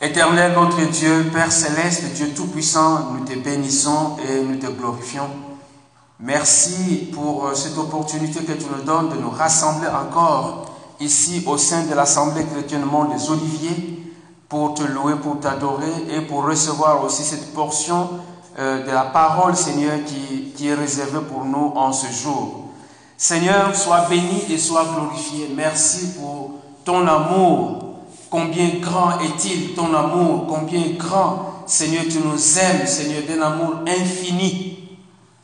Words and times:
Éternel 0.00 0.52
notre 0.52 0.80
Dieu, 0.90 1.28
Père 1.32 1.50
céleste, 1.50 2.12
Dieu 2.14 2.28
tout-puissant, 2.32 3.10
nous 3.14 3.24
te 3.24 3.36
bénissons 3.36 4.16
et 4.28 4.44
nous 4.44 4.54
te 4.54 4.66
glorifions. 4.70 5.28
Merci 6.20 7.10
pour 7.12 7.48
euh, 7.48 7.54
cette 7.54 7.76
opportunité 7.76 8.44
que 8.44 8.52
tu 8.52 8.66
nous 8.72 8.84
donnes 8.84 9.08
de 9.08 9.16
nous 9.16 9.30
rassembler 9.30 9.88
encore 9.88 10.66
ici 11.00 11.42
au 11.46 11.56
sein 11.56 11.82
de 11.82 11.94
l'Assemblée 11.96 12.44
chrétienne 12.44 12.84
monde 12.84 13.12
des 13.12 13.28
Oliviers 13.28 14.14
pour 14.48 14.74
te 14.74 14.84
louer, 14.84 15.16
pour 15.16 15.40
t'adorer 15.40 15.90
et 16.12 16.20
pour 16.20 16.44
recevoir 16.44 17.02
aussi 17.02 17.24
cette 17.24 17.52
portion 17.52 18.08
euh, 18.60 18.86
de 18.86 18.92
la 18.92 19.02
parole, 19.02 19.56
Seigneur, 19.56 19.98
qui, 20.06 20.52
qui 20.56 20.68
est 20.68 20.74
réservée 20.74 21.26
pour 21.28 21.44
nous 21.44 21.72
en 21.74 21.92
ce 21.92 22.06
jour. 22.06 22.66
Seigneur, 23.16 23.74
sois 23.74 24.06
béni 24.08 24.44
et 24.48 24.58
sois 24.58 24.84
glorifié. 24.94 25.50
Merci 25.56 26.14
pour 26.14 26.52
ton 26.84 27.04
amour. 27.08 27.87
Combien 28.30 28.68
grand 28.80 29.20
est-il 29.20 29.74
ton 29.74 29.94
amour? 29.94 30.46
Combien 30.48 30.82
grand, 30.98 31.62
Seigneur, 31.66 32.04
tu 32.10 32.18
nous 32.18 32.58
aimes, 32.58 32.86
Seigneur, 32.86 33.22
d'un 33.26 33.40
amour 33.42 33.76
infini. 33.86 34.78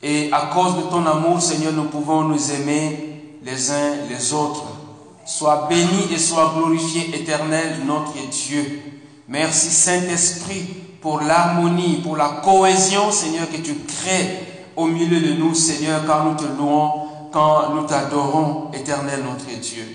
Et 0.02 0.30
à 0.32 0.50
cause 0.52 0.76
de 0.76 0.82
ton 0.82 1.06
amour, 1.06 1.40
Seigneur, 1.40 1.72
nous 1.72 1.84
pouvons 1.84 2.22
nous 2.22 2.52
aimer 2.52 3.38
les 3.42 3.70
uns 3.70 3.94
les 4.08 4.34
autres. 4.34 4.64
Sois 5.24 5.66
béni 5.70 6.12
et 6.12 6.18
sois 6.18 6.52
glorifié, 6.56 7.14
éternel, 7.14 7.78
notre 7.86 8.12
Dieu. 8.30 8.82
Merci, 9.28 9.70
Saint-Esprit, 9.70 10.66
pour 11.00 11.20
l'harmonie, 11.20 12.00
pour 12.02 12.16
la 12.16 12.42
cohésion, 12.44 13.10
Seigneur, 13.10 13.50
que 13.50 13.56
tu 13.56 13.74
crées 13.76 14.40
au 14.76 14.86
milieu 14.86 15.20
de 15.20 15.32
nous, 15.34 15.54
Seigneur, 15.54 16.02
quand 16.06 16.24
nous 16.24 16.34
te 16.34 16.44
louons, 16.44 16.90
quand 17.32 17.74
nous 17.74 17.86
t'adorons, 17.86 18.70
éternel, 18.74 19.22
notre 19.24 19.58
Dieu. 19.58 19.86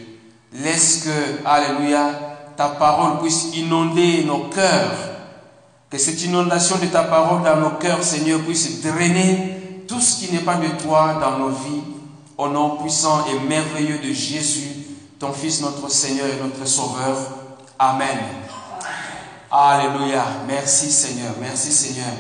Laisse 0.54 1.04
que, 1.04 1.48
Alléluia, 1.48 2.29
ta 2.60 2.68
parole 2.68 3.22
puisse 3.22 3.56
inonder 3.56 4.26
nos 4.26 4.50
cœurs. 4.50 4.92
Que 5.90 5.98
cette 5.98 6.22
inondation 6.24 6.76
de 6.78 6.88
ta 6.88 7.04
parole 7.04 7.42
dans 7.42 7.56
nos 7.56 7.78
cœurs, 7.78 8.04
Seigneur, 8.04 8.42
puisse 8.42 8.82
drainer 8.82 9.86
tout 9.88 10.02
ce 10.02 10.18
qui 10.20 10.34
n'est 10.34 10.42
pas 10.42 10.56
de 10.56 10.68
toi 10.84 11.20
dans 11.22 11.40
nos 11.40 11.52
vies. 11.52 11.84
Au 12.38 12.50
nom 12.50 12.72
puissant 12.72 13.26
et 13.28 13.48
merveilleux 13.48 14.00
de 14.00 14.12
Jésus, 14.12 14.72
ton 15.18 15.32
Fils, 15.32 15.62
notre 15.62 15.90
Seigneur 15.90 16.26
et 16.28 16.44
notre 16.44 16.68
Sauveur. 16.68 17.16
Amen. 17.80 18.18
Alléluia. 19.50 20.26
Merci 20.46 20.92
Seigneur. 20.92 21.36
Merci 21.40 21.72
Seigneur. 21.72 22.12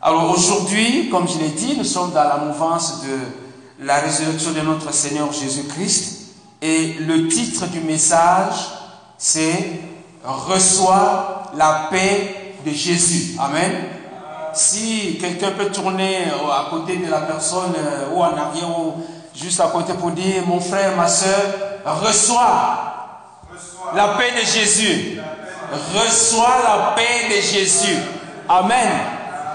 Alors 0.00 0.30
aujourd'hui, 0.30 1.10
comme 1.10 1.28
je 1.28 1.38
l'ai 1.38 1.50
dit, 1.50 1.74
nous 1.76 1.84
sommes 1.84 2.12
dans 2.12 2.24
la 2.24 2.38
mouvance 2.38 3.02
de 3.02 3.84
la 3.84 3.96
résurrection 3.96 4.52
de 4.52 4.60
notre 4.62 4.90
Seigneur 4.94 5.30
Jésus-Christ. 5.30 6.32
Et 6.62 6.94
le 6.94 7.28
titre 7.28 7.66
du 7.66 7.80
message, 7.80 8.75
c'est 9.18 9.80
Reçois 10.26 11.52
la 11.56 11.86
paix 11.88 12.54
de 12.64 12.70
Jésus. 12.72 13.36
Amen. 13.38 13.72
Si 14.52 15.18
quelqu'un 15.20 15.52
peut 15.52 15.66
tourner 15.66 16.24
à 16.24 16.68
côté 16.68 16.96
de 16.96 17.08
la 17.08 17.20
personne 17.20 17.74
euh, 17.78 18.08
ou 18.12 18.22
en 18.22 18.36
arrière 18.36 18.78
ou 18.80 19.06
juste 19.34 19.60
à 19.60 19.68
côté 19.68 19.92
pour 19.94 20.10
dire, 20.10 20.42
mon 20.46 20.58
frère, 20.58 20.96
ma 20.96 21.06
soeur, 21.06 21.54
reçois 21.84 22.96
la 23.94 24.08
paix 24.18 24.32
de 24.32 24.44
Jésus. 24.44 25.20
Reçois 25.94 26.56
la 26.64 26.94
paix 26.96 27.28
de 27.28 27.40
Jésus. 27.40 27.98
Amen. 28.48 28.88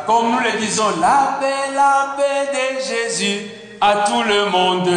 Comme 0.06 0.32
nous 0.32 0.40
le 0.40 0.58
disons, 0.60 1.00
la 1.02 1.38
paix, 1.42 1.74
la 1.76 2.16
paix 2.16 2.52
de 2.54 2.80
Jésus 2.80 3.42
à 3.82 4.06
tout 4.08 4.24
le 4.24 4.46
monde. 4.46 4.90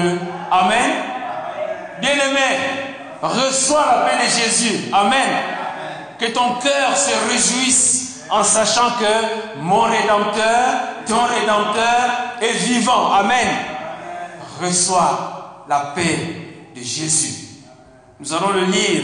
Amen. 0.51 0.91
Bien-aimé, 2.01 2.84
reçois 3.28 3.84
la 3.86 4.08
paix 4.08 4.25
de 4.25 4.30
Jésus. 4.30 4.91
Amen. 4.92 5.28
Que 6.19 6.27
ton 6.27 6.55
cœur 6.55 6.97
se 6.97 7.11
réjouisse 7.30 8.25
en 8.30 8.42
sachant 8.42 8.91
que 8.98 9.61
mon 9.61 9.83
Rédempteur, 9.83 10.80
ton 11.06 11.25
Rédempteur 11.25 12.11
est 12.41 12.52
vivant. 12.52 13.12
Amen. 13.12 13.48
Reçois 14.61 15.64
la 15.68 15.92
paix 15.95 16.73
de 16.74 16.80
Jésus. 16.80 17.45
Nous 18.20 18.33
allons 18.33 18.51
le 18.51 18.64
lire 18.64 19.02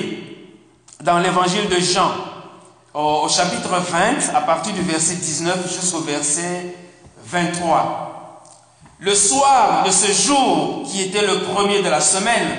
dans 1.03 1.19
l'évangile 1.19 1.69
de 1.69 1.81
Jean, 1.81 2.11
au, 2.95 3.29
chapitre 3.29 3.71
20, 3.71 4.35
à 4.35 4.41
partir 4.43 4.73
du 4.73 4.83
verset 4.83 5.15
19 5.15 5.73
jusqu'au 5.73 6.01
verset 6.01 6.75
23. 7.25 8.07
Le 8.99 9.15
soir 9.15 9.85
de 9.85 9.91
ce 9.91 10.13
jour, 10.13 10.83
qui 10.91 11.03
était 11.03 11.27
le 11.27 11.45
premier 11.45 11.83
de 11.83 11.89
la 11.89 12.01
semaine, 12.01 12.59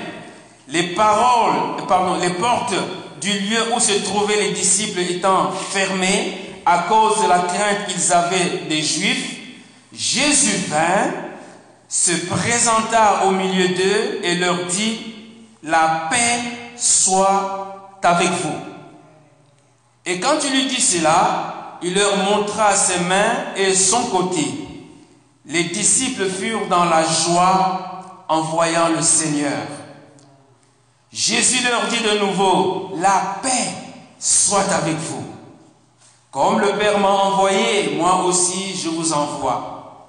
les 0.72 2.30
portes 2.30 2.74
du 3.20 3.38
lieu 3.38 3.72
où 3.74 3.80
se 3.80 3.92
trouvaient 4.04 4.40
les 4.40 4.52
disciples 4.52 5.00
étant 5.00 5.52
fermées 5.52 6.38
à 6.66 6.86
cause 6.88 7.22
de 7.22 7.28
la 7.28 7.40
crainte 7.40 7.86
qu'ils 7.88 8.12
avaient 8.12 8.64
des 8.68 8.82
Juifs, 8.82 9.36
Jésus 9.92 10.66
vint, 10.68 11.12
se 11.88 12.12
présenta 12.26 13.26
au 13.26 13.30
milieu 13.30 13.68
d'eux 13.68 14.20
et 14.22 14.36
leur 14.36 14.64
dit, 14.66 14.98
la 15.62 16.08
paix 16.10 16.40
soit 16.76 17.98
avec 18.02 18.30
vous. 18.30 18.58
Et 20.06 20.18
quand 20.18 20.38
il 20.44 20.52
lui 20.52 20.66
dit 20.66 20.80
cela, 20.80 21.78
il 21.82 21.94
leur 21.94 22.16
montra 22.16 22.74
ses 22.74 23.00
mains 23.00 23.54
et 23.56 23.74
son 23.74 24.04
côté. 24.04 24.44
Les 25.46 25.64
disciples 25.64 26.28
furent 26.28 26.66
dans 26.68 26.84
la 26.84 27.02
joie 27.04 28.24
en 28.28 28.40
voyant 28.40 28.88
le 28.88 29.02
Seigneur. 29.02 29.66
Jésus 31.12 31.62
leur 31.68 31.86
dit 31.88 32.02
de 32.02 32.24
nouveau, 32.24 32.92
la 32.96 33.38
paix 33.42 33.68
soit 34.18 34.70
avec 34.72 34.96
vous. 34.96 35.24
Comme 36.30 36.60
le 36.60 36.78
Père 36.78 36.98
m'a 36.98 37.10
envoyé, 37.10 37.94
moi 37.96 38.24
aussi 38.24 38.74
je 38.74 38.88
vous 38.88 39.12
envoie. 39.12 40.08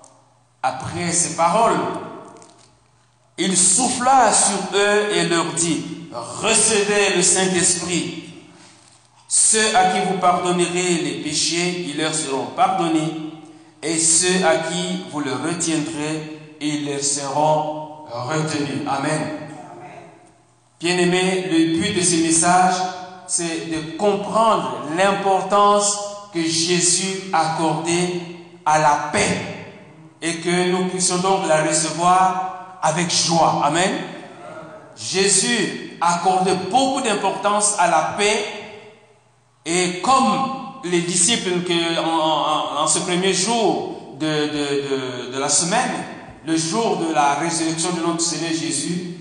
Après 0.62 1.12
ces 1.12 1.36
paroles, 1.36 1.80
il 3.38 3.58
souffla 3.58 4.32
sur 4.32 4.78
eux 4.78 5.12
et 5.14 5.28
leur 5.28 5.52
dit, 5.54 5.84
recevez 6.14 7.18
le 7.18 7.22
Saint-Esprit. 7.22 8.24
Ceux 9.28 9.76
à 9.76 9.92
qui 9.92 10.00
vous 10.08 10.20
pardonnerez 10.20 11.02
les 11.04 11.22
péchés, 11.24 11.86
ils 11.90 11.98
leur 11.98 12.14
seront 12.14 12.46
pardonnés, 12.56 13.34
et 13.82 13.98
ceux 13.98 14.46
à 14.46 14.58
qui 14.58 15.04
vous 15.12 15.20
le 15.20 15.34
retiendrez, 15.34 16.40
ils 16.62 16.86
leur 16.86 17.04
seront 17.04 18.06
retenus. 18.10 18.88
Amen. 18.88 19.43
Bien-aimés, 20.84 21.46
le 21.50 21.80
but 21.80 21.96
de 21.96 22.02
ce 22.02 22.18
message, 22.18 22.74
c'est 23.26 23.72
de 23.72 23.96
comprendre 23.98 24.80
l'importance 24.98 25.98
que 26.34 26.42
Jésus 26.42 27.32
accordait 27.32 28.20
à 28.66 28.80
la 28.80 29.10
paix 29.14 29.70
et 30.22 30.42
que 30.42 30.72
nous 30.72 30.90
puissions 30.90 31.20
donc 31.20 31.48
la 31.48 31.64
recevoir 31.64 32.80
avec 32.82 33.10
joie. 33.10 33.62
Amen. 33.64 33.92
Jésus 34.98 35.98
accordait 36.02 36.58
beaucoup 36.70 37.00
d'importance 37.00 37.76
à 37.80 37.90
la 37.90 38.16
paix 38.18 38.44
et 39.66 40.02
comme 40.02 40.82
les 40.84 41.00
disciples 41.00 41.62
en, 42.06 42.86
ce 42.88 43.00
premier 43.00 43.32
jour 43.32 44.18
de, 44.20 45.40
la 45.40 45.48
semaine, 45.48 45.94
le 46.46 46.58
jour 46.58 46.98
de 46.98 47.14
la 47.14 47.36
résurrection 47.36 47.92
de 47.94 48.06
notre 48.06 48.20
Seigneur 48.20 48.52
Jésus, 48.52 49.13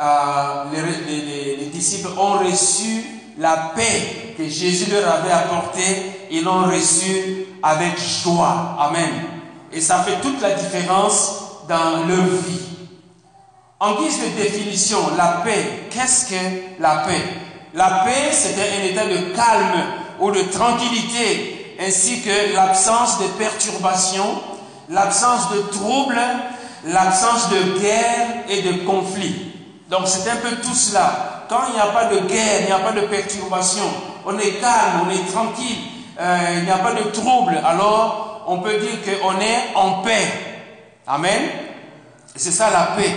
euh, 0.00 0.64
les, 0.72 1.20
les, 1.20 1.56
les, 1.56 1.66
disciples 1.66 2.08
ont 2.18 2.38
reçu 2.38 3.04
la 3.38 3.72
paix 3.76 4.34
que 4.36 4.48
Jésus 4.48 4.90
leur 4.90 5.12
avait 5.12 5.30
apportée, 5.30 6.28
ils 6.30 6.42
l'ont 6.42 6.64
reçue 6.64 7.46
avec 7.62 7.98
joie. 7.98 8.76
Amen. 8.78 9.10
Et 9.72 9.80
ça 9.80 10.02
fait 10.02 10.20
toute 10.22 10.40
la 10.40 10.52
différence 10.52 11.40
dans 11.68 12.06
leur 12.06 12.24
vie. 12.24 12.60
En 13.78 13.94
guise 13.94 14.18
de 14.20 14.42
définition, 14.42 14.98
la 15.16 15.42
paix, 15.44 15.88
qu'est-ce 15.90 16.26
que 16.26 16.80
la 16.80 16.96
paix? 17.06 17.22
La 17.74 18.02
paix, 18.04 18.30
c'est 18.32 18.54
un 18.54 18.84
état 18.84 19.06
de 19.06 19.34
calme 19.34 19.84
ou 20.18 20.30
de 20.30 20.42
tranquillité, 20.42 21.76
ainsi 21.80 22.20
que 22.20 22.54
l'absence 22.54 23.20
de 23.20 23.26
perturbation, 23.38 24.24
l'absence 24.88 25.50
de 25.50 25.60
troubles, 25.72 26.20
l'absence 26.84 27.48
de 27.50 27.80
guerre 27.80 28.44
et 28.48 28.62
de 28.62 28.84
conflit. 28.84 29.49
Donc 29.90 30.02
c'est 30.06 30.30
un 30.30 30.36
peu 30.36 30.56
tout 30.62 30.74
cela. 30.74 31.44
Quand 31.48 31.62
il 31.68 31.74
n'y 31.74 31.80
a 31.80 31.86
pas 31.86 32.04
de 32.04 32.20
guerre, 32.20 32.60
il 32.60 32.66
n'y 32.66 32.72
a 32.72 32.78
pas 32.78 32.92
de 32.92 33.00
perturbation, 33.00 33.82
on 34.24 34.38
est 34.38 34.60
calme, 34.60 35.02
on 35.04 35.10
est 35.10 35.26
tranquille, 35.32 35.78
euh, 36.20 36.58
il 36.58 36.64
n'y 36.64 36.70
a 36.70 36.78
pas 36.78 36.92
de 36.92 37.10
trouble, 37.10 37.60
alors 37.64 38.44
on 38.46 38.60
peut 38.60 38.78
dire 38.78 39.00
qu'on 39.02 39.40
est 39.40 39.74
en 39.74 40.02
paix. 40.02 40.28
Amen. 41.08 41.42
C'est 42.36 42.52
ça 42.52 42.70
la 42.70 42.96
paix. 42.96 43.12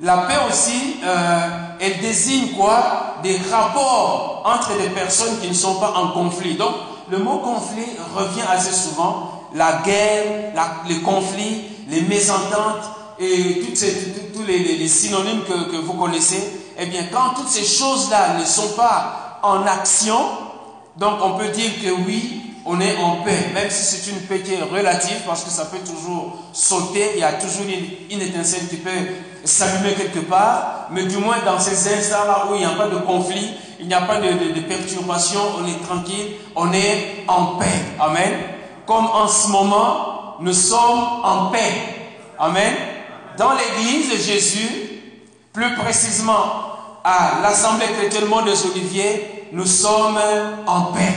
La 0.00 0.16
paix 0.18 0.38
aussi, 0.48 0.96
euh, 1.04 1.48
elle 1.78 1.98
désigne 2.00 2.52
quoi? 2.56 3.16
Des 3.22 3.38
rapports 3.50 4.42
entre 4.46 4.78
des 4.78 4.88
personnes 4.88 5.38
qui 5.40 5.48
ne 5.48 5.54
sont 5.54 5.74
pas 5.74 5.92
en 5.94 6.08
conflit. 6.08 6.54
Donc, 6.54 6.72
le 7.10 7.18
mot 7.18 7.38
conflit 7.38 7.96
revient 8.16 8.46
assez 8.50 8.72
souvent. 8.72 9.48
La 9.54 9.82
guerre, 9.84 10.54
les 10.88 11.02
conflits, 11.02 11.64
les 11.88 12.00
mésententes 12.00 12.88
et 13.20 13.60
toutes 13.60 13.76
ces, 13.76 14.12
tous 14.34 14.44
les, 14.46 14.88
synonymes 14.88 15.42
que, 15.42 15.70
que, 15.70 15.76
vous 15.76 15.94
connaissez. 15.94 16.42
Eh 16.78 16.86
bien, 16.86 17.04
quand 17.12 17.34
toutes 17.36 17.48
ces 17.48 17.64
choses-là 17.64 18.38
ne 18.38 18.44
sont 18.44 18.70
pas 18.70 19.40
en 19.42 19.66
action, 19.66 20.16
Donc 21.00 21.14
on 21.22 21.38
peut 21.38 21.48
dire 21.48 21.70
que 21.82 21.90
oui, 22.06 22.42
on 22.66 22.78
est 22.80 22.96
en 22.98 23.22
paix, 23.22 23.50
même 23.54 23.70
si 23.70 23.84
c'est 23.84 24.10
une 24.10 24.20
paix 24.22 24.40
qui 24.40 24.52
est 24.52 24.62
relative, 24.62 25.22
parce 25.26 25.44
que 25.44 25.50
ça 25.50 25.64
peut 25.66 25.78
toujours 25.78 26.36
sauter, 26.52 27.12
il 27.14 27.20
y 27.20 27.24
a 27.24 27.32
toujours 27.34 27.64
une, 27.64 28.14
une 28.16 28.22
étincelle 28.22 28.68
qui 28.68 28.76
peut 28.76 28.90
s'allumer 29.44 29.94
quelque 29.94 30.20
part, 30.20 30.88
mais 30.90 31.04
du 31.04 31.16
moins 31.16 31.38
dans 31.46 31.58
ces 31.58 31.94
instants-là 31.94 32.48
où 32.50 32.54
il 32.54 32.58
n'y 32.58 32.66
a 32.66 32.70
pas 32.70 32.88
de 32.88 32.98
conflit, 32.98 33.50
il 33.78 33.86
n'y 33.86 33.94
a 33.94 34.02
pas 34.02 34.20
de, 34.20 34.52
de, 34.52 34.60
perturbation, 34.60 35.40
on 35.58 35.66
est 35.66 35.82
tranquille, 35.86 36.32
on 36.54 36.70
est 36.72 37.24
en 37.28 37.56
paix. 37.56 37.66
Amen. 37.98 38.32
Comme 38.86 39.06
en 39.06 39.26
ce 39.26 39.48
moment, 39.48 40.36
nous 40.40 40.52
sommes 40.52 41.00
en 41.22 41.46
paix. 41.46 41.72
Amen. 42.38 42.74
Dans 43.40 43.52
l'église 43.54 44.10
de 44.10 44.16
Jésus, 44.18 45.00
plus 45.54 45.74
précisément 45.76 46.34
à 47.02 47.38
l'Assemblée 47.40 47.86
chrétienne 47.86 48.26
Mont 48.26 48.42
des 48.42 48.66
Oliviers, 48.66 49.48
nous 49.52 49.64
sommes 49.64 50.20
en 50.66 50.92
paix 50.92 51.14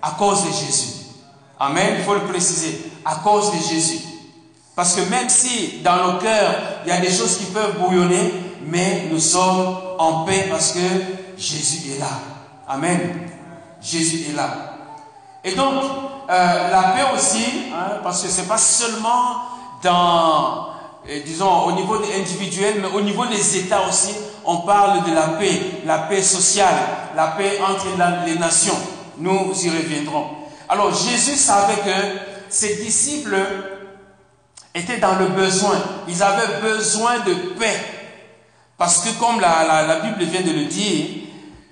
à 0.00 0.12
cause 0.12 0.46
de 0.46 0.52
Jésus. 0.52 0.94
Amen, 1.58 1.96
il 1.98 2.04
faut 2.04 2.14
le 2.14 2.22
préciser, 2.22 2.90
à 3.04 3.16
cause 3.16 3.52
de 3.52 3.58
Jésus. 3.58 3.98
Parce 4.74 4.94
que 4.94 5.02
même 5.10 5.28
si 5.28 5.82
dans 5.84 5.96
nos 5.96 6.18
cœurs, 6.18 6.54
il 6.86 6.88
y 6.88 6.92
a 6.92 7.00
des 7.00 7.12
choses 7.12 7.36
qui 7.36 7.44
peuvent 7.44 7.78
bouillonner, 7.78 8.32
mais 8.64 9.08
nous 9.10 9.20
sommes 9.20 9.76
en 9.98 10.24
paix 10.24 10.46
parce 10.50 10.72
que 10.72 10.78
Jésus 11.36 11.92
est 11.94 12.00
là. 12.00 12.20
Amen. 12.68 13.28
Jésus 13.82 14.30
est 14.30 14.34
là. 14.34 14.78
Et 15.44 15.54
donc, 15.54 15.74
euh, 16.30 16.70
la 16.70 16.82
paix 16.94 17.14
aussi, 17.14 17.44
hein, 17.70 17.98
parce 18.02 18.22
que 18.22 18.30
ce 18.30 18.40
n'est 18.40 18.46
pas 18.46 18.56
seulement 18.56 19.42
dans, 19.82 20.70
disons, 21.24 21.64
au 21.64 21.72
niveau 21.72 21.94
individuel, 22.16 22.76
mais 22.80 22.88
au 22.88 23.00
niveau 23.00 23.26
des 23.26 23.58
États 23.58 23.86
aussi, 23.88 24.14
on 24.44 24.58
parle 24.58 25.08
de 25.08 25.14
la 25.14 25.28
paix, 25.38 25.60
la 25.84 25.98
paix 25.98 26.22
sociale, 26.22 26.74
la 27.16 27.28
paix 27.28 27.58
entre 27.62 27.86
les 28.26 28.38
nations. 28.38 28.78
Nous 29.18 29.52
y 29.64 29.70
reviendrons. 29.70 30.26
Alors 30.68 30.94
Jésus 30.94 31.36
savait 31.36 31.74
que 31.74 32.18
ses 32.48 32.76
disciples 32.76 33.36
étaient 34.74 34.98
dans 34.98 35.16
le 35.16 35.26
besoin. 35.26 35.76
Ils 36.08 36.22
avaient 36.22 36.60
besoin 36.62 37.18
de 37.20 37.34
paix. 37.58 37.80
Parce 38.78 38.98
que 38.98 39.10
comme 39.18 39.40
la, 39.40 39.64
la, 39.66 39.86
la 39.86 40.00
Bible 40.00 40.24
vient 40.24 40.40
de 40.40 40.52
le 40.58 40.64
dire, 40.64 41.06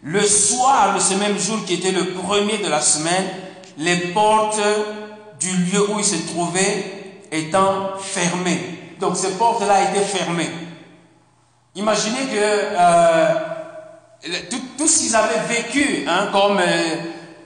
le 0.02 0.22
soir 0.22 0.94
de 0.94 1.00
ce 1.00 1.14
même 1.14 1.38
jour 1.38 1.64
qui 1.64 1.74
était 1.74 1.90
le 1.92 2.10
premier 2.10 2.58
de 2.58 2.68
la 2.68 2.80
semaine, 2.80 3.24
les 3.78 3.96
portes 4.12 4.60
du 5.40 5.50
lieu 5.56 5.90
où 5.90 5.98
ils 5.98 6.04
se 6.04 6.16
trouvaient 6.32 7.24
étant 7.30 7.96
fermées. 7.98 8.77
Donc 9.00 9.16
ces 9.16 9.32
portes-là 9.32 9.90
étaient 9.90 10.04
fermées. 10.04 10.50
Imaginez 11.78 12.26
que 12.26 12.34
euh, 12.36 13.34
tout, 14.76 14.88
ce 14.88 14.98
qu'ils 14.98 15.14
avaient 15.14 15.46
vécu 15.48 16.04
hein, 16.08 16.28
comme 16.32 16.58
euh, 16.58 16.94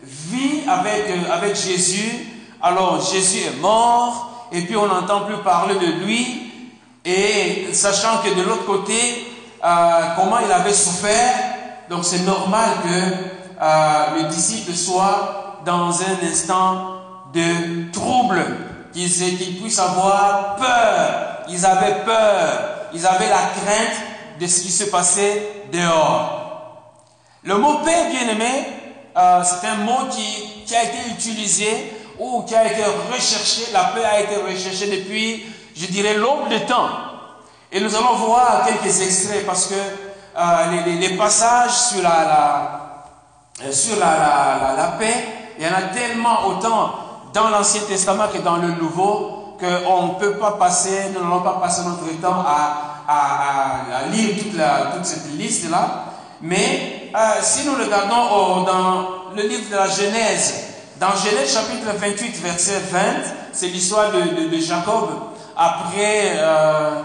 vie 0.02 0.62
avec, 0.66 1.04
euh, 1.10 1.32
avec 1.34 1.54
Jésus, 1.54 2.26
alors 2.62 3.00
Jésus 3.12 3.40
est 3.40 3.60
mort, 3.60 4.48
et 4.50 4.62
puis 4.62 4.76
on 4.76 4.86
n'entend 4.86 5.26
plus 5.26 5.36
parler 5.38 5.74
de 5.74 6.04
lui, 6.04 6.50
et 7.04 7.68
sachant 7.74 8.22
que 8.24 8.34
de 8.34 8.42
l'autre 8.42 8.64
côté, 8.64 9.26
comment 10.16 10.38
il 10.44 10.50
avait 10.50 10.72
souffert, 10.72 11.34
donc 11.90 12.04
c'est 12.04 12.20
normal 12.20 12.68
que 12.84 14.18
le 14.18 14.28
disciple 14.28 14.72
soit 14.72 15.60
dans 15.66 15.90
un 16.00 16.26
instant 16.30 16.92
de 17.34 17.90
trouble, 17.90 18.44
qu'ils 18.92 19.10
qu 19.10 19.60
puissent 19.60 19.80
avoir 19.80 20.56
peur. 20.56 21.41
Ils 21.48 21.66
avaient 21.66 22.04
peur, 22.04 22.88
ils 22.92 23.06
avaient 23.06 23.28
la 23.28 23.36
crainte 23.36 24.38
de 24.40 24.46
ce 24.46 24.60
qui 24.60 24.70
se 24.70 24.84
passait 24.84 25.64
dehors. 25.72 26.42
Le 27.44 27.56
mot 27.56 27.78
paix, 27.84 28.08
bien 28.10 28.28
aimé, 28.28 28.66
euh, 29.16 29.42
c'est 29.44 29.66
un 29.66 29.76
mot 29.76 30.06
qui, 30.10 30.74
a 30.74 30.84
été 30.84 31.10
utilisé 31.10 31.92
ou 32.18 32.42
qui 32.42 32.54
a 32.54 32.64
été 32.64 32.82
recherché, 33.12 33.72
la 33.72 33.84
paix 33.84 34.04
a 34.04 34.20
été 34.20 34.36
recherchée 34.36 34.86
depuis, 34.86 35.44
je 35.76 35.86
dirais, 35.86 36.14
l'aube 36.14 36.48
de 36.48 36.58
temps. 36.58 36.88
Et 37.70 37.80
nous 37.80 37.94
allons 37.94 38.14
voir 38.14 38.64
quelques 38.66 39.00
extraits 39.02 39.44
parce 39.44 39.66
que 39.66 39.74
euh, 39.74 40.98
les, 40.98 41.16
passages 41.16 41.72
sur 41.72 42.02
la, 42.02 42.78
la 43.60 43.72
sur 43.72 43.98
la, 43.98 44.06
la, 44.06 44.74
la, 44.76 44.88
paix, 44.98 45.26
il 45.58 45.64
y 45.64 45.68
en 45.68 45.74
a 45.74 45.82
tellement 45.94 46.46
autant 46.46 46.94
dans 47.34 47.48
l'Ancien 47.50 47.82
Testament 47.82 48.28
que 48.32 48.38
dans 48.38 48.56
le 48.56 48.68
Nouveau 48.68 49.41
qu'on 49.62 50.06
ne 50.08 50.14
peut 50.18 50.38
pas 50.38 50.52
passer, 50.52 51.10
nous 51.14 51.22
n'allons 51.22 51.42
pas 51.42 51.60
passer 51.62 51.82
notre 51.84 52.20
temps 52.20 52.44
à 52.46 52.92
à, 53.08 54.08
lire 54.10 54.36
toute, 54.38 54.56
la, 54.56 54.92
toute 54.94 55.04
cette 55.04 55.32
liste-là. 55.36 56.04
Mais 56.40 57.10
euh, 57.14 57.18
si 57.40 57.66
nous 57.66 57.74
regardons 57.74 58.62
dans 58.64 59.08
le 59.36 59.42
livre 59.42 59.70
de 59.70 59.76
la 59.76 59.88
Genèse, 59.88 60.64
dans 60.98 61.10
Genèse 61.10 61.52
chapitre 61.52 61.92
28, 61.96 62.42
verset 62.42 62.80
20, 62.90 63.00
c'est 63.52 63.68
l'histoire 63.68 64.10
de, 64.12 64.48
de, 64.48 64.60
Jacob 64.60 65.10
après 65.56 66.32
euh, 66.36 67.02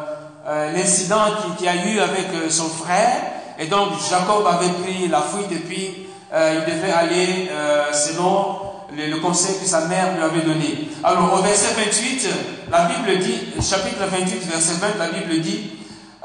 euh, 0.47 0.71
l'incident 0.73 1.25
qui, 1.41 1.63
qui, 1.63 1.67
a 1.67 1.75
eu 1.75 1.99
avec 1.99 2.27
son 2.49 2.69
frère. 2.69 3.17
Et 3.59 3.67
donc 3.67 3.89
Jacob 4.09 4.45
avait 4.47 4.71
pris 4.83 5.07
la 5.07 5.21
fuite 5.21 5.51
et 5.51 5.63
puis 5.63 6.07
il 6.31 6.73
devait 6.73 6.91
aller 6.91 7.49
selon 7.91 8.66
le, 8.95 9.19
conseil 9.19 9.59
que 9.59 9.65
sa 9.65 9.85
mère 9.85 10.15
lui 10.15 10.23
avait 10.23 10.41
donné. 10.41 10.89
Alors 11.03 11.33
au 11.33 11.41
verset 11.41 11.73
28, 11.75 12.27
la 12.71 12.85
Bible 12.85 13.19
dit, 13.19 13.39
chapitre 13.61 14.05
28, 14.09 14.47
verset 14.49 14.73
20, 14.73 14.97
la 14.97 15.09
Bible 15.09 15.41
dit, 15.41 15.71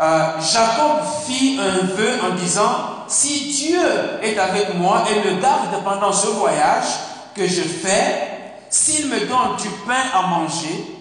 euh, 0.00 0.40
Jacob 0.40 1.02
fit 1.26 1.58
un 1.60 1.86
vœu 1.86 2.12
en 2.24 2.34
disant, 2.34 3.04
si 3.08 3.52
Dieu 3.52 3.82
est 4.22 4.38
avec 4.38 4.74
moi 4.74 5.04
et 5.10 5.28
me 5.28 5.40
garde 5.40 5.82
pendant 5.84 6.12
ce 6.12 6.28
voyage 6.28 6.86
que 7.34 7.46
je 7.46 7.62
fais, 7.62 8.28
s'il 8.70 9.08
me 9.08 9.20
donne 9.20 9.56
du 9.60 9.68
pain 9.86 10.02
à 10.14 10.26
manger 10.26 10.96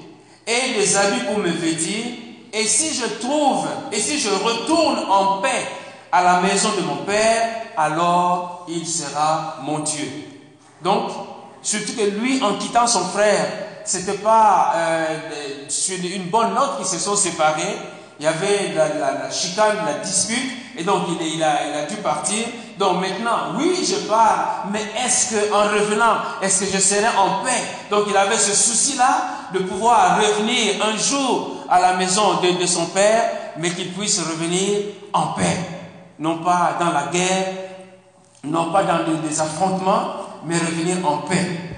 et 0.46 0.74
des 0.78 0.98
habits 0.98 1.26
pour 1.26 1.38
me 1.38 1.50
vêtir, 1.50 2.06
et 2.54 2.66
si 2.66 2.94
je 2.94 3.06
trouve, 3.26 3.66
et 3.92 4.00
si 4.00 4.20
je 4.20 4.30
retourne 4.30 5.00
en 5.10 5.38
paix 5.38 5.68
à 6.12 6.22
la 6.22 6.42
maison 6.42 6.70
de 6.78 6.82
mon 6.82 6.98
Père, 7.06 7.50
alors 7.78 8.66
il 8.68 8.86
sera 8.86 9.58
mon 9.64 9.80
Dieu. 9.80 10.08
Donc, 10.84 11.12
surtout 11.62 11.94
que 11.94 12.10
lui, 12.20 12.42
en 12.44 12.56
quittant 12.56 12.88
son 12.88 13.06
frère, 13.06 13.46
c'était 13.86 14.18
pas 14.18 14.74
euh, 14.76 15.06
une 16.16 16.30
bonne 16.30 16.54
note 16.54 16.78
qu'ils 16.78 16.88
se 16.88 17.00
sont 17.00 17.16
séparés, 17.16 17.78
il 18.20 18.26
y 18.26 18.28
avait 18.28 18.74
la, 18.76 18.88
la, 18.88 19.12
la, 19.24 19.32
chicane, 19.32 19.78
la 19.84 19.96
dispute, 19.96 20.52
et 20.78 20.84
donc 20.84 21.04
il, 21.20 21.44
a, 21.44 21.68
il, 21.68 21.74
a, 21.74 21.86
dû 21.88 21.96
partir. 21.98 22.46
Donc 22.78 23.02
maintenant, 23.02 23.56
oui, 23.58 23.84
je 23.84 24.08
pars, 24.08 24.66
mais 24.72 24.82
est-ce 25.04 25.32
que 25.34 25.52
en 25.52 25.64
revenant, 25.64 26.18
est-ce 26.42 26.66
que 26.66 26.72
je 26.72 26.80
serai 26.80 27.08
en 27.18 27.44
paix? 27.44 27.64
Donc 27.90 28.06
il 28.08 28.16
avait 28.16 28.38
ce 28.38 28.54
souci-là 28.54 29.24
de 29.54 29.60
pouvoir 29.60 30.18
revenir 30.18 30.76
un 30.86 30.96
jour 30.98 31.66
à 31.68 31.80
la 31.80 31.94
maison 31.94 32.42
de, 32.42 32.62
de 32.62 32.66
son 32.68 32.86
père, 32.88 33.24
mais 33.58 33.72
qu'il 33.72 33.92
puisse 33.92 34.20
revenir 34.20 34.82
en 35.14 35.28
paix. 35.34 35.58
Non 36.20 36.38
pas 36.44 36.78
dans 36.80 36.92
la 36.92 37.08
guerre, 37.12 37.54
non 38.44 38.72
pas 38.72 38.84
dans 38.84 39.00
des 39.04 39.42
affrontements, 39.42 40.31
mais 40.46 40.58
revenir 40.58 41.06
en 41.06 41.20
paix. 41.20 41.72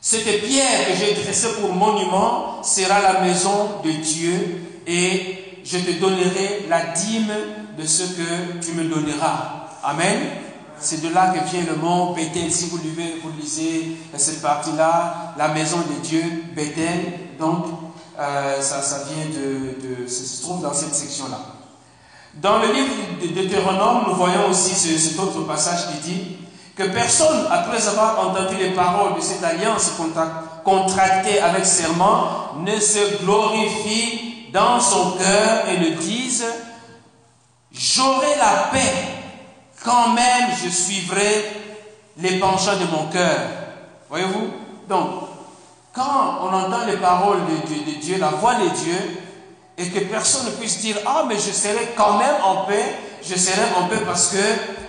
Cette 0.00 0.44
pierre 0.44 0.86
que 0.86 0.94
j'ai 0.94 1.14
dressée 1.14 1.54
pour 1.60 1.72
monument 1.72 2.62
sera 2.62 3.00
la 3.00 3.20
maison 3.22 3.80
de 3.82 3.90
Dieu 3.90 4.62
et 4.86 5.60
je 5.64 5.78
te 5.78 5.90
donnerai 5.98 6.66
la 6.68 6.86
dîme 6.86 7.32
de 7.76 7.84
ce 7.84 8.04
que 8.04 8.64
tu 8.64 8.72
me 8.72 8.84
donneras. 8.84 9.66
Amen. 9.82 10.18
C'est 10.78 11.02
de 11.02 11.12
là 11.12 11.34
que 11.34 11.50
vient 11.50 11.64
le 11.64 11.74
mot 11.74 12.14
Bethel. 12.14 12.52
Si 12.52 12.66
vous 12.66 12.78
lisez, 12.78 13.16
vous 13.22 13.30
lisez 13.40 13.96
cette 14.16 14.42
partie-là, 14.42 15.34
la 15.36 15.48
maison 15.48 15.78
de 15.78 16.06
Dieu, 16.06 16.22
Bethel, 16.54 17.34
donc 17.38 17.66
euh, 18.18 18.60
ça, 18.60 18.82
ça 18.82 19.04
vient 19.04 19.26
de, 19.26 20.08
se 20.08 20.42
trouve 20.42 20.62
dans 20.62 20.72
cette 20.72 20.94
section-là. 20.94 21.40
Dans 22.34 22.58
le 22.58 22.72
livre 22.72 22.94
de 23.22 23.28
Deutéronome, 23.28 24.04
nous 24.08 24.14
voyons 24.14 24.48
aussi 24.50 24.74
ce, 24.74 24.96
cet 24.98 25.18
autre 25.18 25.46
passage 25.46 25.88
qui 25.88 26.10
dit 26.10 26.36
que 26.76 26.82
personne, 26.82 27.46
après 27.50 27.88
avoir 27.88 28.28
entendu 28.28 28.56
les 28.56 28.70
paroles 28.70 29.14
de 29.16 29.20
cette 29.20 29.42
alliance 29.42 29.92
contractée 30.62 31.40
avec 31.40 31.64
serment, 31.64 32.54
ne 32.58 32.78
se 32.78 33.22
glorifie 33.22 34.50
dans 34.52 34.78
son 34.78 35.12
cœur 35.12 35.68
et 35.68 35.78
ne 35.78 35.96
dise, 35.96 36.44
j'aurai 37.72 38.36
la 38.38 38.68
paix 38.70 39.16
quand 39.84 40.08
même 40.10 40.50
je 40.62 40.68
suivrai 40.68 41.44
les 42.18 42.38
penchants 42.38 42.76
de 42.76 42.86
mon 42.90 43.06
cœur. 43.06 43.38
Voyez-vous? 44.08 44.50
Donc, 44.88 45.08
quand 45.92 46.40
on 46.42 46.52
entend 46.52 46.84
les 46.86 46.96
paroles 46.96 47.40
de 47.46 48.00
Dieu, 48.00 48.18
la 48.18 48.28
voix 48.28 48.54
de 48.54 48.68
Dieu, 48.68 49.20
et 49.78 49.88
que 49.88 50.00
personne 50.00 50.46
ne 50.46 50.50
puisse 50.52 50.80
dire, 50.80 50.96
ah, 51.06 51.24
mais 51.28 51.36
je 51.36 51.52
serai 51.52 51.92
quand 51.96 52.18
même 52.18 52.34
en 52.42 52.64
paix, 52.64 52.96
je 53.22 53.34
serai 53.34 53.62
en 53.78 53.88
paix 53.88 54.02
parce 54.06 54.28
que 54.28 54.36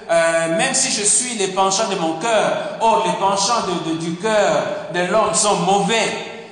euh, 0.10 0.58
même 0.58 0.74
si 0.74 0.92
je 0.92 1.04
suis 1.04 1.36
les 1.38 1.48
penchants 1.48 1.90
de 1.90 1.96
mon 1.96 2.14
cœur, 2.20 2.78
or 2.82 3.04
les 3.06 3.14
penchants 3.14 3.66
du 4.00 4.16
cœur 4.16 4.64
de 4.94 5.00
l'homme 5.12 5.34
sont 5.34 5.58
mauvais. 5.58 6.08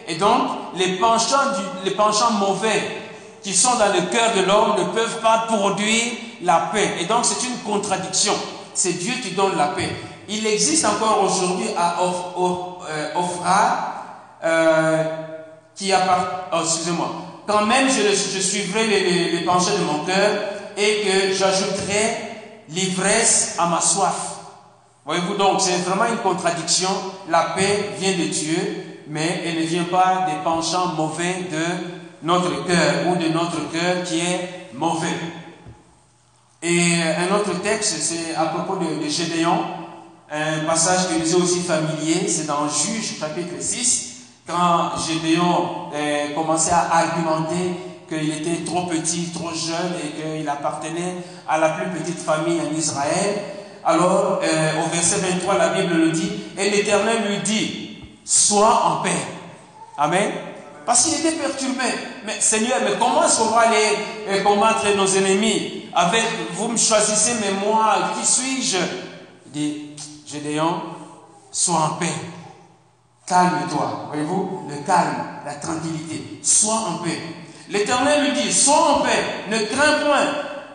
Et 0.07 0.15
donc, 0.15 0.41
les 0.75 0.97
penchants, 0.97 1.53
les 1.83 1.91
penchants 1.91 2.31
mauvais 2.31 2.81
qui 3.41 3.53
sont 3.53 3.75
dans 3.75 3.93
le 3.93 4.01
cœur 4.11 4.33
de 4.35 4.41
l'homme 4.41 4.75
ne 4.77 4.85
peuvent 4.85 5.21
pas 5.21 5.45
produire 5.47 6.13
la 6.41 6.69
paix. 6.73 6.95
Et 6.99 7.05
donc, 7.05 7.23
c'est 7.23 7.45
une 7.47 7.57
contradiction. 7.59 8.33
C'est 8.73 8.93
Dieu 8.93 9.13
qui 9.23 9.31
donne 9.31 9.55
la 9.57 9.67
paix. 9.67 9.89
il 10.27 10.45
existe 10.47 10.85
encore 10.85 11.21
aujourd'hui 11.23 11.67
à 11.77 11.97
euh, 12.01 13.11
Ophra, 13.15 13.95
euh, 14.43 15.03
qui 15.75 15.93
appartient, 15.93 16.25
oh, 16.53 16.57
excusez-moi, 16.63 17.11
quand 17.47 17.65
même 17.65 17.87
je, 17.87 18.39
suivrai 18.39 18.87
les, 18.87 19.41
pensées 19.45 19.77
de 19.77 19.83
mon 19.83 20.03
cœur 20.05 20.31
et 20.77 21.01
que 21.05 21.33
j'ajouterai 21.33 22.24
l'ivresse 22.69 23.55
à 23.57 23.67
ma 23.67 23.81
soif. 23.81 24.35
Voyez-vous, 25.05 25.35
donc 25.35 25.61
c'est 25.61 25.77
vraiment 25.87 26.05
une 26.05 26.17
contradiction. 26.17 26.89
La 27.29 27.53
paix 27.55 27.91
vient 27.99 28.17
de 28.17 28.23
Dieu, 28.25 29.03
mais 29.07 29.43
elle 29.45 29.61
ne 29.61 29.65
vient 29.65 29.83
pas 29.83 30.25
des 30.27 30.43
penchants 30.43 30.93
mauvais 30.97 31.47
de 31.51 31.65
notre 32.23 32.65
cœur 32.65 33.07
ou 33.07 33.15
de 33.15 33.29
notre 33.29 33.71
cœur 33.71 34.03
qui 34.03 34.19
est 34.19 34.69
mauvais. 34.73 35.15
Et 36.63 36.95
un 37.03 37.35
autre 37.35 37.61
texte, 37.61 37.97
c'est 37.99 38.33
à 38.35 38.45
propos 38.45 38.77
de, 38.77 39.07
Gédéon, 39.07 39.59
un 40.31 40.65
passage 40.65 41.09
qui 41.09 41.19
nous 41.19 41.31
est 41.31 41.41
aussi 41.41 41.59
familier, 41.59 42.27
c'est 42.27 42.47
dans 42.47 42.67
Juge 42.67 43.19
chapitre 43.19 43.55
6, 43.59 44.15
quand 44.47 44.91
Gédéon 45.07 45.91
eh, 45.95 46.33
commençait 46.33 46.71
à 46.71 46.89
argumenter 46.91 47.75
qu'il 48.07 48.31
était 48.31 48.63
trop 48.63 48.85
petit, 48.85 49.31
trop 49.33 49.49
jeune 49.49 49.93
et 50.03 50.21
qu'il 50.21 50.47
appartenait 50.49 51.17
à 51.47 51.57
la 51.57 51.69
plus 51.69 51.87
petite 51.99 52.19
famille 52.19 52.59
en 52.59 52.75
Israël. 52.75 53.41
Alors, 53.83 54.39
eh, 54.41 54.79
au 54.79 54.89
verset 54.89 55.17
23, 55.17 55.57
la 55.57 55.69
Bible 55.69 55.93
le 55.93 56.11
dit, 56.11 56.31
et 56.57 56.69
l'Éternel 56.69 57.27
lui 57.27 57.37
dit, 57.39 57.97
sois 58.23 58.83
en 58.85 59.03
paix. 59.03 59.11
Amen. 59.97 60.31
Parce 60.85 61.03
qu'il 61.03 61.13
était 61.15 61.37
perturbé. 61.37 61.83
Mais 62.25 62.39
Seigneur, 62.39 62.77
mais 62.83 62.97
comment 62.99 63.23
est-ce 63.23 63.39
qu'on 63.39 63.49
va 63.49 63.61
aller 63.61 63.97
eh, 64.29 64.43
combattre 64.43 64.85
nos 64.95 65.07
ennemis 65.07 65.85
Avec, 65.93 66.23
vous 66.53 66.67
me 66.67 66.77
choisissez, 66.77 67.33
mais 67.41 67.53
moi, 67.65 67.95
qui 68.19 68.25
suis-je? 68.25 68.77
Il 69.47 69.51
dit, 69.51 69.95
Gédéon, 70.25 70.81
sois 71.51 71.75
en 71.75 71.89
paix. 71.99 72.13
Calme-toi. 73.25 74.05
Voyez-vous, 74.09 74.67
le 74.69 74.75
calme, 74.85 75.25
la 75.45 75.55
tranquillité. 75.55 76.39
Sois 76.43 76.73
en 76.73 77.03
paix. 77.03 77.19
L'Éternel 77.69 78.25
lui 78.25 78.41
dit, 78.41 78.53
sois 78.53 78.97
en 78.97 78.99
paix, 79.01 79.23
ne 79.49 79.57
crains 79.57 80.05
point, 80.05 80.27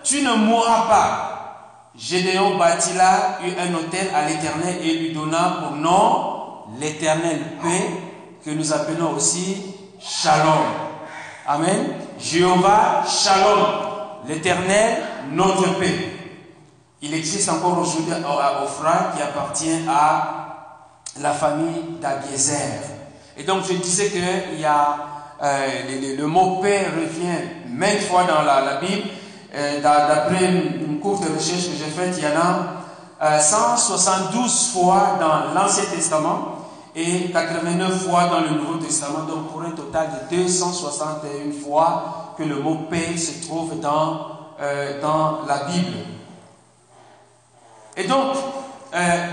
tu 0.02 0.22
ne 0.22 0.34
mourras 0.34 0.86
pas. 0.88 1.90
Gédéon 1.96 2.56
bâtit 2.56 2.94
là 2.94 3.38
un 3.42 3.74
hôtel 3.74 4.08
à 4.14 4.26
l'Éternel 4.26 4.76
et 4.82 4.94
lui 4.94 5.12
donna 5.12 5.58
pour 5.60 5.76
nom 5.76 6.30
l'Éternel 6.78 7.40
paix, 7.62 7.90
que 8.44 8.50
nous 8.50 8.72
appelons 8.72 9.12
aussi 9.16 9.74
Shalom. 10.00 10.64
Amen. 11.46 11.94
Jéhovah 12.18 13.02
Shalom, 13.06 13.66
l'Éternel 14.26 15.02
notre 15.32 15.78
paix. 15.78 16.12
Il 17.02 17.14
existe 17.14 17.48
encore 17.48 17.78
aujourd'hui 17.78 18.12
à 18.12 18.62
Ophra 18.62 19.12
qui 19.16 19.22
appartient 19.22 19.80
à 19.88 20.50
la 21.18 21.32
famille 21.32 21.98
d'Agézer. 22.00 22.80
Et 23.36 23.42
donc 23.42 23.64
je 23.68 23.74
disais 23.74 24.10
qu'il 24.10 24.60
y 24.60 24.64
a 24.64 25.09
euh, 25.42 26.16
le, 26.18 26.26
mot 26.26 26.60
paix 26.60 26.86
revient 26.94 27.68
maintes 27.68 28.02
fois 28.02 28.24
dans 28.24 28.42
la, 28.42 28.76
Bible. 28.76 29.08
Euh, 29.54 29.80
d'après 29.80 30.44
une, 30.44 31.00
courte 31.00 31.24
recherche 31.24 31.70
que 31.70 31.76
j'ai 31.78 31.90
faite, 31.90 32.14
il 32.18 32.24
y 32.24 32.26
en 32.26 33.28
a 33.28 33.40
172 33.40 34.34
euh, 34.44 34.78
fois 34.78 35.18
dans 35.18 35.54
l'Ancien 35.54 35.84
Testament 35.84 36.58
et 36.94 37.30
89 37.30 38.06
fois 38.06 38.26
dans 38.26 38.40
le 38.40 38.50
Nouveau 38.50 38.74
Testament, 38.74 39.20
donc 39.26 39.50
pour 39.50 39.62
un 39.62 39.70
total 39.70 40.08
de 40.30 40.36
261 40.36 41.52
fois 41.64 42.34
que 42.36 42.42
le 42.42 42.56
mot 42.56 42.86
paix 42.90 43.16
se 43.16 43.46
trouve 43.46 43.80
dans, 43.80 44.26
dans 45.00 45.46
la 45.46 45.64
Bible. 45.64 45.96
Et 47.96 48.04
donc, 48.04 48.34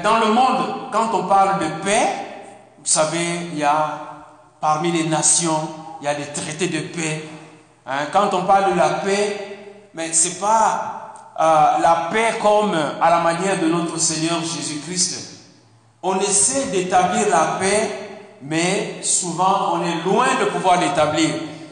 dans 0.04 0.20
le 0.20 0.32
monde, 0.32 0.90
quand 0.92 1.10
on 1.14 1.24
parle 1.28 1.60
de 1.60 1.84
paix, 1.84 2.08
vous 2.80 2.86
savez, 2.86 3.50
il 3.52 3.58
y 3.58 3.64
a 3.64 4.08
parmi 4.62 4.92
les 4.92 5.08
nations, 5.08 5.68
il 6.02 6.06
y 6.06 6.08
a 6.08 6.16
des 6.16 6.28
traités 6.28 6.68
de 6.68 6.80
paix. 6.80 7.24
Hein. 7.86 8.08
quand 8.12 8.34
on 8.34 8.44
parle 8.44 8.74
de 8.74 8.78
la 8.78 8.90
paix, 8.90 9.58
mais 9.94 10.12
ce 10.14 10.30
n'est 10.30 10.36
pas 10.36 11.14
euh, 11.40 11.82
la 11.82 12.10
paix 12.12 12.38
comme 12.42 12.76
à 13.02 13.10
la 13.10 13.20
manière 13.20 13.60
de 13.60 13.68
notre 13.68 13.98
Seigneur 13.98 14.40
Jésus-Christ. 14.42 15.36
On 16.04 16.20
essaie 16.20 16.68
d'établir 16.68 17.30
la 17.30 17.58
paix, 17.60 17.90
mais 18.42 18.98
souvent 19.02 19.74
on 19.74 19.84
est 19.84 20.04
loin 20.06 20.28
de 20.40 20.46
pouvoir 20.46 20.80
l'établir. 20.80 21.30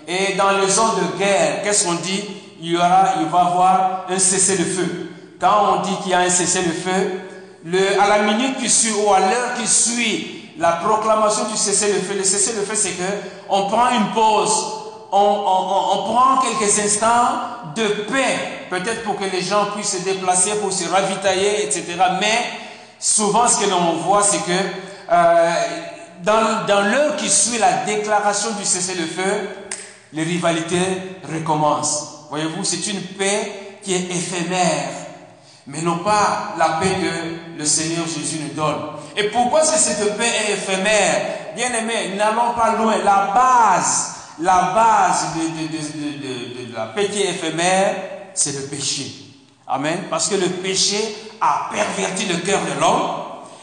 Et 0.08 0.36
dans 0.36 0.51
les 0.51 0.67
zones 0.70 0.96
de 0.98 1.17
guerre, 1.17 1.63
qu'est-ce 1.63 1.86
qu'on 1.86 1.96
dit? 1.96 2.24
Il, 2.62 2.72
y 2.72 2.77
aura, 2.77 3.15
il 3.20 3.27
va 3.27 3.38
y 3.38 3.48
avoir 3.48 4.05
un 4.10 4.17
cessez-le-feu 4.17 5.05
quand 5.39 5.77
on 5.77 5.82
dit 5.82 5.96
qu'il 6.01 6.12
y 6.12 6.13
a 6.13 6.20
un 6.20 6.29
cessez-le-feu, 6.29 7.22
le, 7.65 8.00
à 8.00 8.08
la 8.08 8.24
minute 8.24 8.58
qui 8.58 8.70
suit 8.70 8.94
ou 8.94 9.13
à 9.13 9.20
l'heure 9.20 9.53
qui 9.60 9.67
suit 9.67 10.35
la 10.58 10.72
proclamation 10.74 11.46
du 11.46 11.58
cessez-le-feu, 11.58 12.16
le 12.18 12.24
cessez-le-feu, 12.24 12.76
c'est 12.76 12.92
que 12.92 13.04
on 13.50 13.68
prend 13.68 13.90
une 13.90 14.12
pause, 14.14 14.54
on, 15.12 16.04
prend 16.06 16.38
quelques 16.40 16.80
instants 16.80 17.74
de 17.76 17.88
paix, 18.04 18.68
peut-être 18.70 19.04
pour 19.04 19.18
que 19.18 19.26
les 19.26 19.42
gens 19.42 19.66
puissent 19.76 19.98
se 19.98 20.04
déplacer, 20.04 20.56
pour 20.56 20.72
se 20.72 20.88
ravitailler, 20.88 21.66
etc. 21.66 21.84
Mais 22.20 22.40
souvent, 23.00 23.48
ce 23.48 23.66
que 23.66 23.70
l'on 23.70 23.94
voit, 23.98 24.24
c'est 24.24 24.40
que 24.40 24.52
euh, 25.12 25.52
dans 26.24 26.82
l'heure 26.82 27.16
qui 27.18 27.30
suit 27.30 27.58
la 27.58 27.84
déclaration 27.86 28.52
du 28.52 28.66
cessez-le-feu, 28.66 29.50
les 30.14 30.24
rivalités 30.24 31.20
recommencent. 31.32 32.28
Voyez-vous, 32.30 32.64
c'est 32.64 32.88
une 32.88 33.02
paix 33.02 33.80
qui 33.84 33.94
est 33.94 34.10
éphémère 34.10 35.05
mais 35.68 35.82
non 35.82 36.00
pas 36.00 36.54
la 36.58 36.80
paix 36.80 36.96
que 37.02 37.58
le 37.58 37.66
Seigneur 37.66 38.06
Jésus 38.06 38.40
nous 38.42 38.54
donne. 38.54 38.82
Et 39.18 39.26
pourquoi 39.30 39.64
cette 39.64 40.18
paix 40.18 40.32
est 40.48 40.54
éphémère? 40.54 41.22
Bien 41.56 41.74
aimé, 41.74 42.16
n'allons 42.18 42.54
pas 42.54 42.76
loin. 42.76 42.98
La 43.04 43.32
base, 43.34 44.16
la 44.40 44.74
base 44.76 45.28
de, 45.36 46.68
de, 46.68 46.76
la 46.76 46.88
paix 46.88 47.08
qui 47.08 47.22
est 47.22 47.30
éphémère, 47.32 47.96
c'est 48.34 48.54
le 48.54 48.68
péché. 48.68 49.12
Amen. 49.68 50.04
Parce 50.10 50.28
que 50.28 50.36
le 50.36 50.48
péché 50.48 50.98
a 51.42 51.70
perverti 51.72 52.26
le 52.26 52.38
cœur 52.38 52.60
de 52.62 52.80
l'homme. 52.80 53.12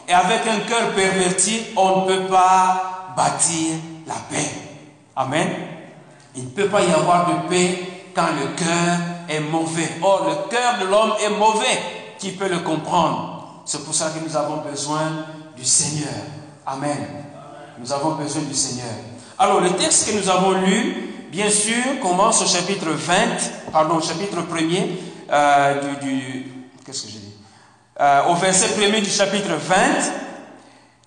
Et 0.07 0.13
avec 0.13 0.41
un 0.47 0.59
cœur 0.67 0.89
perverti, 0.93 1.61
on 1.77 2.01
ne 2.01 2.07
peut 2.07 2.27
pas 2.27 3.13
bâtir 3.15 3.75
la 4.05 4.15
paix. 4.29 4.49
Amen. 5.15 5.47
Il 6.35 6.45
ne 6.45 6.49
peut 6.49 6.67
pas 6.67 6.81
y 6.81 6.91
avoir 6.91 7.27
de 7.27 7.47
paix 7.47 7.79
quand 8.13 8.27
le 8.37 8.47
cœur 8.57 8.97
est 9.29 9.39
mauvais. 9.39 9.89
Or, 10.01 10.25
le 10.27 10.49
cœur 10.49 10.79
de 10.81 10.85
l'homme 10.85 11.13
est 11.23 11.29
mauvais. 11.29 11.79
Qui 12.19 12.31
peut 12.31 12.47
le 12.47 12.59
comprendre? 12.59 13.61
C'est 13.65 13.83
pour 13.83 13.93
ça 13.93 14.09
que 14.09 14.23
nous 14.23 14.35
avons 14.35 14.57
besoin 14.57 15.25
du 15.55 15.65
Seigneur. 15.65 16.13
Amen. 16.65 16.97
Nous 17.79 17.91
avons 17.91 18.11
besoin 18.11 18.43
du 18.43 18.53
Seigneur. 18.53 18.93
Alors, 19.39 19.61
le 19.61 19.71
texte 19.71 20.09
que 20.09 20.17
nous 20.17 20.29
avons 20.29 20.51
lu, 20.51 21.27
bien 21.31 21.49
sûr, 21.49 21.99
commence 22.01 22.41
au 22.41 22.45
chapitre 22.45 22.89
20, 22.89 23.15
pardon, 23.71 23.95
au 23.95 24.01
chapitre 24.01 24.37
1er 24.41 24.89
euh, 25.31 25.95
du, 26.01 26.51
Qu'est-ce 26.85 27.03
que 27.03 27.07
j'ai 27.09 27.19
dit? 27.19 27.33
Euh, 27.99 28.29
Au 28.29 28.35
verset 28.35 28.67
1er 28.79 29.01
du 29.01 29.09
chapitre 29.09 29.49
20. 29.49 29.75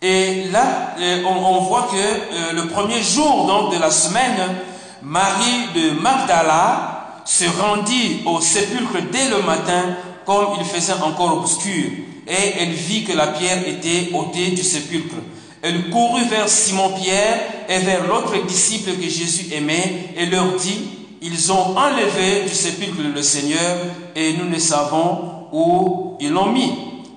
Et 0.03 0.45
là, 0.51 0.95
euh, 0.99 1.23
on, 1.25 1.61
voit 1.61 1.89
que 1.91 2.55
le 2.55 2.69
premier 2.69 3.03
jour 3.03 3.47
donc, 3.47 3.75
de 3.75 3.79
la 3.81 3.91
semaine, 3.91 4.57
Marie 5.03 5.69
de 5.75 6.01
Magdala 6.01 6.96
se 7.27 7.45
rendit 7.61 8.23
au 8.25 8.41
sépulcre 8.41 8.99
dès 9.13 9.29
le 9.29 9.43
matin, 9.43 9.97
comme 10.25 10.55
il 10.59 10.65
faisait 10.65 11.01
encore 11.03 11.39
obscur, 11.39 11.91
et 12.27 12.53
elle 12.59 12.73
vit 12.73 13.05
que 13.05 13.13
la 13.13 13.29
pierre 13.29 13.67
était 13.69 14.11
ôtée 14.15 14.51
du 14.51 14.63
sépulcre. 14.63 15.17
Elle 15.63 15.91
courut 15.91 16.25
vers 16.31 16.49
Simon-Pierre 16.49 17.41
et 17.69 17.79
vers 17.79 18.07
l'autre 18.07 18.35
disciple 18.47 18.93
que 18.93 19.09
Jésus 19.09 19.53
aimait 19.53 20.11
et 20.17 20.27
leur 20.27 20.55
dit, 20.57 20.89
ils 21.23 21.51
ont 21.51 21.77
enlevé 21.77 22.43
du 22.47 22.55
sépulcre 22.55 23.01
le 23.15 23.23
Seigneur 23.23 23.77
et 24.15 24.35
nous 24.35 24.49
ne 24.49 24.59
savons 24.59 25.49
où 25.53 26.17
ils 26.21 26.31
l'ont 26.31 26.53
mis. 26.53 26.73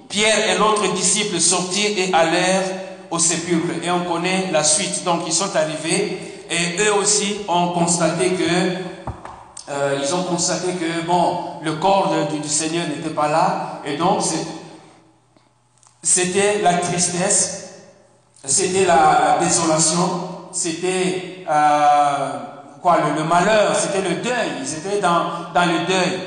Pierre 0.07 0.49
et 0.49 0.57
l'autre 0.57 0.91
disciple 0.93 1.39
sortirent 1.39 1.97
et 1.97 2.13
allèrent 2.13 2.63
au 3.11 3.19
sépulcre. 3.19 3.83
Et 3.83 3.91
on 3.91 4.11
connaît 4.11 4.49
la 4.51 4.63
suite. 4.63 5.03
Donc 5.03 5.21
ils 5.27 5.33
sont 5.33 5.55
arrivés 5.55 6.17
et 6.49 6.81
eux 6.81 6.95
aussi 6.99 7.35
ont 7.47 7.67
constaté 7.69 8.29
que 8.29 8.98
euh, 9.69 9.99
ils 10.01 10.15
ont 10.15 10.23
constaté 10.23 10.73
que 10.73 11.05
bon, 11.05 11.59
le 11.61 11.73
corps 11.73 12.11
du, 12.31 12.49
Seigneur 12.49 12.87
n'était 12.87 13.11
pas 13.11 13.27
là, 13.27 13.81
et 13.85 13.97
donc 13.97 14.23
c'était 16.01 16.61
la 16.63 16.73
tristesse, 16.79 17.69
c'était 18.43 18.85
la, 18.85 19.37
désolation, 19.39 20.47
c'était 20.51 21.45
euh, 21.47 22.29
le, 23.15 23.23
malheur, 23.25 23.75
c'était 23.75 24.01
le 24.01 24.15
deuil, 24.15 24.49
ils 24.59 24.73
étaient 24.73 24.99
dans, 24.99 25.51
dans 25.53 25.65
le 25.65 25.85
deuil. 25.85 26.19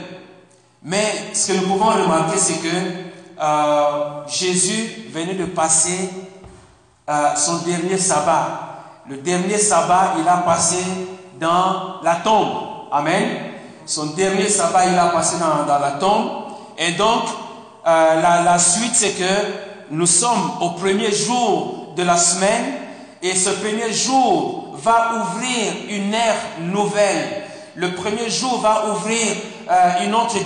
Mais 0.85 1.31
ce 1.33 1.53
que 1.53 1.59
nous 1.59 1.67
pouvons 1.67 1.87
remarquer, 1.87 2.39
c'est 2.39 2.59
que 2.59 2.77
euh, 3.41 4.27
Jésus 4.29 5.09
venait 5.13 5.35
de 5.35 5.47
passer 5.47 6.11
son 7.37 7.59
dernier 7.59 7.99
sabbat. 7.99 8.69
Le 9.09 9.17
dernier 9.17 9.59
sabbat, 9.59 10.15
il 10.19 10.29
a 10.29 10.39
passé 10.39 10.79
dans 11.39 12.01
la 12.03 12.15
tombe. 12.17 12.72
Amen. 12.93 13.27
Son 13.87 14.07
dernier 14.15 14.51
sabbat, 14.51 14.87
il 14.87 14.99
a 14.99 15.07
passé 15.07 15.37
dans, 15.39 15.79
la 15.79 15.93
tombe. 15.93 16.31
Et 16.77 16.93
donc, 16.93 17.23
euh, 17.87 18.21
la, 18.21 18.59
suite, 18.59 18.93
c'est 18.93 19.13
que 19.13 19.25
nous 19.91 20.07
sommes 20.07 20.53
au 20.61 20.71
premier 20.71 21.11
jour 21.11 21.95
de 21.97 22.03
la 22.03 22.19
semaine 22.19 22.75
et 23.23 23.35
ce 23.35 23.49
premier 23.49 23.91
jour 23.93 24.75
va 24.75 25.23
ouvrir 25.23 25.73
une 25.89 26.13
ère 26.13 26.37
nouvelle. 26.61 27.45
Le 27.77 27.95
premier 27.95 28.29
jour 28.29 28.61
va 28.61 28.91
ouvrir 28.91 29.27
euh, 29.71 30.05
une 30.05 30.15
autre 30.15 30.37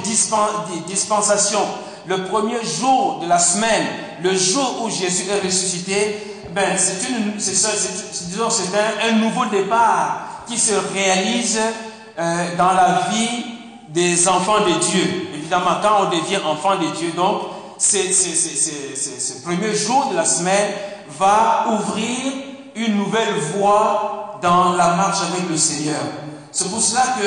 dispensation. 0.86 1.60
Le 2.06 2.26
premier 2.26 2.64
jour 2.64 3.18
de 3.24 3.28
la 3.28 3.40
semaine, 3.40 3.86
le 4.22 4.32
jour 4.36 4.84
où 4.84 4.90
Jésus 4.90 5.24
est 5.28 5.44
ressuscité, 5.44 6.36
ben, 6.52 6.78
c'est 6.78 7.08
un, 8.72 9.08
un, 9.08 9.12
nouveau 9.18 9.46
départ 9.46 10.44
qui 10.46 10.56
se 10.56 10.74
réalise 10.94 11.60
euh, 12.18 12.56
dans 12.56 12.72
la 12.72 13.08
vie 13.10 13.44
des 13.88 14.28
enfants 14.28 14.60
de 14.60 14.72
Dieu. 14.72 15.28
Évidemment, 15.34 15.78
quand 15.82 16.06
on 16.06 16.10
devient 16.10 16.38
enfant 16.46 16.76
de 16.76 16.86
Dieu, 16.96 17.12
donc, 17.16 17.42
ce 17.78 19.42
premier 19.42 19.74
jour 19.74 20.08
de 20.10 20.16
la 20.16 20.24
semaine 20.24 20.72
va 21.18 21.66
ouvrir 21.68 22.32
une 22.74 22.96
nouvelle 22.96 23.34
voie 23.54 24.38
dans 24.42 24.72
la 24.72 24.94
marche 24.94 25.18
avec 25.22 25.48
le 25.48 25.56
Seigneur. 25.56 26.00
C'est 26.52 26.70
pour 26.70 26.80
cela 26.80 27.02
que 27.18 27.26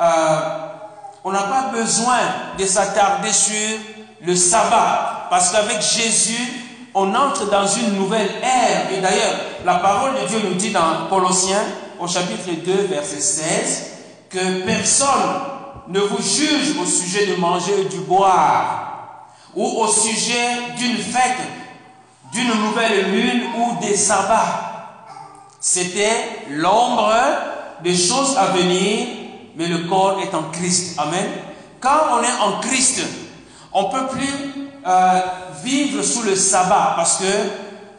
euh, 0.00 0.40
on 1.22 1.32
n'a 1.32 1.42
pas 1.42 1.70
besoin 1.72 2.18
de 2.58 2.64
s'attarder 2.64 3.32
sur 3.32 3.78
le 4.22 4.34
sabbat, 4.34 5.26
parce 5.30 5.50
qu'avec 5.50 5.80
Jésus, 5.80 6.62
on 6.94 7.14
entre 7.14 7.50
dans 7.50 7.66
une 7.66 7.94
nouvelle 7.94 8.30
ère. 8.42 8.90
Et 8.96 9.00
d'ailleurs, 9.00 9.34
la 9.64 9.76
parole 9.76 10.12
de 10.22 10.26
Dieu 10.28 10.38
nous 10.44 10.54
dit 10.54 10.70
dans 10.70 11.08
Colossiens, 11.10 11.64
au 11.98 12.06
chapitre 12.06 12.50
2, 12.64 12.72
verset 12.90 13.20
16, 13.20 13.93
que 14.34 14.66
personne 14.66 15.40
ne 15.88 16.00
vous 16.00 16.22
juge 16.22 16.76
au 16.80 16.84
sujet 16.84 17.26
de 17.26 17.36
manger 17.36 17.82
et 17.82 17.84
du 17.84 18.00
boire, 18.00 19.28
ou 19.54 19.64
au 19.64 19.86
sujet 19.86 20.74
d'une 20.76 20.96
fête, 20.96 21.38
d'une 22.32 22.48
nouvelle 22.48 23.12
lune 23.12 23.42
ou 23.56 23.80
des 23.80 23.96
sabbats. 23.96 24.72
C'était 25.60 26.46
l'ombre 26.50 27.14
des 27.82 27.96
choses 27.96 28.36
à 28.36 28.46
venir, 28.46 29.06
mais 29.56 29.68
le 29.68 29.88
corps 29.88 30.20
est 30.20 30.34
en 30.34 30.50
Christ. 30.50 30.98
Amen. 30.98 31.26
Quand 31.80 32.18
on 32.18 32.22
est 32.22 32.40
en 32.42 32.60
Christ, 32.60 33.02
on 33.72 33.84
ne 33.84 33.92
peut 33.92 34.06
plus 34.08 34.68
euh, 34.86 35.20
vivre 35.62 36.02
sous 36.02 36.22
le 36.22 36.34
sabbat 36.34 36.94
parce 36.96 37.18
que 37.18 37.24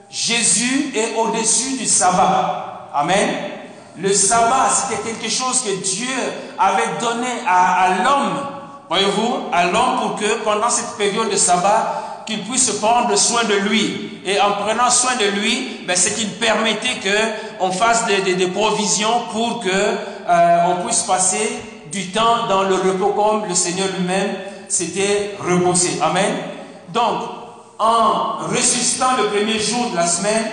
Jésus 0.09 0.91
est 0.95 1.15
au-dessus 1.15 1.77
du 1.77 1.85
sabbat. 1.85 2.89
Amen. 2.93 3.54
Le 3.97 4.13
sabbat, 4.13 4.69
c'était 4.69 5.01
quelque 5.01 5.29
chose 5.29 5.61
que 5.61 5.83
Dieu 5.83 6.15
avait 6.57 6.99
donné 6.99 7.29
à, 7.47 8.03
l'homme, 8.03 8.39
voyez-vous, 8.89 9.49
à 9.53 9.65
l'homme 9.65 9.99
pour 10.01 10.15
que 10.15 10.43
pendant 10.43 10.69
cette 10.69 10.97
période 10.97 11.29
de 11.29 11.37
sabbat, 11.37 12.23
qu'il 12.25 12.43
puisse 12.43 12.69
prendre 12.71 13.15
soin 13.15 13.43
de 13.43 13.53
lui. 13.69 14.19
Et 14.25 14.39
en 14.41 14.53
prenant 14.53 14.89
soin 14.89 15.15
de 15.15 15.39
lui, 15.39 15.81
ben, 15.87 15.95
c'est 15.95 16.15
qu'il 16.15 16.29
permettait 16.31 16.99
qu'on 17.59 17.71
fasse 17.71 18.05
des, 18.05 18.47
provisions 18.47 19.21
pour 19.31 19.59
que 19.61 19.69
euh, 19.69 20.57
on 20.67 20.85
puisse 20.85 21.03
passer 21.03 21.59
du 21.91 22.07
temps 22.07 22.47
dans 22.49 22.63
le 22.63 22.75
repos 22.75 23.13
comme 23.13 23.47
le 23.47 23.55
Seigneur 23.55 23.87
lui-même 23.97 24.35
s'était 24.67 25.37
reposé. 25.39 25.99
Amen. 26.01 26.33
Donc, 26.89 27.21
en 27.77 28.47
ressuscitant 28.49 29.17
le 29.17 29.27
premier 29.27 29.59
jour 29.59 29.91
de 29.91 29.95
la 29.95 30.07
semaine, 30.07 30.45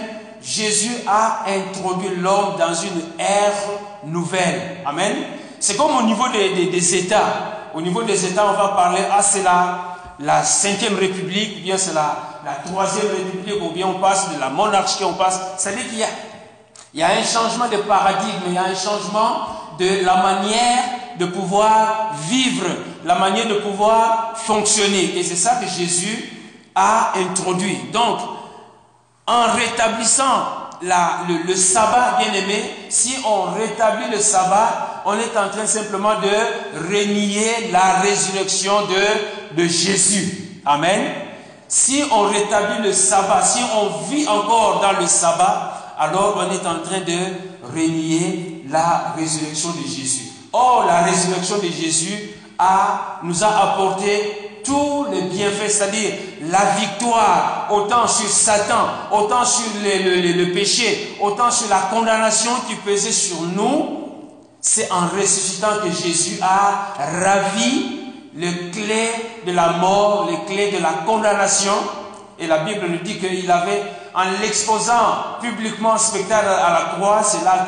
Jésus 0.44 0.94
a 1.06 1.44
introduit 1.48 2.16
l'homme 2.16 2.56
dans 2.58 2.74
une 2.74 3.02
ère 3.18 3.54
nouvelle. 4.04 4.78
Amen. 4.84 5.14
C'est 5.60 5.76
comme 5.76 5.96
au 5.96 6.02
niveau 6.02 6.24
des, 6.28 6.96
États. 6.96 7.70
Au 7.74 7.80
niveau 7.80 8.02
des 8.02 8.26
États, 8.26 8.46
on 8.48 8.52
va 8.52 8.68
parler, 8.68 9.00
ah 9.10 9.22
c'est 9.22 9.42
la, 9.44 9.96
la 10.18 10.42
cinquième 10.42 10.96
république, 10.96 11.58
ou 11.58 11.62
bien 11.62 11.78
c'est 11.78 11.94
la, 11.94 12.16
la 12.44 12.54
troisième 12.54 13.06
république, 13.06 13.62
ou 13.62 13.70
bien 13.70 13.86
on 13.86 14.00
passe 14.00 14.34
de 14.34 14.40
la 14.40 14.50
monarchie, 14.50 15.04
on 15.04 15.14
passe. 15.14 15.40
C'est-à-dire 15.58 15.88
qu'il 15.88 15.98
y 15.98 16.02
a, 16.02 16.08
il 16.94 17.00
y 17.00 17.02
a 17.02 17.10
un 17.10 17.22
changement 17.22 17.68
de 17.68 17.76
paradigme, 17.76 18.42
il 18.48 18.54
y 18.54 18.58
a 18.58 18.64
un 18.64 18.74
changement 18.74 19.46
de 19.78 20.04
la 20.04 20.16
manière 20.16 20.82
de 21.18 21.26
pouvoir 21.26 22.12
vivre, 22.28 22.66
la 23.04 23.14
manière 23.14 23.46
de 23.46 23.54
pouvoir 23.54 24.32
fonctionner. 24.36 25.16
Et 25.16 25.22
c'est 25.22 25.36
ça 25.36 25.56
que 25.56 25.68
Jésus 25.68 26.32
a 26.74 27.12
introduit. 27.16 27.78
Donc, 27.92 28.18
en 29.26 29.52
rétablissant 29.52 30.62
le, 30.82 31.54
sabbat, 31.54 32.18
bien 32.18 32.32
aimé, 32.32 32.62
si 32.88 33.14
on 33.24 33.52
rétablit 33.52 34.10
le 34.10 34.18
sabbat, 34.18 35.02
on 35.04 35.14
est 35.14 35.36
en 35.36 35.48
train 35.48 35.66
simplement 35.66 36.14
de 36.20 36.88
renier 36.88 37.70
la 37.70 38.00
résurrection 38.00 38.72
de, 38.86 39.62
de 39.62 39.68
Jésus. 39.68 40.60
Amen. 40.64 41.12
Si 41.68 42.02
on 42.10 42.22
rétablit 42.22 42.82
le 42.82 42.92
sabbat, 42.92 43.42
si 43.42 43.60
on 43.74 44.08
vit 44.10 44.26
encore 44.26 44.80
dans 44.80 45.00
le 45.00 45.06
sabbat, 45.06 45.94
alors 45.98 46.36
on 46.36 46.52
est 46.52 46.66
en 46.66 46.80
train 46.80 47.00
de 47.00 47.72
renier 47.74 48.64
la 48.68 49.14
résurrection 49.16 49.70
de 49.70 49.88
Jésus. 49.88 50.30
Or, 50.52 50.84
la 50.86 51.02
résurrection 51.02 51.58
de 51.58 51.68
Jésus 51.68 52.34
a, 52.58 53.20
nous 53.22 53.42
a 53.42 53.72
apporté 53.72 54.51
tous 54.64 55.06
les 55.10 55.22
bienfaits, 55.22 55.68
c'est-à-dire 55.68 56.12
la 56.50 56.64
victoire, 56.78 57.68
autant 57.70 58.06
sur 58.06 58.28
Satan, 58.28 58.88
autant 59.12 59.44
sur 59.44 59.66
le, 59.82 60.52
péché, 60.52 61.16
autant 61.20 61.50
sur 61.50 61.68
la 61.68 61.78
condamnation 61.92 62.50
qui 62.68 62.74
pesait 62.76 63.12
sur 63.12 63.40
nous, 63.42 63.98
c'est 64.60 64.90
en 64.90 65.08
ressuscitant 65.08 65.78
que 65.82 65.90
Jésus 65.90 66.38
a 66.42 66.94
ravi 66.98 68.00
les 68.34 68.70
clés 68.70 69.10
de 69.46 69.52
la 69.52 69.72
mort, 69.72 70.28
les 70.30 70.54
clés 70.54 70.70
de 70.70 70.82
la 70.82 71.04
condamnation. 71.06 71.74
Et 72.38 72.46
la 72.46 72.58
Bible 72.58 72.86
nous 72.88 72.98
dit 72.98 73.18
qu'il 73.18 73.50
avait, 73.50 73.82
en 74.14 74.24
l'exposant 74.40 75.38
publiquement 75.40 75.90
en 75.90 75.98
spectacle 75.98 76.48
à 76.48 76.72
la 76.72 76.94
croix, 76.94 77.22
c'est 77.22 77.44
là 77.44 77.66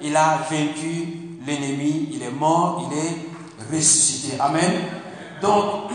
qu'il 0.00 0.16
a 0.16 0.38
vaincu 0.50 1.18
l'ennemi, 1.46 2.10
il 2.12 2.22
est 2.22 2.30
mort, 2.30 2.90
il 2.90 2.98
est 2.98 3.76
ressuscité. 3.76 4.36
Amen. 4.40 4.97
Donc, 5.40 5.90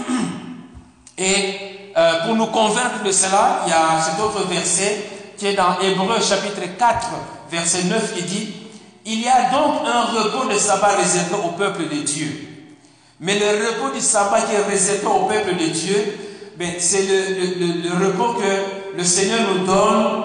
et 1.17 1.91
euh, 1.95 2.25
pour 2.25 2.35
nous 2.35 2.47
convaincre 2.47 3.03
de 3.05 3.11
cela, 3.11 3.61
il 3.65 3.69
y 3.69 3.73
a 3.73 4.01
cet 4.01 4.19
autre 4.23 4.47
verset 4.47 5.05
qui 5.37 5.47
est 5.47 5.53
dans 5.53 5.79
Hébreu 5.81 6.19
chapitre 6.21 6.61
4, 6.77 7.07
verset 7.51 7.83
9 7.83 8.15
qui 8.15 8.23
dit, 8.23 8.53
Il 9.05 9.21
y 9.21 9.27
a 9.27 9.51
donc 9.51 9.81
un 9.85 10.01
repos 10.05 10.51
de 10.51 10.57
sabbat 10.57 10.95
réservé 10.95 11.35
au 11.43 11.49
peuple 11.49 11.83
de 11.83 12.01
Dieu. 12.01 12.49
Mais 13.19 13.37
le 13.37 13.45
repos 13.45 13.93
du 13.93 14.01
sabbat 14.01 14.41
qui 14.41 14.55
est 14.55 14.63
réservé 14.63 15.05
au 15.05 15.25
peuple 15.25 15.55
de 15.55 15.65
Dieu, 15.65 16.17
ben, 16.57 16.73
c'est 16.79 17.03
le, 17.03 17.89
le, 17.89 18.05
repos 18.05 18.33
que 18.33 18.97
le 18.97 19.03
Seigneur 19.03 19.39
nous 19.53 19.65
donne 19.65 20.23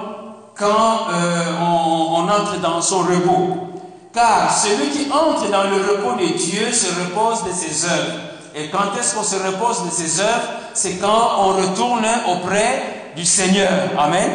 quand 0.55 1.09
euh, 1.11 1.53
on, 1.61 2.17
on 2.17 2.29
entre 2.29 2.61
dans 2.61 2.81
son 2.81 3.01
repos. 3.01 3.69
Car 4.13 4.57
celui 4.57 4.91
qui 4.91 5.11
entre 5.11 5.51
dans 5.51 5.65
le 5.65 5.77
repos 5.77 6.21
de 6.21 6.37
Dieu 6.37 6.73
se 6.73 6.89
repose 6.89 7.45
de 7.45 7.53
ses 7.53 7.87
œuvres. 7.87 8.28
Et 8.59 8.71
quand 8.71 8.99
est-ce 8.99 9.15
qu'on 9.15 9.23
se 9.23 9.37
repose 9.37 9.85
de 9.85 9.91
ses 9.91 10.21
œuvres? 10.21 10.49
C'est 10.75 10.97
quand 10.97 11.31
on 11.39 11.49
retourne 11.53 12.05
auprès 12.29 13.13
du 13.15 13.25
Seigneur. 13.25 13.71
Amen. 13.97 14.31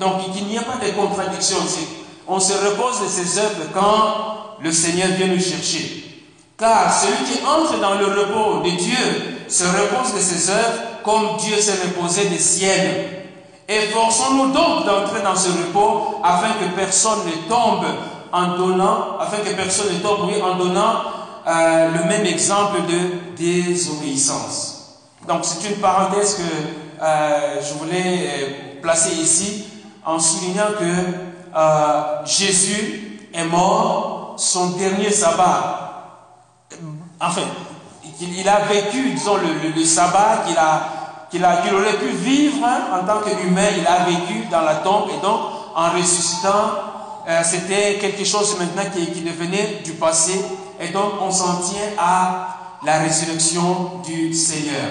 Donc 0.00 0.14
il 0.34 0.46
n'y 0.46 0.56
a 0.56 0.62
pas 0.62 0.78
de 0.82 0.90
contradiction. 0.92 1.58
On 2.26 2.40
se 2.40 2.54
repose 2.54 3.02
de 3.02 3.06
ses 3.06 3.38
œuvres 3.38 3.70
quand 3.74 4.62
le 4.62 4.72
Seigneur 4.72 5.08
vient 5.08 5.26
nous 5.26 5.40
chercher. 5.40 6.04
Car 6.56 6.90
celui 6.90 7.30
qui 7.30 7.44
entre 7.46 7.78
dans 7.78 7.96
le 7.96 8.06
repos 8.06 8.62
de 8.64 8.70
Dieu 8.70 9.44
se 9.46 9.64
repose 9.64 10.14
de 10.14 10.20
ses 10.20 10.48
œuvres 10.50 10.80
comme 11.04 11.36
Dieu 11.38 11.56
s'est 11.60 11.82
reposé 11.84 12.30
des 12.30 12.38
siennes. 12.38 12.94
Efforçons-nous 13.68 14.52
donc 14.52 14.86
d'entrer 14.86 15.20
dans 15.22 15.36
ce 15.36 15.48
repos 15.48 16.20
afin 16.24 16.54
que 16.60 16.74
personne 16.74 17.18
ne 17.26 17.48
tombe 17.48 17.84
en 18.32 18.56
donnant, 18.56 19.18
afin 19.20 19.38
que 19.38 19.54
personne 19.54 19.92
ne 19.92 19.98
tombe 19.98 20.30
en 20.42 20.54
donnant 20.54 21.02
euh, 21.46 21.92
le 21.92 22.04
même 22.08 22.26
exemple 22.26 22.78
de 22.88 23.36
désobéissance. 23.36 24.96
Donc 25.28 25.44
c'est 25.44 25.68
une 25.68 25.76
parenthèse 25.76 26.34
que 26.34 27.02
euh, 27.04 27.60
je 27.62 27.74
voulais 27.74 28.00
euh, 28.02 28.80
placer 28.82 29.14
ici 29.14 29.64
en 30.04 30.18
soulignant 30.18 30.72
que 30.76 32.26
Jésus 32.28 33.28
est 33.32 33.44
mort 33.44 34.34
son 34.38 34.70
dernier 34.70 35.10
sabbat. 35.12 36.18
Enfin, 37.20 37.42
il, 38.20 38.48
a 38.48 38.60
vécu, 38.62 39.10
disons, 39.10 39.36
le, 39.36 39.84
sabbat 39.84 40.42
qu'il 40.48 40.58
a 40.58 40.90
qu'il 41.30 41.44
aurait 41.44 41.98
pu 41.98 42.08
vivre 42.08 42.64
hein, 42.64 43.00
en 43.00 43.06
tant 43.06 43.20
qu'humain, 43.20 43.68
il 43.76 43.86
a 43.86 44.04
vécu 44.04 44.46
dans 44.50 44.62
la 44.62 44.76
tombe 44.76 45.10
et 45.10 45.20
donc 45.24 45.40
en 45.74 45.90
ressuscitant, 45.90 46.70
c'était 47.42 47.98
quelque 48.00 48.24
chose 48.24 48.56
maintenant 48.58 48.90
qui, 48.94 49.06
qui 49.12 49.22
devenait 49.22 49.80
du 49.84 49.92
passé 49.92 50.44
et 50.80 50.88
donc 50.88 51.12
on 51.20 51.30
s'en 51.30 51.60
tient 51.60 51.90
à 51.98 52.78
la 52.84 52.98
résurrection 52.98 54.00
du 54.06 54.32
Seigneur. 54.32 54.90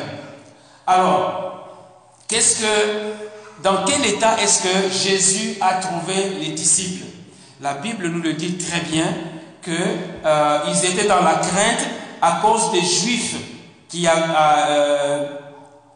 Alors, 0.88 1.68
qu'est-ce 2.28 2.62
que, 2.62 3.64
dans 3.64 3.86
quel 3.86 4.06
état 4.06 4.38
est-ce 4.42 4.64
que 4.64 4.90
Jésus 4.92 5.58
a 5.62 5.76
trouvé 5.76 6.32
les 6.42 6.52
disciples? 6.52 7.06
La 7.62 7.76
Bible 7.76 8.08
nous 8.08 8.22
le 8.22 8.34
dit 8.34 8.58
très 8.58 8.82
bien 8.82 9.08
qu'ils 9.64 9.74
euh, 10.26 10.74
étaient 10.84 11.08
dans 11.08 11.24
la 11.24 11.36
crainte 11.36 11.88
à 12.22 12.40
cause 12.42 12.72
des 12.72 12.82
Juifs 12.82 13.36
qui, 13.88 14.08
euh, 14.08 15.26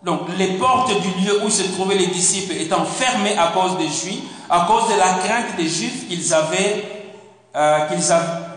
donc 0.03 0.21
les 0.37 0.57
portes 0.57 0.91
du 1.01 1.25
lieu 1.25 1.43
où 1.43 1.49
se 1.49 1.63
trouvaient 1.63 1.97
les 1.97 2.07
disciples 2.07 2.53
étant 2.53 2.85
fermées 2.85 3.37
à 3.37 3.47
cause 3.47 3.77
des 3.77 3.87
Juifs, 3.87 4.23
à 4.49 4.65
cause 4.67 4.93
de 4.93 4.97
la 4.97 5.19
crainte 5.23 5.55
des 5.57 5.67
Juifs 5.67 6.07
qu'ils 6.07 6.33
avaient, 6.33 7.07
euh, 7.55 7.85
qu'ils 7.87 8.11
avaient. 8.11 8.48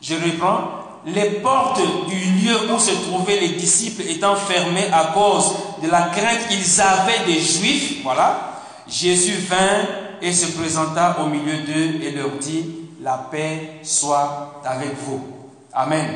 Je 0.00 0.14
reprends. 0.14 0.60
Les 1.06 1.30
portes 1.40 1.80
du 2.08 2.16
lieu 2.16 2.72
où 2.72 2.78
se 2.78 2.90
trouvaient 2.90 3.40
les 3.40 3.50
disciples 3.50 4.02
étant 4.02 4.36
fermées 4.36 4.88
à 4.92 5.12
cause 5.14 5.54
de 5.82 5.88
la 5.88 6.02
crainte 6.02 6.46
qu'ils 6.48 6.80
avaient 6.80 7.24
des 7.26 7.40
Juifs, 7.40 8.02
voilà, 8.02 8.50
Jésus 8.86 9.46
vint 9.48 9.86
et 10.20 10.32
se 10.32 10.58
présenta 10.58 11.16
au 11.20 11.26
milieu 11.26 11.62
d'eux 11.62 12.02
et 12.02 12.10
leur 12.10 12.30
dit, 12.38 12.66
la 13.02 13.16
paix 13.30 13.80
soit 13.82 14.60
avec 14.64 14.94
vous. 15.06 15.24
Amen. 15.72 16.06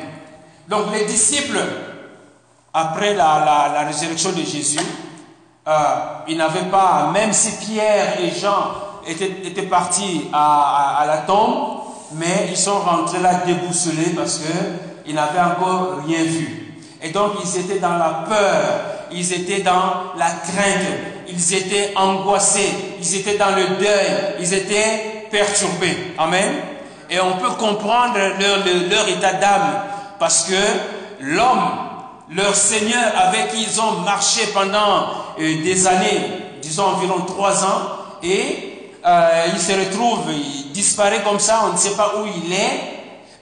Donc 0.68 0.92
les 0.92 1.04
disciples 1.06 1.60
après 2.72 3.14
la, 3.14 3.84
résurrection 3.86 4.32
de 4.32 4.42
Jésus, 4.42 4.80
euh, 5.66 5.72
ils 6.28 6.36
n'avaient 6.36 6.70
pas, 6.70 7.10
même 7.12 7.32
si 7.32 7.52
Pierre 7.64 8.20
et 8.20 8.30
Jean 8.30 8.72
étaient, 9.06 9.62
partis 9.62 10.28
à, 10.32 11.04
la 11.06 11.18
tombe, 11.18 11.83
mais 12.14 12.48
ils 12.50 12.56
sont 12.56 12.78
rentrés 12.78 13.20
là 13.20 13.42
déboussolés 13.46 14.12
parce 14.16 14.40
qu'ils 14.40 15.14
n'avaient 15.14 15.40
encore 15.40 16.02
rien 16.06 16.22
vu. 16.22 16.76
Et 17.02 17.10
donc 17.10 17.32
ils 17.42 17.60
étaient 17.60 17.78
dans 17.78 17.96
la 17.96 18.24
peur, 18.28 18.80
ils 19.12 19.32
étaient 19.32 19.60
dans 19.60 20.14
la 20.16 20.26
crainte, 20.26 20.86
ils 21.28 21.54
étaient 21.54 21.92
angoissés, 21.96 22.72
ils 23.00 23.16
étaient 23.16 23.36
dans 23.36 23.54
le 23.54 23.66
deuil, 23.78 24.36
ils 24.40 24.54
étaient 24.54 25.26
perturbés. 25.30 26.14
Amen. 26.18 26.54
Et 27.10 27.20
on 27.20 27.36
peut 27.36 27.50
comprendre 27.58 28.14
leur, 28.16 29.08
état 29.08 29.34
d'âme 29.34 29.82
parce 30.18 30.44
que 30.44 30.54
l'homme 31.20 31.70
leur 32.30 32.54
Seigneur 32.54 33.12
avec 33.16 33.52
qui 33.52 33.62
ils 33.62 33.80
ont 33.80 34.00
marché 34.00 34.46
pendant 34.54 35.08
euh, 35.38 35.62
des 35.62 35.86
années, 35.86 36.20
disons 36.62 36.84
environ 36.84 37.20
trois 37.26 37.64
ans, 37.64 37.82
et 38.22 38.73
euh, 39.06 39.46
il 39.52 39.60
se 39.60 39.72
retrouve, 39.72 40.32
il 40.32 40.72
disparaît 40.72 41.22
comme 41.22 41.38
ça, 41.38 41.64
on 41.68 41.72
ne 41.72 41.78
sait 41.78 41.96
pas 41.96 42.14
où 42.18 42.26
il 42.26 42.52
est, 42.52 42.94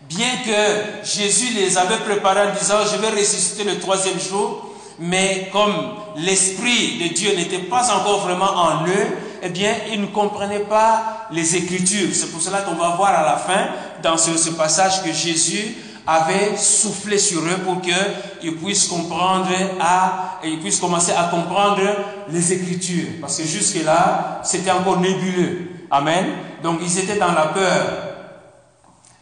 bien 0.09 0.31
que 0.45 1.07
Jésus 1.07 1.55
les 1.55 1.79
avait 1.79 1.99
préparés 1.99 2.51
en 2.51 2.55
disant, 2.59 2.79
je 2.91 2.97
vais 2.99 3.11
ressusciter 3.11 3.65
le 3.65 3.79
troisième 3.79 4.21
jour, 4.21 4.71
mais 4.99 5.49
comme 5.53 5.75
l'Esprit 6.17 6.99
de 6.99 7.15
Dieu 7.15 7.35
n'était 7.37 7.59
pas 7.59 7.95
encore 7.95 8.21
vraiment 8.21 8.53
en 8.57 8.87
eux, 8.87 9.07
eh 9.43 9.49
bien, 9.49 9.75
ils 9.93 10.01
ne 10.01 10.07
comprenaient 10.07 10.61
pas 10.61 11.29
les 11.33 11.57
Écritures. 11.57 12.11
C'est 12.13 12.31
pour 12.31 12.41
cela 12.41 12.61
qu'on 12.61 12.75
va 12.75 12.91
voir 12.97 13.11
à 13.11 13.23
la 13.23 13.37
fin, 13.37 13.69
dans 14.03 14.17
ce 14.17 14.51
passage, 14.51 15.03
que 15.03 15.13
Jésus 15.13 15.77
avait 16.07 16.57
soufflé 16.57 17.19
sur 17.19 17.41
eux 17.43 17.59
pour 17.65 17.81
qu'ils 17.81 18.57
puissent 18.57 18.89
comprendre 18.89 19.49
à, 19.81 20.41
et 20.43 20.49
ils 20.49 20.61
puissent 20.61 20.81
commencer 20.81 21.13
à 21.13 21.25
comprendre 21.25 21.81
les 22.29 22.53
Écritures. 22.53 23.09
Parce 23.21 23.39
que 23.39 23.45
jusque-là, 23.45 24.41
c'était 24.43 24.73
encore 24.73 25.01
nébuleux. 25.01 25.69
Amen. 25.91 26.27
Donc 26.63 26.81
ils 26.83 26.99
étaient 26.99 27.19
dans 27.19 27.33
la 27.33 27.47
peur. 27.47 27.87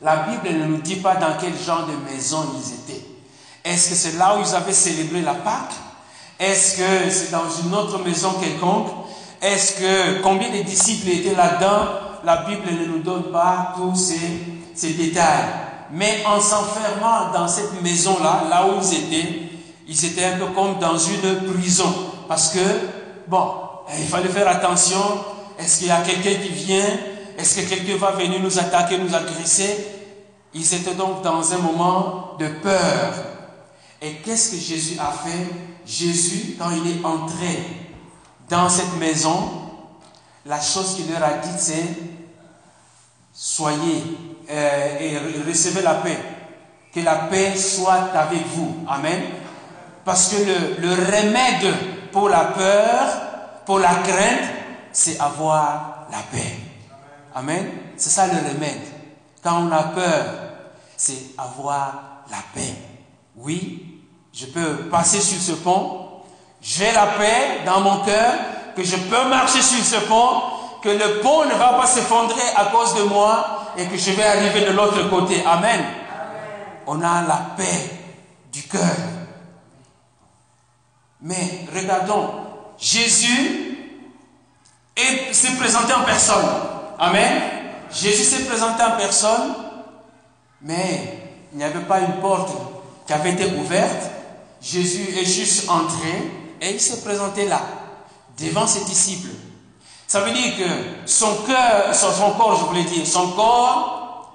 La 0.01 0.16
Bible 0.16 0.57
ne 0.59 0.64
nous 0.64 0.81
dit 0.81 0.97
pas 0.97 1.16
dans 1.16 1.37
quel 1.38 1.53
genre 1.59 1.87
de 1.87 2.11
maison 2.11 2.47
ils 2.57 2.75
étaient. 2.75 3.05
Est-ce 3.64 3.90
que 3.90 3.95
c'est 3.95 4.16
là 4.16 4.37
où 4.37 4.40
ils 4.40 4.55
avaient 4.55 4.73
célébré 4.73 5.21
la 5.21 5.35
Pâque? 5.35 5.75
Est-ce 6.38 6.79
que 6.79 7.11
c'est 7.11 7.31
dans 7.31 7.51
une 7.62 7.75
autre 7.75 8.03
maison 8.03 8.33
quelconque? 8.40 8.88
Est-ce 9.43 9.75
que 9.75 10.23
combien 10.23 10.49
de 10.49 10.62
disciples 10.62 11.11
étaient 11.11 11.35
là-dedans? 11.35 11.87
La 12.25 12.38
Bible 12.45 12.71
ne 12.71 12.87
nous 12.87 13.01
donne 13.01 13.31
pas 13.31 13.75
tous 13.77 13.95
ces, 13.95 14.19
ces 14.75 14.95
détails. 14.95 15.45
Mais 15.92 16.22
en 16.24 16.40
s'enfermant 16.40 17.33
dans 17.33 17.48
cette 17.48 17.83
maison-là, 17.83 18.44
là 18.48 18.66
où 18.66 18.81
ils 18.81 18.94
étaient, 18.94 19.50
ils 19.88 20.05
étaient 20.05 20.24
un 20.24 20.38
peu 20.38 20.46
comme 20.46 20.79
dans 20.79 20.96
une 20.96 21.53
prison. 21.53 21.92
Parce 22.29 22.50
que, 22.50 22.61
bon, 23.26 23.53
il 23.98 24.07
fallait 24.07 24.29
faire 24.29 24.48
attention. 24.48 25.03
Est-ce 25.59 25.79
qu'il 25.79 25.88
y 25.88 25.90
a 25.90 26.00
quelqu'un 26.00 26.40
qui 26.40 26.48
vient? 26.50 26.87
Est-ce 27.37 27.61
que 27.61 27.68
quelqu'un 27.68 27.96
va 27.96 28.12
venir 28.12 28.40
nous 28.40 28.59
attaquer, 28.59 28.98
nous 28.98 29.14
agresser? 29.14 29.87
Ils 30.55 30.74
étaient 30.74 30.94
donc 30.94 31.22
dans 31.22 31.53
un 31.53 31.59
moment 31.59 32.37
de 32.38 32.46
peur. 32.48 33.14
Et 34.00 34.14
qu'est-ce 34.16 34.53
que 34.53 34.57
Jésus 34.57 34.98
a 34.98 35.12
fait? 35.12 35.46
Jésus, 35.87 36.57
quand 36.59 36.70
il 36.70 36.90
est 36.90 37.05
entré 37.05 37.64
dans 38.48 38.68
cette 38.68 38.96
maison, 38.98 39.50
la 40.46 40.61
chose 40.61 40.94
qu'il 40.94 41.11
leur 41.11 41.22
a 41.22 41.35
dite, 41.35 41.59
c'est 41.59 41.85
soyez 43.33 44.03
euh, 44.51 44.99
et 44.99 45.19
recevez 45.49 45.83
la 45.83 45.95
paix. 45.95 46.19
Que 46.95 47.01
la 47.01 47.15
paix 47.15 47.57
soit 47.57 48.11
avec 48.15 48.47
vous. 48.49 48.85
Amen. 48.89 49.23
Parce 50.05 50.29
que 50.29 50.37
le, 50.37 50.89
le 50.89 50.91
remède 50.91 51.75
pour 52.11 52.29
la 52.29 52.45
peur, 52.45 53.07
pour 53.65 53.79
la 53.79 53.95
crainte, 53.95 54.49
c'est 54.93 55.21
avoir 55.21 56.07
la 56.11 56.19
paix. 56.33 56.57
Amen. 57.35 57.67
C'est 57.97 58.11
ça 58.11 58.27
le 58.27 58.33
remède. 58.33 58.81
Quand 59.43 59.63
on 59.63 59.73
a 59.73 59.85
peur, 59.85 60.25
c'est 60.97 61.39
avoir 61.39 62.25
la 62.31 62.39
paix. 62.55 62.75
Oui, 63.37 64.01
je 64.33 64.47
peux 64.47 64.89
passer 64.91 65.21
sur 65.21 65.41
ce 65.41 65.53
pont. 65.53 66.09
J'ai 66.61 66.93
la 66.93 67.07
paix 67.07 67.61
dans 67.65 67.81
mon 67.81 68.05
cœur, 68.05 68.35
que 68.77 68.83
je 68.83 68.97
peux 68.97 69.29
marcher 69.29 69.63
sur 69.63 69.83
ce 69.83 70.05
pont, 70.07 70.43
que 70.83 70.89
le 70.89 71.21
pont 71.21 71.45
ne 71.45 71.55
va 71.55 71.75
pas 71.75 71.87
s'effondrer 71.87 72.43
à 72.57 72.67
cause 72.67 72.95
de 72.97 73.03
moi, 73.05 73.60
et 73.76 73.87
que 73.87 73.96
je 73.96 74.11
vais 74.12 74.24
arriver 74.24 74.66
de 74.66 74.72
l'autre 74.72 75.09
côté. 75.09 75.44
Amen. 75.44 75.80
On 76.87 77.00
a 77.02 77.22
la 77.22 77.54
paix 77.56 77.90
du 78.52 78.62
cœur. 78.64 78.96
Mais 81.22 81.66
regardons, 81.74 82.30
Jésus 82.78 83.76
s'est 85.33 85.56
présenté 85.59 85.92
en 85.92 86.04
personne. 86.04 86.46
Amen. 86.98 87.42
Jésus 87.92 88.24
s'est 88.24 88.44
présenté 88.44 88.83
en 88.83 88.96
personne, 88.96 89.54
mais 90.62 91.18
il 91.52 91.59
n'y 91.59 91.64
avait 91.64 91.80
pas 91.80 92.00
une 92.00 92.20
porte 92.20 92.50
qui 93.06 93.12
avait 93.12 93.33
été 93.33 93.56
ouverte. 93.56 94.11
Jésus 94.62 95.18
est 95.18 95.24
juste 95.24 95.68
entré 95.68 96.30
et 96.61 96.70
il 96.70 96.80
s'est 96.80 97.00
présenté 97.02 97.46
là, 97.46 97.62
devant 98.38 98.66
ses 98.66 98.85
disciples. 98.85 99.30
Ça 100.11 100.23
veut 100.23 100.33
dire 100.33 100.57
que 100.59 100.64
son 101.07 101.37
cœur, 101.46 101.94
son, 101.94 102.33
corps, 102.33 102.59
je 102.59 102.64
voulais 102.64 102.83
dire, 102.83 103.07
son 103.07 103.29
corps 103.29 104.35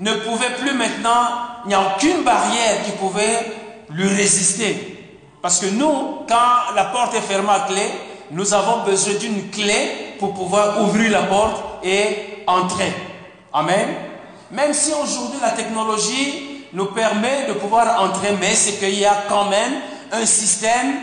ne 0.00 0.12
pouvait 0.12 0.50
plus 0.60 0.74
maintenant, 0.74 1.28
il 1.64 1.68
n'y 1.68 1.74
a 1.74 1.94
aucune 1.94 2.24
barrière 2.24 2.84
qui 2.84 2.90
pouvait 2.90 3.56
lui 3.88 4.06
résister. 4.06 5.16
Parce 5.40 5.60
que 5.60 5.66
nous, 5.70 6.26
quand 6.28 6.74
la 6.74 6.84
porte 6.84 7.14
est 7.14 7.22
fermée 7.22 7.48
à 7.48 7.60
clé, 7.60 7.90
nous 8.32 8.52
avons 8.52 8.84
besoin 8.84 9.14
d'une 9.14 9.48
clé 9.48 10.14
pour 10.18 10.34
pouvoir 10.34 10.82
ouvrir 10.82 11.10
la 11.10 11.22
porte 11.22 11.82
et 11.82 12.44
entrer. 12.46 12.92
Amen. 13.54 13.88
Même 14.50 14.74
si 14.74 14.92
aujourd'hui 14.92 15.38
la 15.40 15.52
technologie 15.52 16.66
nous 16.74 16.92
permet 16.92 17.46
de 17.48 17.54
pouvoir 17.54 18.02
entrer, 18.02 18.36
mais 18.38 18.54
c'est 18.54 18.72
qu'il 18.72 18.98
y 18.98 19.06
a 19.06 19.24
quand 19.26 19.46
même 19.46 19.72
un 20.12 20.26
système, 20.26 20.96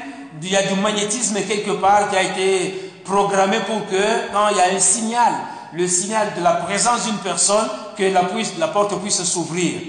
il 0.43 0.51
y 0.51 0.55
a 0.55 0.61
du 0.61 0.75
magnétisme 0.79 1.41
quelque 1.41 1.71
part 1.71 2.11
qui 2.11 2.17
a 2.17 2.21
été 2.21 2.84
programmé 3.05 3.59
pour 3.61 3.85
que 3.87 4.31
quand 4.33 4.49
il 4.49 4.57
y 4.57 4.59
a 4.59 4.75
un 4.75 4.79
signal, 4.79 5.33
le 5.73 5.87
signal 5.87 6.33
de 6.37 6.43
la 6.43 6.53
présence 6.53 7.05
d'une 7.05 7.17
personne, 7.17 7.67
que 7.97 8.03
la, 8.03 8.67
porte 8.67 8.99
puisse 9.01 9.23
s'ouvrir. 9.23 9.81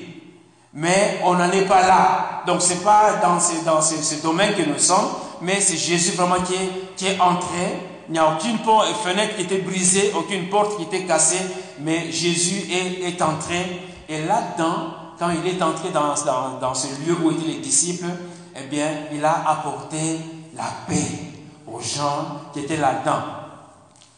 Mais 0.72 1.20
on 1.24 1.34
n'en 1.34 1.50
est 1.50 1.66
pas 1.66 1.86
là. 1.86 2.42
Donc 2.46 2.62
ce 2.62 2.74
n'est 2.74 2.80
pas 2.80 3.14
dans, 3.22 3.40
ce, 3.40 4.22
domaine 4.22 4.54
que 4.54 4.62
nous 4.62 4.78
sommes, 4.78 5.08
mais 5.40 5.60
c'est 5.60 5.76
Jésus 5.76 6.12
vraiment 6.12 6.36
qui 6.44 7.06
est, 7.06 7.20
entré. 7.20 7.80
Il 8.08 8.12
n'y 8.12 8.18
a 8.18 8.30
aucune 8.30 8.58
porte, 8.58 8.86
fenêtre 9.04 9.34
qui 9.36 9.42
était 9.42 9.58
brisée, 9.58 10.12
aucune 10.16 10.48
porte 10.48 10.76
qui 10.76 10.84
était 10.84 11.04
cassée, 11.04 11.40
mais 11.80 12.12
Jésus 12.12 12.70
est, 12.70 13.20
entré. 13.22 13.82
Et 14.08 14.22
là-dedans, 14.22 14.94
quand 15.18 15.30
il 15.30 15.48
est 15.48 15.60
entré 15.62 15.88
dans, 15.88 16.14
dans, 16.24 16.58
dans 16.60 16.74
ce 16.74 16.86
lieu 17.04 17.16
où 17.20 17.32
étaient 17.32 17.48
les 17.48 17.58
disciples, 17.58 18.06
eh 18.54 18.66
bien, 18.68 18.88
il 19.12 19.24
a 19.24 19.42
apporté 19.48 20.20
la 20.54 20.64
paix 20.86 21.35
aux 21.70 21.80
gens 21.80 22.40
qui 22.52 22.60
étaient 22.60 22.76
là-dedans. 22.76 23.22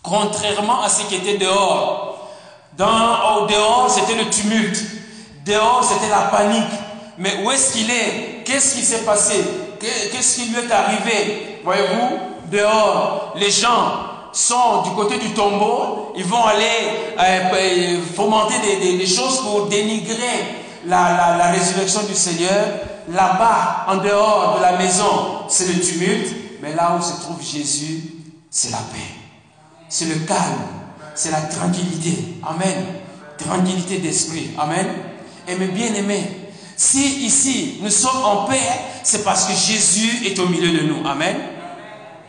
Contrairement 0.02 0.82
à 0.82 0.88
ce 0.88 1.02
qui 1.04 1.16
était 1.16 1.38
dehors. 1.38 2.28
Dans, 2.76 3.36
au 3.42 3.46
dehors, 3.46 3.90
c'était 3.90 4.22
le 4.22 4.30
tumulte. 4.30 4.80
Dehors, 5.44 5.82
c'était 5.82 6.10
la 6.10 6.28
panique. 6.28 6.70
Mais 7.18 7.42
où 7.42 7.50
est-ce 7.50 7.72
qu'il 7.72 7.90
est? 7.90 8.42
Qu'est-ce 8.44 8.76
qui 8.76 8.82
s'est 8.82 9.04
passé? 9.04 9.44
Qu'est-ce 9.80 10.36
qui 10.36 10.48
lui 10.50 10.58
est 10.58 10.72
arrivé? 10.72 11.60
Voyez-vous, 11.64 12.18
dehors, 12.50 13.34
les 13.36 13.50
gens 13.50 14.08
sont 14.32 14.82
du 14.82 14.90
côté 14.90 15.18
du 15.18 15.30
tombeau, 15.30 16.12
ils 16.16 16.24
vont 16.24 16.44
aller 16.44 17.14
euh, 17.18 17.98
fomenter 18.14 18.54
des, 18.80 19.06
choses 19.06 19.40
pour 19.40 19.66
dénigrer 19.66 20.64
la, 20.86 21.36
la 21.36 21.50
résurrection 21.50 22.02
du 22.02 22.14
Seigneur. 22.14 22.66
Là-bas, 23.08 23.86
en 23.88 23.96
dehors 23.96 24.56
de 24.58 24.62
la 24.62 24.72
maison, 24.76 25.44
c'est 25.48 25.66
le 25.66 25.80
tumulte. 25.80 26.47
Mais 26.62 26.74
là 26.74 26.96
où 26.98 27.02
se 27.02 27.20
trouve 27.20 27.42
Jésus, 27.42 28.02
c'est 28.50 28.70
la 28.70 28.78
paix. 28.78 29.14
C'est 29.88 30.06
le 30.06 30.16
calme. 30.26 30.66
C'est 31.14 31.30
la 31.30 31.42
tranquillité. 31.42 32.38
Amen. 32.46 32.84
Tranquillité 33.36 33.98
d'esprit. 33.98 34.50
Amen. 34.58 34.86
Et 35.46 35.54
mes 35.56 35.68
bien-aimés, 35.68 36.48
Si 36.76 37.24
ici 37.26 37.78
nous 37.82 37.90
sommes 37.90 38.24
en 38.24 38.44
paix, 38.44 38.70
c'est 39.02 39.24
parce 39.24 39.46
que 39.46 39.52
Jésus 39.52 40.24
est 40.26 40.38
au 40.38 40.46
milieu 40.46 40.70
de 40.70 40.86
nous. 40.86 41.04
Amen. 41.08 41.36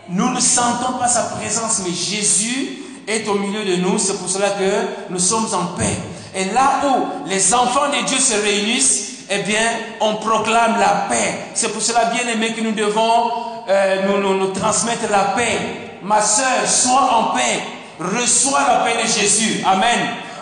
Nous 0.10 0.30
ne 0.32 0.40
sentons 0.40 0.94
pas 0.98 1.08
sa 1.08 1.22
présence, 1.38 1.84
mais 1.86 1.94
Jésus 1.94 2.80
est 3.08 3.28
au 3.28 3.36
milieu 3.36 3.64
de 3.64 3.76
nous. 3.76 4.00
C'est 4.00 4.18
pour 4.18 4.28
cela 4.28 4.50
que 4.50 5.12
nous 5.12 5.20
sommes 5.20 5.48
en 5.54 5.78
paix. 5.78 5.96
Et 6.34 6.46
là 6.46 6.82
où 6.84 7.28
les 7.30 7.54
enfants 7.54 7.90
de 7.90 8.08
Dieu 8.08 8.18
se 8.18 8.34
réunissent, 8.42 9.10
eh 9.30 9.44
bien, 9.44 9.70
on 10.02 10.16
proclame 10.16 10.80
la 10.80 11.06
paix. 11.08 11.52
C'est 11.54 11.72
pour 11.72 11.84
cela, 11.84 12.06
bien 12.06 12.28
aimé, 12.28 12.54
que 12.56 12.62
nous 12.62 12.72
devons 12.72 13.32
euh, 13.70 14.20
nous, 14.20 14.38
nous, 14.38 14.52
transmettre 14.52 15.10
la 15.12 15.36
paix. 15.36 16.00
Ma 16.02 16.22
soeur, 16.22 16.66
sois 16.66 17.10
en 17.14 17.36
paix. 17.36 17.62
Reçois 18.00 18.62
la 18.68 18.76
paix 18.78 19.04
de 19.04 19.08
Jésus. 19.08 19.64
Amen. 19.66 20.00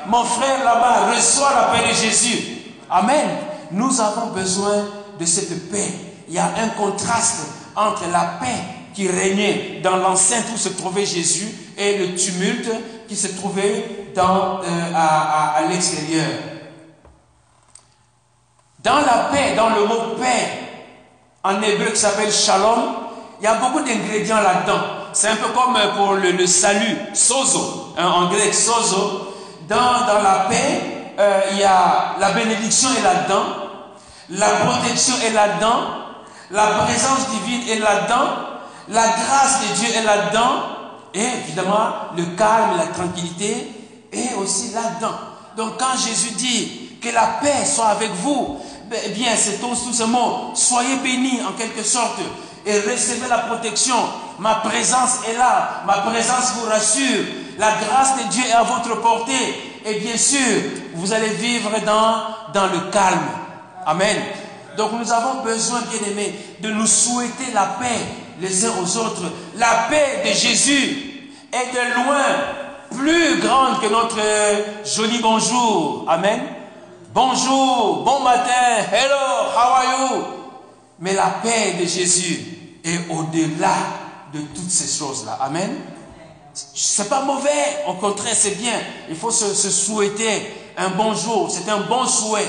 Mon 0.08 0.24
frère 0.24 0.64
là-bas, 0.64 1.12
reçois 1.14 1.52
la 1.54 1.64
paix 1.64 1.90
de 1.90 1.94
Jésus. 1.94 2.40
Amen. 2.90 3.28
Nous 3.72 4.00
avons 4.00 4.28
besoin 4.28 4.86
de 5.20 5.26
cette 5.26 5.70
paix. 5.70 5.92
Il 6.28 6.36
y 6.36 6.40
a 6.40 6.46
un 6.46 6.70
contraste 6.70 7.48
entre 7.76 8.04
la 8.12 8.38
paix 8.40 8.64
qui 8.94 9.10
régnait 9.10 9.82
dans 9.84 9.98
l'enceinte 9.98 10.46
où 10.54 10.58
se 10.58 10.70
trouvait 10.70 11.06
Jésus 11.06 11.48
et 11.78 11.98
le 11.98 12.16
tumulte 12.16 12.72
qui 13.08 13.16
se 13.16 13.28
trouvait 13.28 13.86
euh, 14.18 14.92
à 14.96 15.62
l'extérieur. 15.70 16.30
Dans 18.84 19.00
la 19.02 19.30
paix, 19.32 19.54
dans 19.56 19.70
le 19.70 19.86
mot 19.86 20.16
paix, 20.18 20.68
en 21.44 21.62
hébreu 21.62 21.92
qui 21.92 22.00
s'appelle 22.00 22.32
shalom, 22.32 23.07
il 23.40 23.44
y 23.44 23.48
a 23.48 23.56
beaucoup 23.56 23.80
d'ingrédients 23.82 24.42
là-dedans. 24.42 24.82
C'est 25.14 25.30
un 25.30 25.36
peu 25.36 25.50
comme 25.50 25.78
pour 25.96 26.14
le, 26.14 26.46
salut, 26.48 26.98
sozo, 27.14 27.94
hein, 27.98 28.08
en 28.08 28.30
grec 28.30 28.54
sozo. 28.54 29.34
Dans, 29.68 30.22
la 30.24 30.46
paix, 30.50 31.14
euh, 31.20 31.42
il 31.52 31.58
y 31.58 31.64
a 31.64 32.16
la 32.20 32.32
bénédiction 32.32 32.90
est 32.98 33.04
là-dedans, 33.04 33.44
la 34.30 34.48
protection 34.48 35.14
est 35.26 35.34
là-dedans, 35.34 35.82
la 36.52 36.68
présence 36.68 37.28
divine 37.32 37.68
est 37.70 37.80
là-dedans, 37.80 38.30
la 38.88 39.08
grâce 39.08 39.62
de 39.62 39.76
Dieu 39.76 39.88
est 39.94 40.04
là-dedans, 40.04 40.64
et 41.14 41.26
évidemment 41.44 41.90
le 42.16 42.24
calme 42.38 42.78
la 42.78 42.88
tranquillité 42.88 43.68
est 44.14 44.36
aussi 44.36 44.72
là-dedans. 44.74 45.18
Donc 45.58 45.78
quand 45.78 45.98
Jésus 45.98 46.32
dit 46.36 47.00
que 47.02 47.10
la 47.10 47.40
paix 47.42 47.66
soit 47.66 47.88
avec 47.88 48.12
vous, 48.12 48.60
eh 48.92 49.10
bien, 49.10 49.32
c'est 49.36 49.60
tout, 49.60 49.76
ce 49.76 50.04
mot. 50.04 50.52
Soyez 50.54 50.96
bénis 50.98 51.42
en 51.48 51.52
quelque 51.54 51.84
sorte 51.84 52.20
et 52.68 52.80
recevez 52.82 53.28
la 53.30 53.40
protection. 53.40 53.96
Ma 54.40 54.56
présence 54.56 55.20
est 55.28 55.38
là. 55.38 55.84
Ma 55.88 56.00
présence 56.00 56.54
vous 56.56 56.70
rassure. 56.70 57.24
La 57.58 57.72
grâce 57.72 58.18
de 58.18 58.30
Dieu 58.30 58.44
est 58.46 58.52
à 58.52 58.64
votre 58.64 59.02
portée. 59.02 59.80
Et 59.86 60.00
bien 60.02 60.18
sûr, 60.18 60.62
vous 60.96 61.14
allez 61.14 61.30
vivre 61.30 61.72
dans, 61.86 62.52
dans 62.54 62.68
le 62.68 62.92
calme. 62.92 63.26
Amen. 63.86 64.18
Donc 64.76 64.92
nous 65.00 65.12
avons 65.12 65.42
besoin, 65.44 65.80
bien 65.90 66.12
aimés, 66.12 66.36
de 66.60 66.70
nous 66.70 66.86
souhaiter 66.86 67.52
la 67.54 67.78
paix 67.80 68.02
les 68.42 68.66
uns 68.66 68.74
aux 68.84 68.98
autres. 68.98 69.24
La 69.56 69.88
paix 69.90 70.24
de 70.26 70.34
Jésus 70.34 71.32
est 71.52 71.74
de 71.74 72.04
loin 72.04 72.24
plus 72.92 73.40
grande 73.40 73.80
que 73.82 73.88
notre 73.88 74.20
joli 74.86 75.20
bonjour. 75.20 76.06
Amen. 76.08 76.42
Bonjour, 77.14 78.04
bon 78.04 78.20
matin, 78.20 78.86
hello, 78.92 79.50
how 79.56 79.74
are 79.74 79.84
you? 79.86 80.24
Mais 81.00 81.14
la 81.14 81.30
paix 81.42 81.74
de 81.80 81.86
Jésus 81.88 82.57
est 82.88 83.10
au-delà 83.10 83.76
de 84.34 84.40
toutes 84.40 84.70
ces 84.70 84.98
choses-là. 84.98 85.38
Amen. 85.42 85.76
C'est 86.54 87.08
pas 87.08 87.22
mauvais, 87.22 87.84
au 87.88 87.94
contraire, 87.94 88.36
c'est 88.36 88.58
bien. 88.58 88.80
Il 89.10 89.16
faut 89.16 89.32
se, 89.32 89.70
souhaiter 89.70 90.54
un 90.78 90.90
bonjour, 90.90 91.50
c'est 91.52 91.70
un 91.70 91.82
bon 91.82 92.06
souhait. 92.06 92.48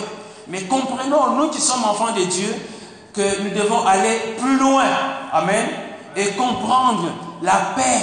Mais 0.49 0.63
comprenons, 0.63 1.37
nous 1.37 1.51
qui 1.51 1.61
sommes 1.61 1.85
enfants 1.85 2.13
de 2.13 2.25
Dieu, 2.25 2.55
que 3.13 3.43
nous 3.43 3.51
devons 3.51 3.87
aller 3.87 4.19
plus 4.39 4.59
loin. 4.59 4.87
Amen. 5.33 5.67
Et 6.17 6.29
comprendre 6.29 7.13
la 7.43 7.75
paix 7.77 8.01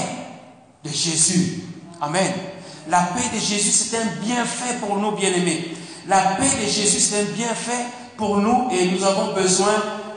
de 0.83 0.89
Jésus. 0.89 1.63
Amen. 2.01 2.31
La 2.87 3.01
paix 3.01 3.35
de 3.35 3.39
Jésus, 3.39 3.71
c'est 3.71 3.97
un 3.97 4.05
bienfait 4.21 4.75
pour 4.79 4.97
nous, 4.97 5.11
bien-aimés. 5.11 5.73
La 6.07 6.19
paix 6.19 6.49
de 6.61 6.69
Jésus, 6.69 6.99
c'est 6.99 7.21
un 7.21 7.33
bienfait 7.35 7.85
pour 8.15 8.37
nous 8.37 8.69
et 8.71 8.85
nous 8.91 9.03
avons 9.03 9.33
besoin 9.33 9.73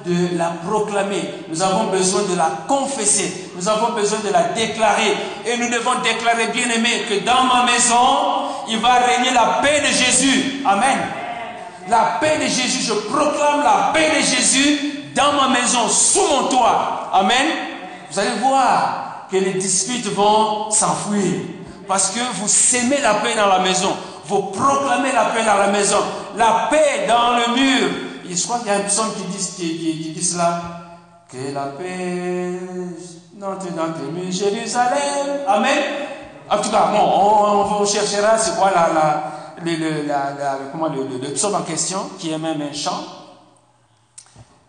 de 0.08 0.36
la 0.36 0.52
proclamer. 0.66 1.22
Nous 1.48 1.62
avons 1.62 1.84
besoin 1.84 2.22
de 2.22 2.36
la 2.36 2.50
confesser. 2.66 3.50
Nous 3.56 3.68
avons 3.68 3.92
besoin 3.92 4.18
de 4.26 4.32
la 4.32 4.44
déclarer. 4.54 5.16
Et 5.46 5.56
nous 5.58 5.68
devons 5.68 6.00
déclarer, 6.02 6.48
bien 6.48 6.68
aimé, 6.70 7.04
que 7.08 7.24
dans 7.24 7.44
ma 7.44 7.64
maison, 7.64 7.94
il 8.68 8.78
va 8.78 8.94
régner 8.94 9.30
la 9.32 9.60
paix 9.62 9.80
de 9.80 9.86
Jésus. 9.86 10.62
Amen. 10.66 10.98
La 11.88 12.18
paix 12.20 12.38
de 12.38 12.44
Jésus, 12.44 12.82
je 12.82 12.94
proclame 12.94 13.62
la 13.62 13.90
paix 13.92 14.10
de 14.18 14.24
Jésus 14.24 15.10
dans 15.14 15.32
ma 15.32 15.48
maison, 15.48 15.88
sous 15.88 16.26
mon 16.26 16.48
toit. 16.48 17.10
Amen. 17.12 17.46
Vous 18.10 18.18
allez 18.18 18.38
voir 18.40 19.26
que 19.30 19.36
les 19.36 19.54
disputes 19.54 20.06
vont 20.14 20.70
s'enfuir. 20.70 21.40
Parce 21.86 22.10
que 22.10 22.20
vous 22.34 22.48
s'aimez 22.48 23.00
la 23.02 23.14
paix 23.14 23.34
dans 23.34 23.46
la 23.46 23.60
maison. 23.60 23.96
Vous 24.26 24.42
proclamez 24.42 25.12
la 25.12 25.26
paix 25.26 25.42
dans 25.44 25.56
la 25.56 25.68
maison, 25.68 25.96
la 26.36 26.68
paix 26.70 27.06
dans 27.08 27.36
le 27.36 27.54
mur. 27.54 27.88
Je 28.36 28.42
crois 28.44 28.58
qu'il 28.58 28.68
y 28.68 28.70
a 28.70 28.76
un 28.76 28.80
psaume 28.80 29.12
qui 29.14 29.22
dit, 29.24 29.54
qui, 29.54 30.12
dit 30.12 30.24
cela. 30.24 30.62
Que 31.30 31.52
la 31.52 31.66
paix 31.66 32.58
entre 33.42 33.72
dans 33.74 33.92
tes 33.92 34.10
murs, 34.10 34.32
Jérusalem. 34.32 35.44
Amen. 35.46 35.78
En 36.50 36.58
tout 36.58 36.70
cas, 36.70 36.86
bon, 36.90 37.00
on, 37.80 37.84
cherchera 37.84 38.38
c'est 38.38 38.56
quoi 38.56 38.70
la, 38.70 39.54
le, 39.62 40.70
comment, 40.72 40.88
le, 40.88 41.06
le, 41.18 41.32
psaume 41.34 41.54
en 41.54 41.62
question, 41.62 42.10
qui 42.18 42.30
est 42.30 42.38
même 42.38 42.62
un 42.62 42.72
chant. 42.72 43.04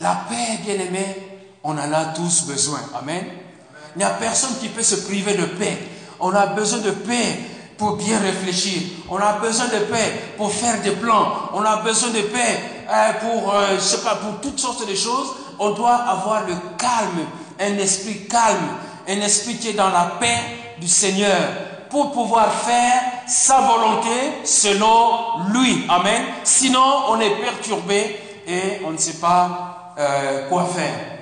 La 0.02 0.26
paix, 0.30 0.60
bien 0.65 0.76
aimé, 0.76 1.39
on 1.63 1.72
en 1.72 1.93
a 1.93 2.06
tous 2.15 2.45
besoin. 2.45 2.80
Amen. 3.00 3.24
Il 3.95 4.00
n'y 4.00 4.04
a 4.04 4.10
personne 4.10 4.58
qui 4.60 4.67
peut 4.67 4.84
se 4.84 4.95
priver 5.08 5.36
de 5.36 5.45
paix. 5.45 5.78
On 6.19 6.34
a 6.36 6.48
besoin 6.48 6.80
de 6.80 6.91
paix 6.91 7.39
pour 7.78 7.95
bien 7.95 8.19
réfléchir. 8.19 8.82
On 9.10 9.17
a 9.17 9.34
besoin 9.39 9.67
de 9.67 9.86
paix 9.86 10.34
pour 10.38 10.52
faire 10.52 10.82
des 10.82 10.91
plans. 10.91 11.50
On 11.54 11.63
a 11.63 11.78
besoin 11.78 12.10
de 12.10 12.22
paix 12.22 12.79
pour, 13.19 13.54
euh, 13.54 13.75
je 13.75 13.80
sais 13.80 14.04
pas, 14.04 14.15
pour 14.15 14.39
toutes 14.41 14.60
sortes 14.60 14.88
de 14.88 14.95
choses. 14.95 15.36
On 15.60 15.71
doit 15.71 15.95
avoir 15.95 16.47
le 16.47 16.56
calme, 16.78 17.25
un 17.60 17.78
esprit 17.78 18.28
calme, 18.28 18.78
un 19.08 19.21
esprit 19.21 19.58
qui 19.58 19.69
est 19.69 19.73
dans 19.73 19.89
la 19.89 20.13
paix 20.19 20.38
du 20.80 20.88
Seigneur 20.88 21.38
pour 21.89 22.12
pouvoir 22.12 22.52
faire 22.54 23.02
sa 23.28 23.62
volonté 23.62 24.43
selon 24.43 25.49
lui. 25.52 25.86
Amen. 25.89 26.23
Sinon, 26.43 27.04
on 27.10 27.19
est 27.19 27.36
perturbé 27.41 28.19
et 28.47 28.82
on 28.86 28.91
ne 28.91 28.97
sait 28.97 29.19
pas 29.19 29.93
euh, 29.97 30.47
quoi 30.47 30.65
faire. 30.65 31.19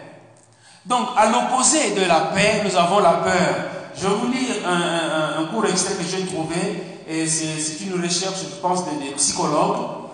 Donc, 0.85 1.07
à 1.17 1.29
l'opposé 1.29 1.91
de 1.91 2.05
la 2.05 2.31
paix, 2.33 2.61
nous 2.63 2.75
avons 2.77 2.99
la 2.99 3.13
peur. 3.13 3.55
Je 3.95 4.07
vais 4.07 4.15
vous 4.15 4.31
lire 4.31 4.55
un, 4.65 5.45
court 5.45 5.65
extrait 5.65 5.95
que 5.95 6.03
j'ai 6.03 6.25
trouvé, 6.25 7.01
et 7.07 7.27
c'est 7.27 7.83
une 7.85 8.01
recherche, 8.01 8.39
je 8.41 8.61
pense, 8.61 8.83
des, 8.85 9.11
psychologues. 9.15 10.06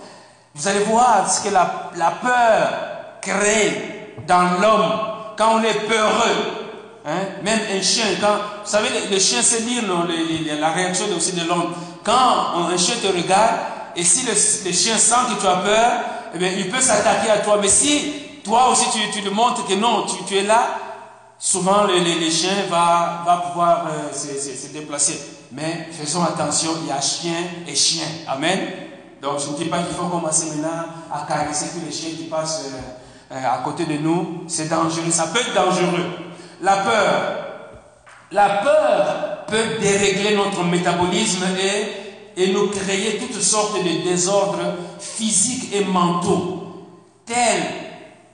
Vous 0.56 0.68
allez 0.68 0.84
voir 0.84 1.30
ce 1.32 1.42
que 1.48 1.54
la, 1.54 2.12
peur 2.22 2.70
crée 3.22 4.16
dans 4.28 4.60
l'homme 4.62 4.92
quand 5.36 5.56
on 5.56 5.64
est 5.64 5.88
peureux. 5.88 6.62
Hein? 7.06 7.42
Même 7.44 7.60
un 7.76 7.82
chien, 7.82 8.06
quand, 8.22 8.36
vous 8.64 8.70
savez, 8.70 8.90
le, 9.12 9.20
chien 9.20 9.42
sait 9.42 9.62
lire 9.62 9.84
la 10.60 10.72
réaction 10.72 11.06
aussi 11.16 11.34
de 11.34 11.48
l'homme. 11.48 11.74
Quand 12.04 12.70
un 12.72 12.78
chien 12.78 12.96
te 13.02 13.08
regarde, 13.08 13.56
et 13.96 14.04
si 14.04 14.26
le, 14.26 14.34
chien 14.72 14.98
sent 14.98 15.16
que 15.30 15.42
tu 15.42 15.48
as 15.48 15.56
peur, 15.56 15.92
eh 16.36 16.38
bien, 16.38 16.50
il 16.56 16.70
peut 16.70 16.82
s'attaquer 16.82 17.32
à 17.32 17.40
toi. 17.40 17.58
Mais 17.60 17.68
si 17.68 18.14
toi 18.44 18.70
aussi 18.70 18.86
tu, 18.92 19.22
tu 19.22 19.30
montres 19.32 19.66
que 19.66 19.74
non, 19.74 20.06
tu, 20.06 20.24
tu 20.26 20.38
es 20.38 20.44
là, 20.44 20.78
souvent 21.40 21.86
les, 21.86 22.00
les, 22.00 22.32
chiens 22.32 22.64
vont 22.70 22.76
va 22.76 23.44
pouvoir 23.48 23.88
euh, 23.88 24.14
se, 24.14 24.68
déplacer. 24.72 25.20
Mais 25.52 25.90
faisons 25.92 26.24
attention, 26.24 26.72
il 26.84 26.90
y 26.90 26.92
a 26.92 27.02
chien 27.02 27.44
et 27.68 27.76
chien. 27.76 28.06
Amen. 28.28 28.60
Donc 29.24 29.40
je 29.40 29.52
ne 29.52 29.56
dis 29.56 29.66
pas 29.70 29.78
qu'il 29.78 29.96
faut 29.96 30.08
commencer 30.08 30.48
maintenant 30.48 30.84
à 31.10 31.26
caresser 31.26 31.68
tous 31.74 31.86
les 31.86 31.94
chiens 31.94 32.10
qui 32.10 32.26
passent 32.26 32.66
euh, 32.66 33.36
euh, 33.36 33.54
à 33.56 33.60
côté 33.64 33.86
de 33.86 33.94
nous. 33.94 34.44
C'est 34.50 34.68
dangereux, 34.68 35.10
ça 35.12 35.28
peut 35.28 35.40
être 35.40 35.54
dangereux. 35.54 36.06
La 36.62 36.76
peur. 36.76 37.38
La 38.34 38.50
peur 38.50 39.46
peut 39.48 39.80
dérégler 39.80 40.36
notre 40.36 40.66
métabolisme 40.66 41.44
et, 41.58 42.42
et 42.42 42.52
nous 42.52 42.68
créer 42.68 43.18
toutes 43.18 43.42
sortes 43.42 43.78
de 43.82 44.04
désordres 44.04 44.74
physiques 45.00 45.74
et 45.74 45.86
mentaux, 45.86 46.86
tels 47.26 47.64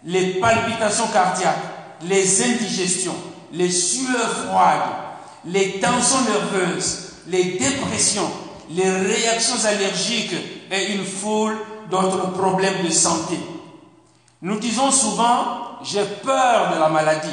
les 0.05 0.39
palpitations 0.39 1.07
cardiaques, 1.13 1.57
les 2.01 2.41
indigestions, 2.43 3.15
les 3.53 3.69
sueurs 3.69 4.47
froides, 4.47 4.89
les 5.45 5.79
tensions 5.79 6.21
nerveuses, 6.23 7.11
les 7.27 7.59
dépressions, 7.59 8.31
les 8.71 8.89
réactions 8.89 9.65
allergiques 9.65 10.58
et 10.71 10.93
une 10.93 11.05
foule 11.05 11.57
d'autres 11.89 12.31
problèmes 12.31 12.85
de 12.85 12.91
santé. 12.91 13.37
Nous 14.41 14.59
disons 14.59 14.91
souvent, 14.91 15.79
j'ai 15.83 16.03
peur 16.23 16.73
de 16.73 16.79
la 16.79 16.89
maladie, 16.89 17.27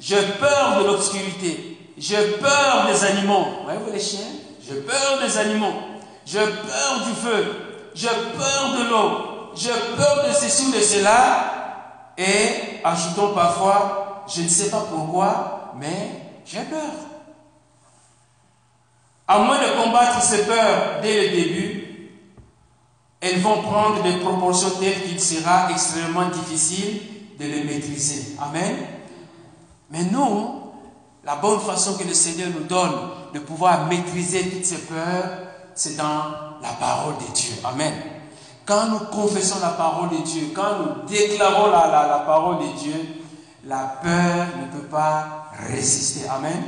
j'ai 0.00 0.22
peur 0.38 0.78
de 0.80 0.86
l'obscurité, 0.86 1.78
j'ai 1.96 2.32
peur 2.32 2.86
des 2.86 3.04
animaux. 3.04 3.46
Voyez-vous 3.64 3.92
les 3.92 4.00
chiens 4.00 4.28
J'ai 4.64 4.76
peur 4.76 5.18
des 5.20 5.36
animaux, 5.38 5.74
j'ai 6.24 6.38
peur 6.38 7.04
du 7.06 7.14
feu, 7.14 7.90
j'ai 7.94 8.08
peur 8.08 8.76
de 8.78 8.90
l'eau, 8.90 9.52
j'ai 9.56 9.72
peur 9.96 10.28
de 10.28 10.32
ceci 10.32 10.66
ou 10.68 10.72
de 10.72 10.80
cela. 10.80 11.54
Et 12.16 12.80
ajoutons 12.84 13.34
parfois, 13.34 14.24
je 14.32 14.42
ne 14.42 14.48
sais 14.48 14.70
pas 14.70 14.84
pourquoi, 14.88 15.72
mais 15.76 16.10
j'ai 16.44 16.60
peur. 16.60 16.80
À 19.26 19.38
moins 19.38 19.58
de 19.58 19.82
combattre 19.82 20.22
ces 20.22 20.46
peurs 20.46 21.00
dès 21.02 21.22
le 21.22 21.36
début, 21.36 21.87
elles 23.20 23.40
vont 23.40 23.62
prendre 23.62 24.02
des 24.02 24.16
proportions 24.18 24.70
telles 24.78 25.02
qu'il 25.02 25.20
sera 25.20 25.70
extrêmement 25.70 26.28
difficile 26.28 27.00
de 27.38 27.44
les 27.44 27.64
maîtriser. 27.64 28.36
Amen. 28.40 28.76
Mais 29.90 30.04
nous, 30.04 30.62
la 31.24 31.36
bonne 31.36 31.60
façon 31.60 31.96
que 31.96 32.04
le 32.04 32.14
Seigneur 32.14 32.48
nous 32.54 32.64
donne 32.64 32.92
de 33.34 33.40
pouvoir 33.40 33.86
maîtriser 33.86 34.48
toutes 34.48 34.64
ces 34.64 34.82
peurs, 34.82 35.24
c'est 35.74 35.96
dans 35.96 36.58
la 36.62 36.72
parole 36.80 37.14
de 37.16 37.34
Dieu. 37.34 37.54
Amen. 37.64 37.92
Quand 38.64 38.86
nous 38.86 38.98
confessons 39.10 39.60
la 39.62 39.70
parole 39.70 40.10
de 40.10 40.22
Dieu, 40.24 40.48
quand 40.54 40.78
nous 40.78 41.08
déclarons 41.08 41.70
la, 41.70 41.86
la, 41.88 42.22
parole 42.26 42.58
de 42.58 42.78
Dieu, 42.78 42.94
la 43.64 43.98
peur 44.02 44.46
ne 44.60 44.78
peut 44.78 44.86
pas 44.86 45.50
résister. 45.68 46.28
Amen. 46.28 46.62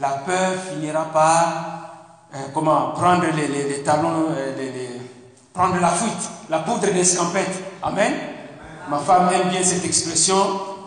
La 0.00 0.10
peur 0.10 0.52
finira 0.70 1.04
par 1.06 1.78
euh, 2.34 2.38
comment 2.52 2.90
prendre 2.90 3.24
les, 3.34 3.82
talons, 3.82 4.26
euh, 4.30 4.97
prendre 5.58 5.80
la 5.80 5.90
fuite, 5.90 6.30
la 6.50 6.60
poudre 6.60 6.92
d'escampette. 6.92 7.64
Amen. 7.82 8.12
Ma 8.88 8.98
femme 8.98 9.28
aime 9.34 9.48
bien 9.48 9.60
cette 9.64 9.84
expression, 9.84 10.36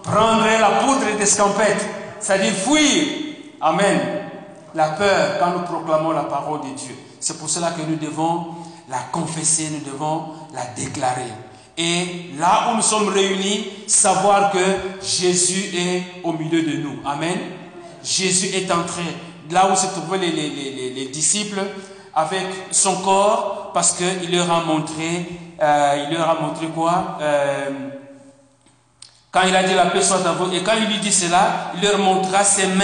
prendre 0.02 0.46
la 0.46 0.70
poudre 0.82 1.18
d'escampette, 1.18 1.86
c'est-à-dire 2.22 2.54
fuir. 2.54 3.04
Amen. 3.60 4.00
La 4.74 4.92
peur 4.92 5.40
quand 5.40 5.52
nous 5.52 5.64
proclamons 5.64 6.12
la 6.12 6.24
parole 6.24 6.62
de 6.62 6.74
Dieu. 6.74 6.96
C'est 7.20 7.38
pour 7.38 7.50
cela 7.50 7.72
que 7.72 7.82
nous 7.82 7.98
devons 7.98 8.56
la 8.88 9.00
confesser, 9.12 9.68
nous 9.72 9.92
devons 9.92 10.28
la 10.54 10.64
déclarer. 10.68 11.34
Et 11.78 12.32
là 12.40 12.70
où 12.72 12.78
nous 12.78 12.82
sommes 12.82 13.10
réunis, 13.10 13.68
savoir 13.88 14.52
que 14.52 15.06
Jésus 15.06 15.76
est 15.76 16.04
au 16.24 16.32
milieu 16.32 16.62
de 16.62 16.78
nous. 16.78 17.00
Amen. 17.06 17.38
Jésus 18.06 18.56
est 18.56 18.72
entré 18.72 19.04
là 19.52 19.70
où 19.70 19.76
se 19.76 19.88
trouvaient 19.88 20.18
les, 20.18 21.10
disciples 21.12 21.62
avec 22.16 22.46
son 22.72 23.02
corps 23.02 23.72
parce 23.74 23.94
qu'il 23.94 24.36
leur 24.36 24.52
a 24.52 24.64
montré, 24.64 25.26
euh, 25.62 26.06
il 26.08 26.18
leur 26.18 26.30
a 26.30 26.36
montré 26.42 26.68
quoi 26.68 27.18
euh, 27.22 27.70
Quand 29.32 29.42
il 29.48 29.56
a 29.56 29.64
dit 29.64 29.74
la 29.74 29.86
paix 29.88 30.02
soit 30.02 30.26
à 30.28 30.34
vous, 30.34 30.54
et 30.54 30.62
quand 30.62 30.74
il 30.78 30.88
lui 30.88 31.00
dit 31.00 31.12
cela, 31.12 31.72
il 31.76 31.82
leur 31.82 32.00
montra 32.00 32.44
ses 32.44 32.68
mains 32.68 32.84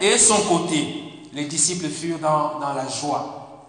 et 0.00 0.18
son 0.18 0.36
côté. 0.42 1.04
Les 1.32 1.44
disciples 1.44 1.88
furent 1.88 2.18
dans, 2.18 2.58
la 2.60 2.88
joie. 2.88 3.64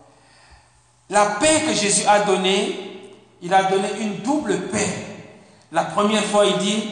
La 1.10 1.26
paix 1.40 1.64
que 1.68 1.74
Jésus 1.74 2.06
a 2.08 2.20
donnée, 2.20 2.80
il 3.42 3.54
a 3.54 3.64
donné 3.64 3.88
une 4.02 4.18
double 4.18 4.60
paix. 4.68 5.06
La 5.72 5.84
première 5.84 6.24
fois, 6.24 6.46
il 6.46 6.58
dit, 6.58 6.84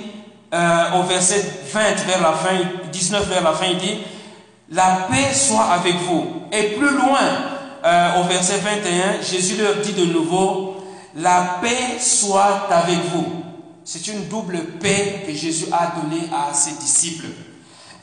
euh, 0.53 0.99
au 0.99 1.03
verset 1.03 1.43
20 1.73 1.81
vers 2.05 2.21
la 2.21 2.33
fin, 2.33 2.55
19 2.91 3.27
vers 3.27 3.43
la 3.43 3.53
fin, 3.53 3.65
il 3.65 3.77
dit, 3.77 3.97
la 4.69 5.07
paix 5.09 5.33
soit 5.33 5.65
avec 5.65 5.95
vous. 5.95 6.43
Et 6.51 6.75
plus 6.77 6.95
loin, 6.95 7.56
euh, 7.85 8.19
au 8.19 8.23
verset 8.23 8.57
21, 8.57 9.21
Jésus 9.21 9.57
leur 9.61 9.75
dit 9.77 9.93
de 9.93 10.05
nouveau, 10.05 10.77
la 11.15 11.59
paix 11.61 11.99
soit 11.99 12.67
avec 12.69 12.99
vous. 13.13 13.43
C'est 13.83 14.07
une 14.07 14.27
double 14.27 14.59
paix 14.79 15.23
que 15.25 15.33
Jésus 15.33 15.67
a 15.71 15.99
donnée 15.99 16.29
à 16.33 16.53
ses 16.53 16.71
disciples. 16.73 17.27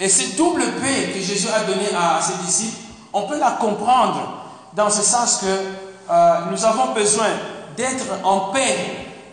Et 0.00 0.08
cette 0.08 0.36
double 0.36 0.62
paix 0.80 1.12
que 1.14 1.20
Jésus 1.20 1.48
a 1.48 1.64
donnée 1.64 1.94
à 1.96 2.20
ses 2.20 2.44
disciples, 2.44 2.76
on 3.12 3.22
peut 3.22 3.38
la 3.38 3.52
comprendre 3.52 4.44
dans 4.72 4.90
ce 4.90 5.02
sens 5.02 5.38
que 5.38 5.46
euh, 6.10 6.34
nous 6.50 6.64
avons 6.64 6.92
besoin 6.92 7.28
d'être 7.76 8.06
en 8.24 8.52
paix 8.52 8.76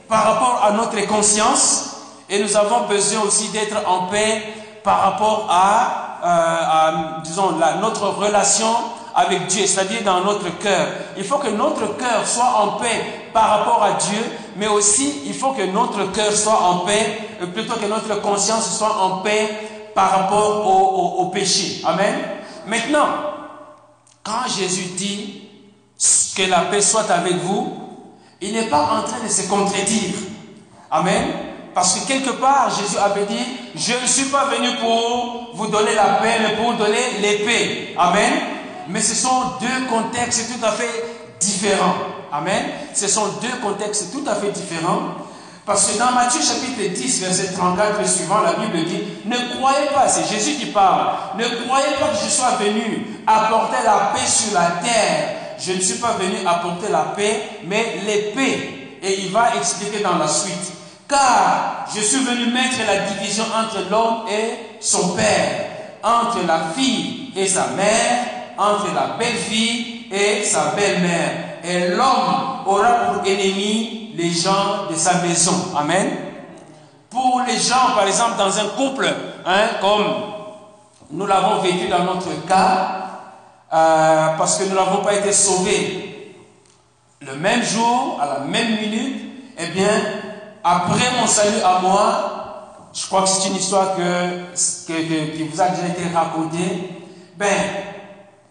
par 0.08 0.24
rapport 0.24 0.62
à 0.64 0.72
notre 0.74 1.06
conscience 1.08 1.96
et 2.30 2.42
nous 2.42 2.56
avons 2.56 2.88
besoin 2.88 3.22
aussi 3.22 3.50
d'être 3.50 3.78
en 3.88 4.08
paix 4.08 4.44
par 4.84 5.02
rapport 5.02 5.48
à, 5.50 6.20
euh, 6.24 7.22
disons, 7.24 7.54
notre 7.82 8.08
relation 8.08 8.74
avec 9.16 9.48
Dieu, 9.48 9.66
c'est-à-dire 9.66 10.04
dans 10.04 10.22
notre 10.22 10.58
cœur. 10.60 10.88
Il 11.18 11.24
faut 11.24 11.38
que 11.38 11.50
notre 11.50 11.98
cœur 11.98 12.26
soit 12.26 12.62
en 12.64 12.80
paix 12.80 13.30
par 13.34 13.50
rapport 13.50 13.84
à 13.84 13.94
Dieu, 13.94 14.24
mais 14.56 14.68
aussi 14.68 15.22
il 15.26 15.34
faut 15.34 15.52
que 15.52 15.64
notre 15.64 16.12
cœur 16.12 16.32
soit 16.32 16.62
en 16.62 16.80
paix, 16.80 17.20
euh, 17.42 17.48
plutôt 17.48 17.76
que 17.76 17.86
notre 17.86 18.22
conscience 18.22 18.78
soit 18.78 19.02
en 19.02 19.18
paix 19.18 19.50
par 19.94 20.12
rapport 20.12 20.66
au, 20.66 21.24
au 21.24 21.26
péché. 21.28 21.82
Amen. 21.86 22.16
Maintenant, 22.66 23.08
quand 24.24 24.48
Jésus 24.48 24.92
dit 24.96 25.44
que 26.36 26.50
la 26.50 26.62
paix 26.62 26.82
soit 26.82 27.10
avec 27.12 27.36
vous, 27.38 27.74
il 28.42 28.54
n'est 28.54 28.68
pas 28.68 28.84
en 28.84 29.04
train 29.04 29.24
de 29.24 29.30
se 29.30 29.48
contredire. 29.48 30.16
Amen. 30.90 31.28
Parce 31.74 32.00
que 32.00 32.08
quelque 32.08 32.32
part, 32.32 32.70
Jésus 32.70 32.98
avait 32.98 33.26
dit, 33.26 33.46
je 33.76 33.94
ne 33.94 34.08
suis 34.08 34.26
pas 34.26 34.46
venu 34.46 34.76
pour 34.78 35.52
vous 35.54 35.68
donner 35.68 35.96
la 35.96 36.16
paix, 36.16 36.38
mais 36.42 36.56
pour 36.56 36.72
vous 36.72 36.78
donner 36.78 37.20
l'épée. 37.22 37.96
Amen. 37.98 38.34
Mais 38.90 39.02
ce 39.02 39.16
sont 39.16 39.44
deux 39.60 39.88
contextes 39.90 40.50
tout 40.52 40.66
à 40.66 40.72
fait 40.72 41.04
différents. 41.40 41.96
Amen. 42.32 42.66
Ce 42.94 43.08
sont 43.08 43.28
deux 43.42 43.58
contextes 43.62 44.12
tout 44.12 44.24
à 44.30 44.36
fait 44.36 44.52
différents. 44.52 45.16
Parce 45.66 45.92
que 45.92 46.00
dans 46.00 46.12
Matthieu 46.12 46.42
chapitre 46.42 46.94
10, 46.94 47.22
verset 47.22 47.54
34 47.54 48.02
et 48.02 48.08
suivant, 48.08 48.42
la 48.42 48.54
Bible 48.54 48.84
dit, 48.86 49.04
ne 49.26 49.58
croyez 49.58 49.88
pas, 49.94 50.08
c'est 50.08 50.28
Jésus 50.28 50.56
qui 50.58 50.66
parle, 50.68 51.14
ne 51.38 51.44
croyez 51.66 51.96
pas 52.00 52.08
que 52.08 52.26
je 52.26 52.30
sois 52.30 52.56
venu 52.60 53.06
apporter 53.28 53.78
la 53.86 54.12
paix 54.14 54.28
sur 54.28 54.54
la 54.54 54.82
terre 54.84 55.38
je 55.64 55.74
ne 55.74 55.80
suis 55.80 56.00
pas 56.00 56.14
venu 56.14 56.38
apporter 56.46 56.92
la 56.92 57.14
paix, 57.16 57.60
mais 57.66 57.98
l'épée. 58.06 58.98
Et 59.04 59.22
il 59.22 59.32
va 59.32 59.56
expliquer 59.56 60.00
dans 60.00 60.18
la 60.18 60.28
suite. 60.28 60.74
Car 61.08 61.86
je 61.94 62.02
suis 62.02 62.24
venu 62.24 62.52
mettre 62.52 62.78
la 62.86 63.00
division 63.12 63.44
entre 63.44 63.90
l'homme 63.90 64.28
et 64.30 64.80
son 64.80 65.10
père, 65.10 65.66
entre 66.04 66.46
la 66.48 66.60
fille 66.76 67.32
et 67.36 67.48
sa 67.48 67.68
mère, 67.68 68.26
entre 68.58 68.94
la 68.94 69.18
belle-fille 69.18 70.08
et 70.12 70.44
sa 70.44 70.74
belle-mère. 70.76 71.60
Et 71.64 71.90
l'homme 71.90 72.66
aura 72.66 73.14
pour 73.14 73.26
ennemi 73.26 74.14
les 74.16 74.32
gens 74.32 74.88
de 74.90 74.96
sa 74.96 75.22
maison. 75.22 75.74
Amen. 75.78 76.10
Pour 77.10 77.42
les 77.48 77.58
gens, 77.58 77.96
par 77.96 78.08
exemple, 78.08 78.38
dans 78.38 78.58
un 78.58 78.70
couple, 78.70 79.14
hein, 79.46 79.68
comme 79.80 80.06
nous 81.12 81.26
l'avons 81.26 81.60
vécu 81.62 81.88
dans 81.88 82.04
notre 82.04 82.46
cas, 82.48 83.02
euh, 83.74 84.28
parce 84.38 84.58
que 84.58 84.64
nous 84.66 84.76
n'avons 84.76 85.04
pas 85.04 85.14
été 85.14 85.32
sauvés 85.32 86.36
le 87.22 87.36
même 87.36 87.64
jour, 87.64 88.20
à 88.22 88.26
la 88.26 88.40
même 88.40 88.80
minute, 88.80 89.22
eh 89.58 89.68
bien, 89.68 89.90
après 90.64 91.06
mon 91.20 91.28
salut 91.28 91.62
à 91.64 91.80
moi, 91.80 92.32
je 92.94 93.06
crois 93.06 93.22
que 93.24 93.30
c'est 93.30 93.50
une 93.50 93.56
histoire 93.56 93.96
que, 93.96 95.36
qui 95.36 95.44
vous 95.44 95.62
a 95.62 95.70
déjà 95.70 95.88
été 95.88 96.04
racontée, 96.14 96.90
ben, 97.38 97.48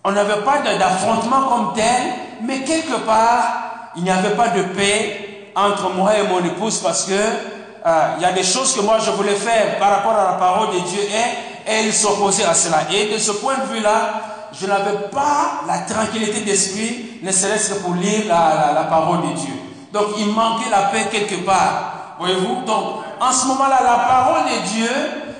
on 0.04 0.12
n'avait 0.12 0.42
pas 0.42 0.58
d'affrontement 0.58 1.42
comme 1.48 1.72
tel, 1.74 2.12
mais 2.42 2.60
quelque 2.60 2.96
part, 3.04 3.92
il 3.96 4.02
n'y 4.02 4.10
avait 4.10 4.34
pas 4.34 4.48
de 4.48 4.62
paix 4.62 5.50
entre 5.54 5.90
moi 5.90 6.16
et 6.16 6.22
mon 6.22 6.38
épouse 6.38 6.78
parce 6.78 7.04
que 7.04 7.12
euh, 7.12 8.14
il 8.16 8.22
y 8.22 8.26
a 8.26 8.32
des 8.32 8.42
choses 8.42 8.74
que 8.74 8.80
moi 8.80 8.98
je 8.98 9.10
voulais 9.10 9.34
faire 9.34 9.78
par 9.78 9.90
rapport 9.90 10.12
à 10.12 10.32
la 10.32 10.38
parole 10.38 10.74
de 10.74 10.80
Dieu 10.80 11.00
et 11.00 11.70
elle 11.70 11.92
s'opposait 11.92 12.44
à 12.44 12.54
cela. 12.54 12.82
Et 12.92 13.12
de 13.12 13.18
ce 13.18 13.32
point 13.32 13.56
de 13.58 13.74
vue-là, 13.74 14.22
je 14.58 14.66
n'avais 14.66 15.08
pas 15.10 15.62
la 15.66 15.78
tranquillité 15.80 16.40
d'esprit, 16.40 17.20
ne 17.22 17.32
serait-ce 17.32 17.74
que 17.74 17.78
pour 17.80 17.94
lire 17.94 18.22
la, 18.28 18.86
parole 18.88 19.22
de 19.30 19.34
Dieu. 19.34 19.54
Donc 19.92 20.06
il 20.18 20.26
manquait 20.28 20.70
la 20.70 20.82
paix 20.88 21.06
quelque 21.10 21.44
part. 21.44 22.16
Voyez-vous? 22.18 22.64
Donc 22.66 23.02
en 23.20 23.32
ce 23.32 23.46
moment-là, 23.46 23.80
la 23.82 24.04
parole 24.08 24.44
de 24.44 24.68
Dieu 24.68 24.90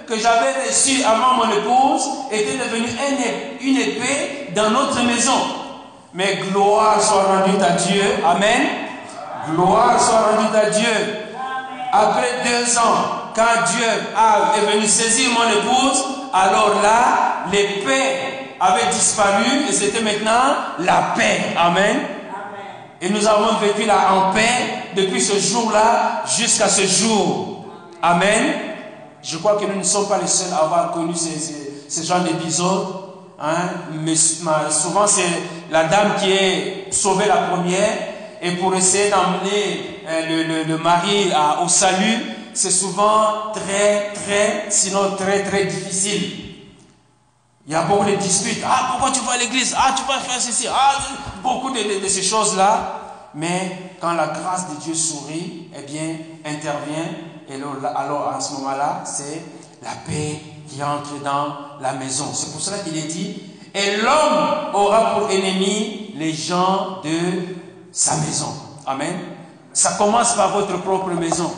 que 0.07 0.19
j'avais 0.19 0.67
reçue 0.67 1.03
avant 1.05 1.35
mon 1.35 1.53
épouse 1.53 2.09
était 2.33 2.57
devenue 2.57 2.89
une 3.61 3.77
épée 3.77 4.40
dans 4.55 4.71
notre 4.71 5.03
maison. 5.03 5.39
Mais 6.13 6.41
gloire 6.51 7.01
soit 7.01 7.23
rendue 7.23 7.63
à 7.63 7.71
Dieu. 7.71 8.03
Amen. 8.25 8.63
Gloire 9.51 10.01
soit 10.01 10.37
rendue 10.37 10.57
à 10.57 10.71
Dieu. 10.71 10.89
Après 11.93 12.29
deux 12.45 12.79
ans, 12.79 13.33
quand 13.35 13.73
Dieu 13.73 13.87
est 13.87 14.73
venu 14.73 14.87
saisir 14.87 15.31
mon 15.31 15.49
épouse, 15.49 16.05
alors 16.33 16.81
là, 16.83 17.47
l'épée 17.51 18.57
avait 18.61 18.93
disparu 18.93 19.67
et 19.69 19.73
c'était 19.73 20.03
maintenant 20.03 20.55
la 20.79 21.15
paix. 21.17 21.55
Amen. 21.57 21.97
Et 23.01 23.09
nous 23.09 23.27
avons 23.27 23.57
vécu 23.59 23.87
là 23.87 24.13
en 24.13 24.33
paix 24.33 24.93
depuis 24.95 25.21
ce 25.21 25.39
jour-là 25.39 26.23
jusqu'à 26.37 26.69
ce 26.69 26.83
jour. 26.83 27.65
Amen. 28.03 28.53
Je 29.23 29.39
crois 29.39 29.57
que 29.57 29.65
nous 29.65 29.79
ne 29.79 29.83
sommes 29.83 30.09
pas 30.09 30.19
les 30.19 30.27
seuls 30.27 30.53
à 30.53 30.65
avoir 30.65 30.93
connu 30.93 31.15
ce, 31.15 32.03
genre 32.03 32.21
d'épisode. 32.21 33.10
Hein. 33.41 33.71
Mais 33.93 34.17
souvent, 34.17 35.07
c'est 35.07 35.29
la 35.71 35.85
dame 35.85 36.15
qui 36.21 36.31
est 36.31 36.93
sauvée 36.93 37.27
la 37.27 37.37
première. 37.37 37.97
Et 38.43 38.53
pour 38.53 38.75
essayer 38.75 39.11
d'emmener 39.11 40.03
euh, 40.07 40.65
le, 40.67 40.79
mari 40.79 41.31
au 41.63 41.69
salut, 41.69 42.25
c'est 42.55 42.71
souvent 42.71 43.53
très, 43.53 44.13
très, 44.15 44.67
sinon 44.71 45.17
très, 45.17 45.45
très 45.45 45.65
difficile. 45.65 46.47
Il 47.67 47.73
y 47.73 47.77
a 47.77 47.83
beaucoup 47.83 48.09
de 48.09 48.17
disputes. 48.17 48.63
Ah, 48.65 48.89
pourquoi 48.91 49.11
tu 49.11 49.21
vas 49.21 49.33
à 49.33 49.39
l'église? 49.39 49.75
Ah, 49.79 49.95
tu 49.97 50.03
vas 50.05 50.19
faire 50.19 50.41
ceci. 50.41 50.67
Ah, 50.69 50.97
beaucoup 51.43 51.71
de, 51.71 52.09
ces 52.09 52.23
choses-là. 52.23 53.29
mais 53.35 53.93
quand 54.01 54.13
la 54.15 54.29
grâce 54.29 54.71
de 54.71 54.77
Dieu 54.77 54.95
sourit, 54.95 55.69
eh 55.77 55.83
bien, 55.83 56.17
intervient, 56.45 57.11
et 57.49 57.55
alors 57.95 58.33
à 58.35 58.41
ce 58.41 58.55
moment-là, 58.55 59.03
c'est 59.05 59.43
la 59.83 59.91
paix 60.07 60.41
qui 60.71 60.83
entre 60.83 61.23
dans 61.25 61.81
la 61.81 61.93
maison. 61.95 62.27
C'est 62.33 62.53
pour 62.53 62.61
cela 62.61 62.79
qu'il 62.79 62.97
est 62.97 63.09
dit, 63.09 63.43
et 63.75 63.97
l'homme 63.97 64.75
aura 64.75 65.19
pour 65.19 65.31
ennemi 65.31 66.15
les 66.17 66.33
gens 66.33 67.01
de 67.05 67.57
sa 67.93 68.17
maison. 68.17 68.53
Amen. 68.87 69.15
Ça 69.73 69.93
commence 69.93 70.35
par 70.35 70.51
votre 70.53 70.81
propre 70.83 71.11
maison. 71.11 71.51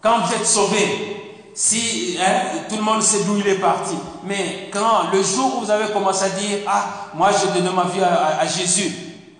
Quand 0.00 0.20
vous 0.20 0.34
êtes 0.34 0.46
sauvé, 0.46 1.22
si 1.54 2.16
hein, 2.20 2.64
tout 2.68 2.76
le 2.76 2.82
monde 2.82 3.02
sait 3.02 3.24
d'où 3.24 3.38
il 3.38 3.46
est 3.46 3.60
parti, 3.60 3.94
mais 4.24 4.70
quand 4.72 5.10
le 5.12 5.22
jour 5.22 5.56
où 5.56 5.64
vous 5.64 5.70
avez 5.70 5.92
commencé 5.92 6.24
à 6.24 6.28
dire, 6.30 6.58
ah, 6.66 6.84
moi 7.14 7.30
je 7.30 7.46
donne 7.58 7.74
ma 7.74 7.84
vie 7.84 8.02
à, 8.02 8.46
Jésus, 8.46 8.92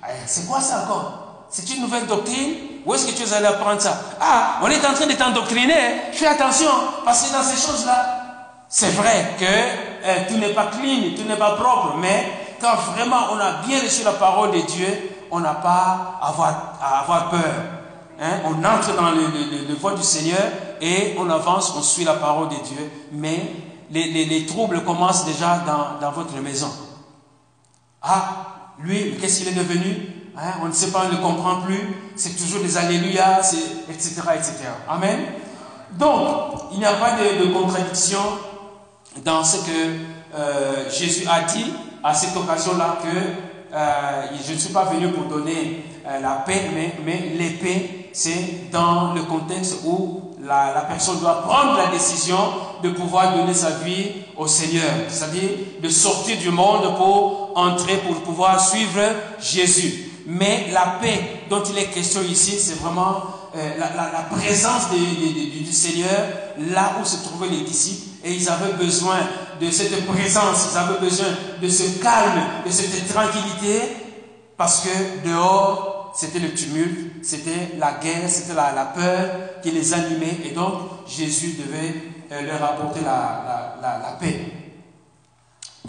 eh, 0.04 0.12
c'est 0.26 0.46
quoi 0.46 0.60
ça 0.60 0.84
encore? 0.84 1.46
C'est 1.50 1.68
une 1.74 1.82
nouvelle 1.82 2.06
doctrine? 2.06 2.54
Où 2.84 2.94
est-ce 2.94 3.06
que 3.06 3.12
tu 3.12 3.22
es 3.22 3.32
allé 3.32 3.46
apprendre 3.46 3.80
ça? 3.80 4.00
Ah, 4.20 4.58
on 4.62 4.68
est 4.68 4.84
en 4.86 4.92
train 4.92 5.06
de 5.06 5.12
t'endoctriner, 5.12 6.02
fais 6.12 6.26
attention, 6.26 6.70
parce 7.04 7.22
que 7.22 7.32
dans 7.32 7.42
ces 7.42 7.56
choses-là, 7.56 8.21
c'est 8.74 8.92
vrai 8.92 9.36
que 9.38 9.44
euh, 9.44 10.24
tout 10.26 10.38
n'est 10.38 10.54
pas 10.54 10.68
clean, 10.68 11.14
tout 11.14 11.28
n'est 11.28 11.36
pas 11.36 11.56
propre, 11.56 11.96
mais 11.98 12.32
quand 12.58 12.74
vraiment 12.94 13.26
on 13.34 13.38
a 13.38 13.60
bien 13.66 13.78
reçu 13.82 14.02
la 14.02 14.12
parole 14.12 14.50
de 14.50 14.60
Dieu, 14.62 14.86
on 15.30 15.40
n'a 15.40 15.52
pas 15.52 16.18
à 16.22 16.28
avoir, 16.28 16.78
à 16.80 17.00
avoir 17.00 17.28
peur. 17.28 17.52
Hein? 18.18 18.40
On 18.46 18.64
entre 18.64 18.96
dans 18.96 19.10
le, 19.10 19.26
le, 19.68 19.74
voie 19.74 19.92
du 19.92 20.02
Seigneur 20.02 20.40
et 20.80 21.14
on 21.18 21.28
avance, 21.28 21.74
on 21.76 21.82
suit 21.82 22.04
la 22.04 22.14
parole 22.14 22.48
de 22.48 22.54
Dieu, 22.54 22.90
mais 23.12 23.42
les, 23.90 24.24
les, 24.24 24.46
troubles 24.46 24.82
commencent 24.84 25.26
déjà 25.26 25.62
dans, 25.66 26.00
dans, 26.00 26.12
votre 26.12 26.34
maison. 26.40 26.70
Ah, 28.00 28.72
lui, 28.78 29.18
qu'est-ce 29.20 29.40
qu'il 29.40 29.48
est 29.48 29.62
devenu 29.62 30.32
hein? 30.34 30.52
On 30.62 30.68
ne 30.68 30.72
sait 30.72 30.90
pas, 30.90 31.02
on 31.10 31.12
ne 31.12 31.20
comprend 31.20 31.60
plus. 31.60 31.94
C'est 32.16 32.38
toujours 32.38 32.62
des 32.62 32.78
alléluia, 32.78 33.40
etc., 33.90 34.22
etc. 34.34 34.54
Amen. 34.88 35.18
Donc, 35.90 36.70
il 36.72 36.78
n'y 36.78 36.86
a 36.86 36.94
pas 36.94 37.18
de, 37.18 37.44
de 37.44 37.52
contradiction 37.52 38.18
dans 39.24 39.44
ce 39.44 39.58
que 39.58 39.96
euh, 40.34 40.90
Jésus 40.90 41.26
a 41.30 41.42
dit 41.42 41.66
à 42.02 42.14
cette 42.14 42.36
occasion-là 42.36 42.98
que 43.02 43.74
euh, 43.74 44.22
je 44.46 44.52
ne 44.52 44.58
suis 44.58 44.72
pas 44.72 44.84
venu 44.84 45.08
pour 45.08 45.24
donner 45.24 45.84
euh, 46.06 46.20
la 46.20 46.42
paix, 46.46 46.70
mais, 47.04 47.34
l'épée, 47.36 48.10
c'est 48.12 48.70
dans 48.70 49.12
le 49.14 49.22
contexte 49.22 49.78
où 49.84 50.34
la, 50.42 50.84
personne 50.88 51.20
doit 51.20 51.42
prendre 51.42 51.76
la 51.76 51.86
décision 51.86 52.38
de 52.82 52.90
pouvoir 52.90 53.36
donner 53.36 53.54
sa 53.54 53.70
vie 53.70 54.10
au 54.36 54.46
Seigneur, 54.46 54.90
c'est-à-dire 55.08 55.50
de 55.80 55.88
sortir 55.88 56.36
du 56.38 56.50
monde 56.50 56.96
pour 56.96 57.52
entrer, 57.54 57.98
pour 57.98 58.16
pouvoir 58.22 58.60
suivre 58.60 59.00
Jésus. 59.40 60.10
Mais 60.26 60.68
la 60.72 60.98
paix 61.00 61.42
dont 61.48 61.62
il 61.62 61.78
est 61.78 61.86
question 61.86 62.22
ici, 62.22 62.58
c'est 62.58 62.80
vraiment 62.80 63.22
la, 63.54 64.36
présence 64.36 64.90
du 64.90 65.72
Seigneur 65.72 66.26
là 66.58 66.94
où 67.00 67.04
se 67.04 67.22
trouvaient 67.24 67.48
les 67.48 67.60
disciples 67.60 68.11
et 68.24 68.32
ils 68.32 68.48
avaient 68.48 68.74
besoin 68.74 69.18
de 69.60 69.70
cette 69.70 70.06
présence, 70.06 70.68
ils 70.72 70.78
avaient 70.78 71.00
besoin 71.00 71.28
de 71.60 71.68
ce 71.68 72.00
calme, 72.02 72.42
de 72.64 72.70
cette 72.70 73.08
tranquillité, 73.12 73.80
parce 74.56 74.80
que 74.80 75.28
dehors, 75.28 76.12
c'était 76.14 76.38
le 76.38 76.52
tumulte, 76.54 77.24
c'était 77.24 77.76
la 77.78 77.92
guerre, 77.92 78.28
c'était 78.28 78.54
la, 78.54 78.92
peur 78.94 79.30
qui 79.62 79.70
les 79.70 79.92
animait, 79.92 80.38
et 80.44 80.50
donc 80.50 80.74
Jésus 81.06 81.56
devait 81.58 81.94
euh, 82.30 82.46
leur 82.46 82.62
apporter 82.62 83.00
la, 83.04 84.16
paix. 84.20 84.40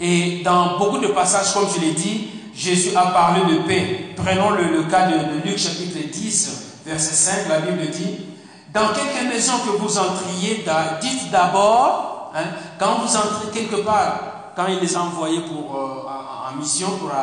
Et 0.00 0.42
dans 0.42 0.78
beaucoup 0.78 0.98
de 0.98 1.08
passages, 1.08 1.54
comme 1.54 1.68
je 1.72 1.80
l'ai 1.80 1.92
dit, 1.92 2.30
Jésus 2.54 2.96
a 2.96 3.06
parlé 3.06 3.42
de 3.54 3.62
paix. 3.62 4.14
Prenons 4.16 4.50
le, 4.50 4.84
cas 4.84 5.06
de, 5.08 5.18
de 5.18 5.48
Luc 5.48 5.58
chapitre 5.58 5.98
10, 6.10 6.50
verset 6.86 7.14
5, 7.14 7.48
la 7.48 7.60
Bible 7.60 7.90
dit, 7.90 8.26
dans 8.72 8.88
quelque 8.88 9.28
maison 9.28 9.52
que 9.64 9.76
vous 9.78 9.98
entriez, 9.98 10.64
dites 11.00 11.30
d'abord, 11.30 12.13
Hein? 12.34 12.46
Quand 12.78 12.98
vous 12.98 13.16
entrez 13.16 13.50
quelque 13.52 13.76
part, 13.82 14.52
quand 14.56 14.66
il 14.66 14.80
les 14.80 14.96
a 14.96 15.02
envoyés 15.02 15.40
pour, 15.42 15.76
euh, 15.76 16.50
en, 16.50 16.56
mission, 16.56 16.90
pour, 16.98 17.10
euh, 17.10 17.14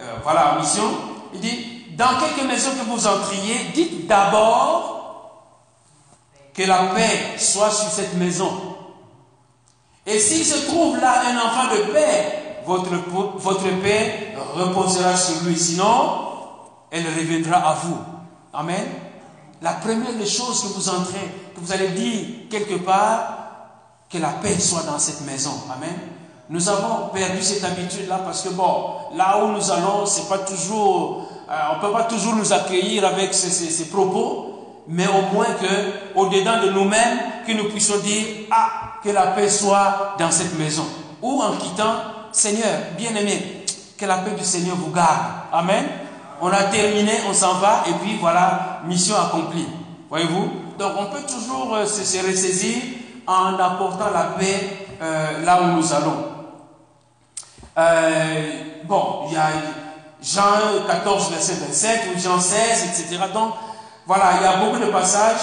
euh, 0.00 0.16
voilà, 0.22 0.56
mission, 0.60 0.84
il 1.34 1.40
dit, 1.40 1.66
dans 1.96 2.18
quelque 2.20 2.46
maison 2.46 2.70
que 2.70 2.88
vous 2.88 3.06
entriez, 3.06 3.72
dites 3.74 4.06
d'abord 4.06 4.92
que 6.54 6.62
la 6.62 6.78
paix 6.94 7.38
soit 7.38 7.70
sur 7.70 7.88
cette 7.88 8.14
maison. 8.14 8.50
Et 10.06 10.18
s'il 10.18 10.44
se 10.44 10.66
trouve 10.66 10.98
là 10.98 11.22
un 11.26 11.36
enfant 11.36 11.74
de 11.74 11.92
paix, 11.92 12.62
votre, 12.64 12.90
votre 13.36 13.68
paix 13.82 14.34
reposera 14.54 15.16
sur 15.16 15.42
lui. 15.44 15.58
Sinon, 15.58 16.26
elle 16.90 17.06
reviendra 17.06 17.58
à 17.58 17.74
vous. 17.74 17.98
Amen. 18.52 18.86
La 19.62 19.72
première 19.72 20.14
des 20.14 20.26
choses 20.26 20.62
que 20.62 20.68
vous 20.68 20.88
entrez, 20.88 21.52
que 21.54 21.60
vous 21.60 21.72
allez 21.72 21.88
dire 21.88 22.48
quelque 22.50 22.76
part, 22.76 23.45
que 24.16 24.22
la 24.22 24.30
paix 24.30 24.58
soit 24.58 24.82
dans 24.82 24.98
cette 24.98 25.20
maison. 25.26 25.52
Amen. 25.74 25.94
Nous 26.48 26.68
avons 26.68 27.08
perdu 27.12 27.42
cette 27.42 27.64
habitude-là 27.64 28.20
parce 28.24 28.42
que, 28.42 28.50
bon, 28.50 28.94
là 29.14 29.42
où 29.42 29.48
nous 29.52 29.70
allons, 29.70 30.06
c'est 30.06 30.28
pas 30.28 30.38
toujours, 30.38 31.28
euh, 31.50 31.54
on 31.76 31.80
peut 31.80 31.92
pas 31.92 32.04
toujours 32.04 32.34
nous 32.34 32.52
accueillir 32.52 33.04
avec 33.04 33.34
ces, 33.34 33.86
propos, 33.86 34.84
mais 34.88 35.06
au 35.06 35.34
moins 35.34 35.46
que, 35.60 36.18
au-dedans 36.18 36.62
de 36.62 36.70
nous-mêmes, 36.70 37.18
que 37.46 37.52
nous 37.52 37.68
puissions 37.68 37.98
dire, 37.98 38.46
ah, 38.50 38.94
que 39.02 39.10
la 39.10 39.28
paix 39.28 39.48
soit 39.48 40.14
dans 40.18 40.30
cette 40.30 40.56
maison. 40.58 40.86
Ou 41.20 41.42
en 41.42 41.56
quittant, 41.56 41.96
Seigneur, 42.32 42.74
bien-aimé, 42.96 43.64
que 43.98 44.06
la 44.06 44.18
paix 44.18 44.32
du 44.32 44.44
Seigneur 44.44 44.76
vous 44.76 44.92
garde. 44.92 45.26
Amen. 45.52 45.84
On 46.40 46.48
a 46.48 46.64
terminé, 46.64 47.12
on 47.28 47.34
s'en 47.34 47.54
va, 47.54 47.84
et 47.88 47.92
puis 48.02 48.18
voilà, 48.20 48.82
mission 48.86 49.16
accomplie. 49.16 49.66
Voyez-vous? 50.08 50.50
Donc 50.78 50.92
on 50.98 51.06
peut 51.06 51.22
toujours 51.22 51.74
euh, 51.74 51.86
se 51.86 52.26
ressaisir 52.26 52.76
en 53.26 53.58
apportant 53.58 54.10
la 54.12 54.34
paix 54.38 54.86
euh, 55.02 55.44
là 55.44 55.60
où 55.62 55.76
nous 55.76 55.92
allons. 55.92 56.24
Euh, 57.78 58.50
bon, 58.84 59.24
il 59.28 59.34
y 59.34 59.36
a 59.36 59.48
Jean 60.22 60.86
14, 60.86 61.30
verset 61.30 61.54
27, 61.54 62.00
ou 62.14 62.20
Jean 62.20 62.40
16, 62.40 62.84
etc. 62.84 63.24
Donc, 63.34 63.52
voilà, 64.06 64.34
il 64.40 64.44
y 64.44 64.46
a 64.46 64.64
beaucoup 64.64 64.78
de 64.78 64.90
passages, 64.90 65.40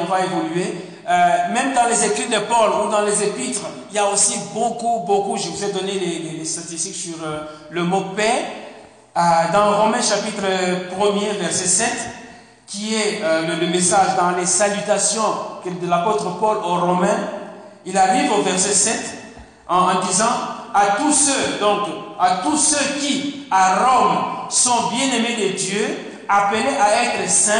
on 0.00 0.10
va 0.10 0.24
évoluer. 0.24 0.74
Euh, 1.08 1.52
même 1.54 1.72
dans 1.74 1.86
les 1.88 2.04
écrits 2.04 2.28
de 2.28 2.38
Paul 2.40 2.70
ou 2.84 2.90
dans 2.90 3.02
les 3.02 3.22
épîtres, 3.22 3.62
il 3.90 3.96
y 3.96 3.98
a 3.98 4.06
aussi 4.06 4.38
beaucoup, 4.52 5.04
beaucoup, 5.06 5.36
je 5.36 5.48
vous 5.48 5.64
ai 5.64 5.72
donné 5.72 5.92
les, 5.92 6.44
statistiques 6.44 6.96
sur 6.96 7.18
le 7.70 7.84
mot 7.84 8.12
paix. 8.16 8.44
dans 9.52 9.82
Romains 9.82 10.02
chapitre 10.02 10.42
1er, 10.42 11.38
verset 11.38 11.66
7, 11.66 11.88
qui 12.68 12.94
est 12.94 13.20
euh, 13.22 13.56
le, 13.58 13.66
message 13.66 14.16
dans 14.16 14.36
les 14.38 14.46
salutations 14.46 15.34
de 15.64 15.88
l'apôtre 15.88 16.38
Paul 16.38 16.58
aux 16.58 16.76
Romains, 16.76 17.18
il 17.86 17.96
arrive 17.96 18.30
au 18.32 18.42
verset 18.42 18.74
7 18.74 19.00
en, 19.68 20.00
disant 20.06 20.26
à 20.74 20.96
tous 20.98 21.12
ceux, 21.12 21.58
donc 21.60 21.88
à 22.20 22.42
tous 22.42 22.56
ceux 22.56 23.00
qui 23.00 23.46
à 23.50 23.84
Rome 23.84 24.18
sont 24.50 24.88
bien-aimés 24.90 25.48
de 25.48 25.56
Dieu, 25.56 25.98
appelés 26.28 26.76
à 26.78 27.04
être 27.04 27.30
saints, 27.30 27.54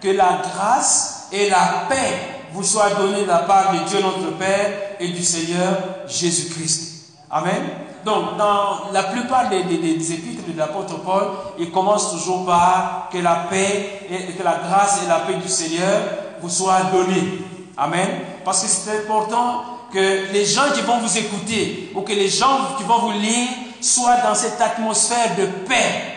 que 0.00 0.08
la 0.08 0.40
grâce 0.42 1.28
et 1.32 1.48
la 1.48 1.86
paix 1.88 2.36
vous 2.52 2.62
soient 2.62 2.90
données 2.90 3.22
de 3.22 3.28
la 3.28 3.38
part 3.38 3.72
de 3.72 3.78
Dieu 3.88 4.00
notre 4.00 4.36
Père 4.36 4.70
et 5.00 5.08
du 5.08 5.22
Seigneur 5.22 5.76
Jésus-Christ. 6.06 7.14
Amen. 7.30 7.85
Donc, 8.06 8.36
dans 8.36 8.92
la 8.92 9.02
plupart 9.02 9.48
des, 9.48 9.58
épîtres 9.58 10.46
de 10.46 10.56
l'apôtre 10.56 11.00
Paul, 11.00 11.24
il 11.58 11.72
commence 11.72 12.12
toujours 12.12 12.46
par 12.46 13.08
que 13.12 13.18
la 13.18 13.48
paix, 13.50 14.06
et 14.08 14.32
que 14.32 14.44
la 14.44 14.60
grâce 14.64 15.00
et 15.04 15.08
la 15.08 15.18
paix 15.18 15.34
du 15.34 15.48
Seigneur 15.48 16.02
vous 16.40 16.48
soient 16.48 16.82
données. 16.92 17.40
Amen. 17.76 18.08
Parce 18.44 18.62
que 18.62 18.68
c'est 18.68 18.98
important 18.98 19.64
que 19.92 20.32
les 20.32 20.44
gens 20.44 20.70
qui 20.72 20.82
vont 20.82 20.98
vous 20.98 21.18
écouter 21.18 21.90
ou 21.96 22.02
que 22.02 22.12
les 22.12 22.28
gens 22.28 22.76
qui 22.78 22.84
vont 22.84 22.98
vous 23.00 23.10
lire 23.10 23.48
soient 23.80 24.20
dans 24.22 24.36
cette 24.36 24.60
atmosphère 24.60 25.34
de 25.36 25.46
paix 25.66 26.14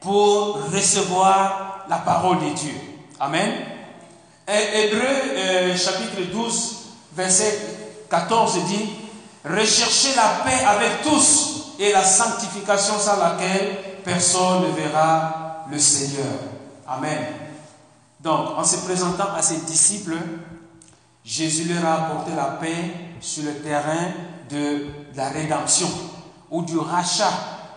pour 0.00 0.58
recevoir 0.72 1.84
la 1.90 1.98
parole 1.98 2.38
de 2.38 2.54
Dieu. 2.54 2.74
Amen. 3.20 3.52
Hébreu 4.48 5.02
euh, 5.02 5.76
chapitre 5.76 6.32
12, 6.32 6.76
verset 7.14 7.58
14 8.08 8.64
dit, 8.68 8.88
Recherchez 9.48 10.16
la 10.16 10.42
paix 10.44 10.64
avec 10.66 11.02
tous 11.02 11.74
et 11.78 11.92
la 11.92 12.02
sanctification 12.02 12.94
sans 12.98 13.16
laquelle 13.16 13.78
personne 14.04 14.62
ne 14.62 14.74
verra 14.74 15.64
le 15.70 15.78
Seigneur. 15.78 16.34
Amen. 16.88 17.26
Donc, 18.20 18.58
en 18.58 18.64
se 18.64 18.78
présentant 18.78 19.32
à 19.36 19.42
ses 19.42 19.58
disciples, 19.58 20.16
Jésus 21.24 21.72
leur 21.72 21.84
a 21.84 22.06
apporté 22.06 22.32
la 22.34 22.58
paix 22.60 22.90
sur 23.20 23.44
le 23.44 23.54
terrain 23.58 24.12
de 24.50 24.86
la 25.14 25.28
rédemption 25.28 25.88
ou 26.50 26.62
du 26.62 26.78
rachat 26.78 27.32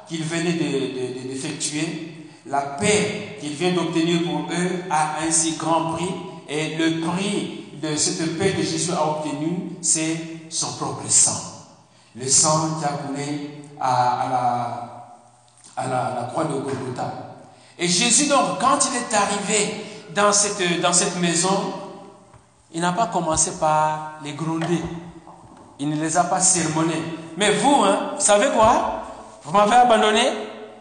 qu'il 0.08 0.24
venait 0.24 0.54
d'effectuer. 0.54 2.30
La 2.48 2.62
paix 2.62 3.38
qu'il 3.40 3.54
vient 3.54 3.74
d'obtenir 3.74 4.24
pour 4.24 4.48
eux 4.52 4.84
a 4.90 5.20
un 5.22 5.32
si 5.32 5.56
grand 5.58 5.94
prix 5.94 6.16
et 6.48 6.78
le 6.78 7.02
prix 7.02 7.66
de 7.80 7.96
cette 7.96 8.40
paix 8.40 8.54
que 8.54 8.64
Jésus 8.64 8.92
a 8.92 9.08
obtenue, 9.08 9.78
c'est 9.84 10.18
son 10.50 10.74
propre 10.74 11.08
sang 11.08 11.49
le 12.20 12.28
sang 12.28 12.80
qui 12.80 12.86
a 12.86 12.90
coulé 12.90 13.64
à, 13.80 14.28
la, 15.78 16.24
croix 16.32 16.44
de 16.44 16.54
Golgotha. 16.54 17.12
Et 17.78 17.88
Jésus, 17.88 18.28
donc, 18.28 18.60
quand 18.60 18.78
il 18.92 18.98
est 18.98 19.16
arrivé 19.16 19.86
dans 20.14 20.34
cette, 20.34 21.16
maison, 21.20 21.74
il 22.74 22.82
n'a 22.82 22.92
pas 22.92 23.08
commencé 23.08 23.52
par 23.60 24.20
les 24.24 24.34
gronder. 24.34 24.84
Il 25.80 25.90
ne 25.90 25.96
les 25.96 26.18
a 26.18 26.26
pas 26.26 26.42
sermonnés. 26.42 27.02
Mais 27.38 27.54
vous, 27.54 27.84
hein, 27.84 28.12
vous 28.16 28.22
savez 28.22 28.50
quoi? 28.50 29.04
Vous 29.44 29.52
m'avez 29.52 29.76
abandonné? 29.76 30.30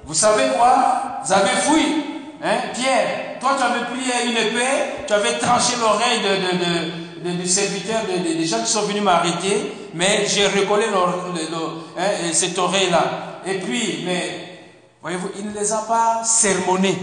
Vous 0.04 0.14
savez 0.14 0.48
quoi? 0.56 1.20
Vous 1.24 1.32
avez 1.32 1.50
fui. 1.50 2.04
Hein? 2.42 2.56
Pierre, 2.74 3.38
toi 3.40 3.50
tu 3.56 3.62
avais 3.62 3.84
pris 3.84 4.28
une 4.28 4.36
épée, 4.36 5.04
tu 5.06 5.12
avais 5.12 5.38
tranché 5.38 5.74
l'oreille 5.80 6.20
de, 6.20 7.07
du 7.22 7.46
serviteur, 7.46 8.02
des 8.06 8.46
gens 8.46 8.60
qui 8.60 8.70
sont 8.70 8.82
venus 8.82 9.02
m'arrêter, 9.02 9.72
mais 9.94 10.26
j'ai 10.26 10.46
recollé 10.46 10.86
hein, 10.86 12.32
cette 12.32 12.58
oreille-là. 12.58 13.40
Et 13.46 13.58
puis, 13.58 14.02
mais, 14.04 14.60
voyez-vous, 15.02 15.30
il 15.38 15.46
ne 15.46 15.54
les 15.58 15.72
a 15.72 15.78
pas 15.78 16.22
sermonnés. 16.24 16.98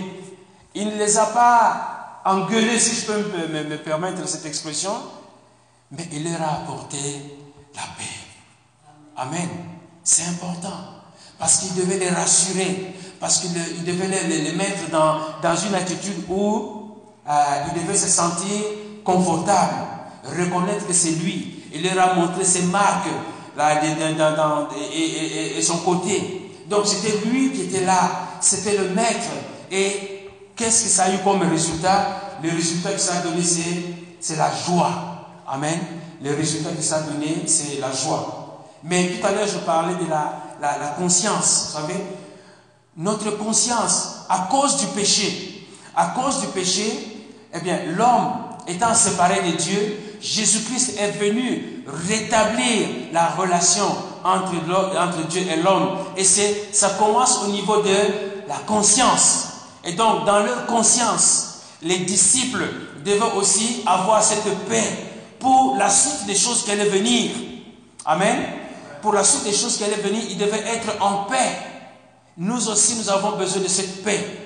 Il 0.74 0.88
ne 0.90 0.98
les 0.98 1.18
a 1.18 1.26
pas 1.28 2.22
engueulés, 2.26 2.80
si 2.80 2.96
je 2.96 3.06
peux 3.06 3.18
me, 3.18 3.64
me 3.64 3.78
permettre 3.78 4.28
cette 4.28 4.46
expression, 4.46 4.94
mais 5.92 6.08
il 6.12 6.24
leur 6.24 6.42
a 6.42 6.64
apporté 6.64 6.98
la 7.76 7.82
paix. 7.98 8.26
Amen. 9.18 9.50
C'est 10.04 10.26
important. 10.26 10.78
Parce 11.40 11.58
qu'il 11.58 11.76
devait 11.76 11.98
les 11.98 12.10
rassurer. 12.10 12.94
Parce 13.20 13.40
qu'il 13.40 13.54
devait 13.86 14.08
les, 14.08 14.52
mettre 14.54 14.90
dans, 14.92 15.18
dans, 15.42 15.56
une 15.56 15.74
attitude 15.74 16.26
où 16.30 16.92
euh, 17.28 17.34
il 17.68 17.82
devait 17.82 17.98
se 17.98 18.08
sentir 18.08 18.62
confortable. 19.04 19.74
Reconnaître 20.26 20.88
que 20.88 20.94
c'est 20.94 21.12
lui. 21.12 21.64
Il 21.74 21.84
leur 21.84 22.12
a 22.12 22.14
montré 22.16 22.44
ses 22.44 22.64
marques 22.64 23.08
là, 23.56 23.76
dans, 24.36 24.68
et, 24.92 25.62
son 25.62 25.78
côté. 25.80 26.52
Donc 26.68 26.88
c'était 26.88 27.28
lui 27.28 27.52
qui 27.52 27.64
était 27.64 27.86
là. 27.86 28.10
C'était 28.42 28.78
le 28.78 28.90
maître. 28.90 29.30
Et 29.72 30.30
qu'est-ce 30.56 30.84
que 30.84 30.90
ça 30.90 31.04
a 31.06 31.14
eu 31.14 31.20
comme 31.24 31.42
résultat? 31.44 32.22
Le 32.44 32.50
résultat 32.50 32.92
que 32.92 33.00
ça 33.00 33.16
a 33.16 33.22
donné, 33.22 33.42
c'est 34.20 34.36
la 34.36 34.52
joie. 34.66 34.92
Amen. 35.48 35.80
Le 36.22 36.34
résultat 36.34 36.72
que 36.72 36.82
ça 36.82 36.98
a 36.98 37.02
donné, 37.02 37.44
c'est 37.46 37.80
la 37.80 37.92
joie. 37.92 38.68
Mais 38.84 39.10
tout 39.10 39.26
à 39.26 39.32
l'heure, 39.32 39.48
je 39.48 39.60
parlais 39.60 39.96
de 39.96 40.10
la, 40.10 40.34
la, 40.62 40.78
la 40.78 40.88
conscience. 40.98 41.68
Vous 41.68 41.82
savez, 41.82 42.00
notre 42.98 43.32
conscience, 43.38 44.26
à 44.30 44.48
cause 44.50 44.78
du 44.78 44.88
péché, 44.88 45.68
à 45.96 46.08
cause 46.08 46.42
du 46.42 46.48
péché, 46.48 47.28
eh 47.54 47.60
bien, 47.60 47.80
l'homme 47.96 48.34
étant 48.68 48.94
séparé 48.94 49.52
de 49.52 49.58
Dieu, 49.58 50.00
Jésus-Christ 50.22 50.98
est 50.98 51.12
venu 51.12 51.84
rétablir 51.88 52.88
la 53.12 53.28
relation 53.28 53.88
entre, 54.24 55.28
Dieu 55.30 55.42
et 55.42 55.62
l'homme. 55.62 55.98
Et 56.18 56.24
c'est, 56.24 56.70
ça 56.74 56.90
commence 57.00 57.44
au 57.44 57.48
niveau 57.48 57.82
de 57.82 58.48
la 58.48 58.58
conscience. 58.66 59.48
Et 59.84 59.94
donc, 59.94 60.26
dans 60.26 60.40
leur 60.40 60.66
conscience, 60.66 61.62
les 61.82 62.00
disciples 62.00 62.66
devaient 63.06 63.36
aussi 63.38 63.84
avoir 63.86 64.24
cette 64.24 64.50
paix 64.68 64.84
pour 65.40 65.76
la 65.78 65.90
suite 65.90 66.26
des 66.26 66.36
choses 66.36 66.64
qui 66.64 66.72
allaient 66.72 66.86
venir. 66.86 67.32
Amen. 68.06 68.38
Pour 69.02 69.14
la 69.14 69.24
suite 69.24 69.44
des 69.44 69.54
choses 69.54 69.78
qui 69.78 69.84
allaient 69.84 69.96
venir, 69.96 70.24
ils 70.30 70.38
devaient 70.38 70.64
être 70.68 71.02
en 71.02 71.26
paix. 71.26 71.58
Nous 72.38 72.68
aussi, 72.70 72.96
nous 72.96 73.10
avons 73.10 73.38
besoin 73.38 73.62
de 73.62 73.68
cette 73.68 74.04
paix. 74.04 74.42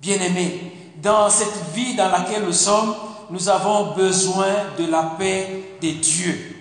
Bien-aimés, 0.00 0.72
dans 1.02 1.30
cette 1.30 1.72
vie 1.74 1.94
dans 1.94 2.10
laquelle 2.10 2.44
nous 2.44 2.52
sommes, 2.52 2.94
nous 3.30 3.48
avons 3.48 3.94
besoin 3.94 4.52
de 4.78 4.90
la 4.90 5.14
paix 5.18 5.78
de 5.82 5.90
Dieu. 5.90 6.56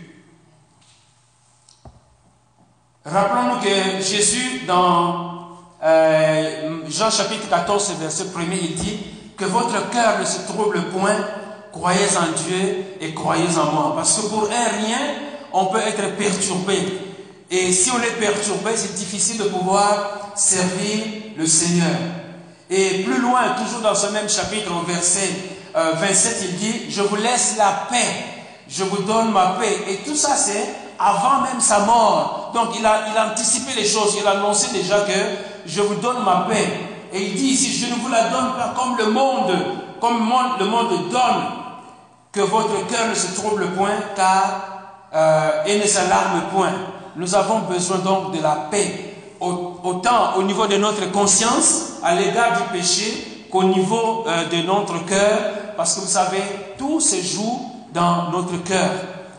Rappelons-nous 3.06 3.60
que 3.60 4.02
Jésus, 4.04 4.62
dans 4.66 5.50
euh, 5.84 6.80
Jean 6.90 7.12
chapitre 7.12 7.48
14, 7.50 7.94
verset 8.00 8.26
1 8.36 8.42
il 8.52 8.76
dit 8.76 8.98
que 9.38 9.46
votre 9.46 9.90
cœur 9.92 10.20
ne 10.20 10.26
se 10.26 10.48
trouble 10.48 10.82
point, 10.86 11.16
croyez 11.72 12.08
en 12.18 12.32
Dieu 12.48 12.86
et 13.00 13.14
croyez 13.14 13.58
en 13.58 13.72
moi. 13.72 13.94
Parce 13.96 14.20
que 14.20 14.28
pour 14.28 14.46
un 14.46 14.86
rien, 14.86 14.98
on 15.54 15.66
peut 15.68 15.80
être 15.80 16.16
perturbé. 16.16 16.80
Et 17.52 17.72
si 17.72 17.92
on 17.92 18.02
est 18.02 18.20
perturbé, 18.20 18.72
c'est 18.76 18.96
difficile 18.96 19.38
de 19.38 19.50
pouvoir 19.50 20.32
servir 20.36 21.04
le 21.38 21.46
Seigneur. 21.46 21.96
Et 22.70 23.04
plus 23.04 23.22
loin, 23.22 23.56
toujours 23.64 23.82
dans 23.82 23.94
ce 23.94 24.08
même 24.08 24.28
chapitre, 24.28 24.72
au 24.72 24.84
verset 24.84 25.30
27, 25.76 26.34
euh, 26.34 26.46
il 26.50 26.56
dit, 26.58 26.82
je 26.90 27.02
vous 27.02 27.18
laisse 27.18 27.56
la 27.58 27.88
paix, 27.90 28.26
je 28.70 28.84
vous 28.84 29.04
donne 29.04 29.32
ma 29.32 29.58
paix. 29.60 29.78
Et 29.90 29.98
tout 29.98 30.16
ça, 30.16 30.36
c'est 30.36 30.74
avant 30.98 31.42
même 31.42 31.60
sa 31.60 31.80
mort. 31.80 32.52
Donc 32.54 32.70
il 32.80 32.86
a, 32.86 33.08
il 33.12 33.18
a 33.18 33.32
anticipé 33.32 33.74
les 33.76 33.86
choses, 33.86 34.18
il 34.20 34.26
a 34.26 34.32
annoncé 34.32 34.72
déjà 34.72 35.02
que 35.02 35.12
je 35.66 35.82
vous 35.82 35.96
donne 35.96 36.24
ma 36.24 36.48
paix. 36.50 36.68
Et 37.12 37.22
il 37.22 37.36
dit 37.36 37.48
ici, 37.48 37.72
je 37.72 37.94
ne 37.94 38.00
vous 38.00 38.10
la 38.10 38.30
donne 38.30 38.54
pas 38.56 38.74
comme 38.78 38.98
le 38.98 39.12
monde, 39.12 39.54
comme 40.00 40.30
le 40.60 40.66
monde 40.66 41.10
donne, 41.10 41.44
que 42.32 42.42
votre 42.42 42.88
cœur 42.88 43.08
ne 43.10 43.16
se 43.16 43.36
trouble 43.36 43.68
point, 43.72 43.96
car 44.16 44.76
euh, 45.14 45.64
et 45.66 45.78
ne 45.80 45.86
s'alarme 45.86 46.42
point. 46.54 46.74
Nous 47.16 47.36
avons 47.36 47.60
besoin 47.60 48.00
donc 48.00 48.36
de 48.36 48.42
la 48.42 48.68
paix, 48.70 49.16
autant 49.40 50.36
au 50.38 50.44
niveau 50.44 50.68
de 50.68 50.78
notre 50.78 51.12
conscience 51.12 51.94
à 52.04 52.16
l'égard 52.16 52.58
du 52.58 52.78
péché 52.78 53.48
qu'au 53.50 53.64
niveau 53.64 54.26
euh, 54.28 54.50
de 54.50 54.66
notre 54.66 55.06
cœur, 55.06 55.40
parce 55.76 55.96
que 55.96 56.02
vous 56.02 56.08
savez, 56.08 56.42
tout 56.78 57.00
se 57.00 57.22
joue 57.22 57.72
dans 57.94 58.32
notre 58.32 58.64
cœur. 58.64 58.92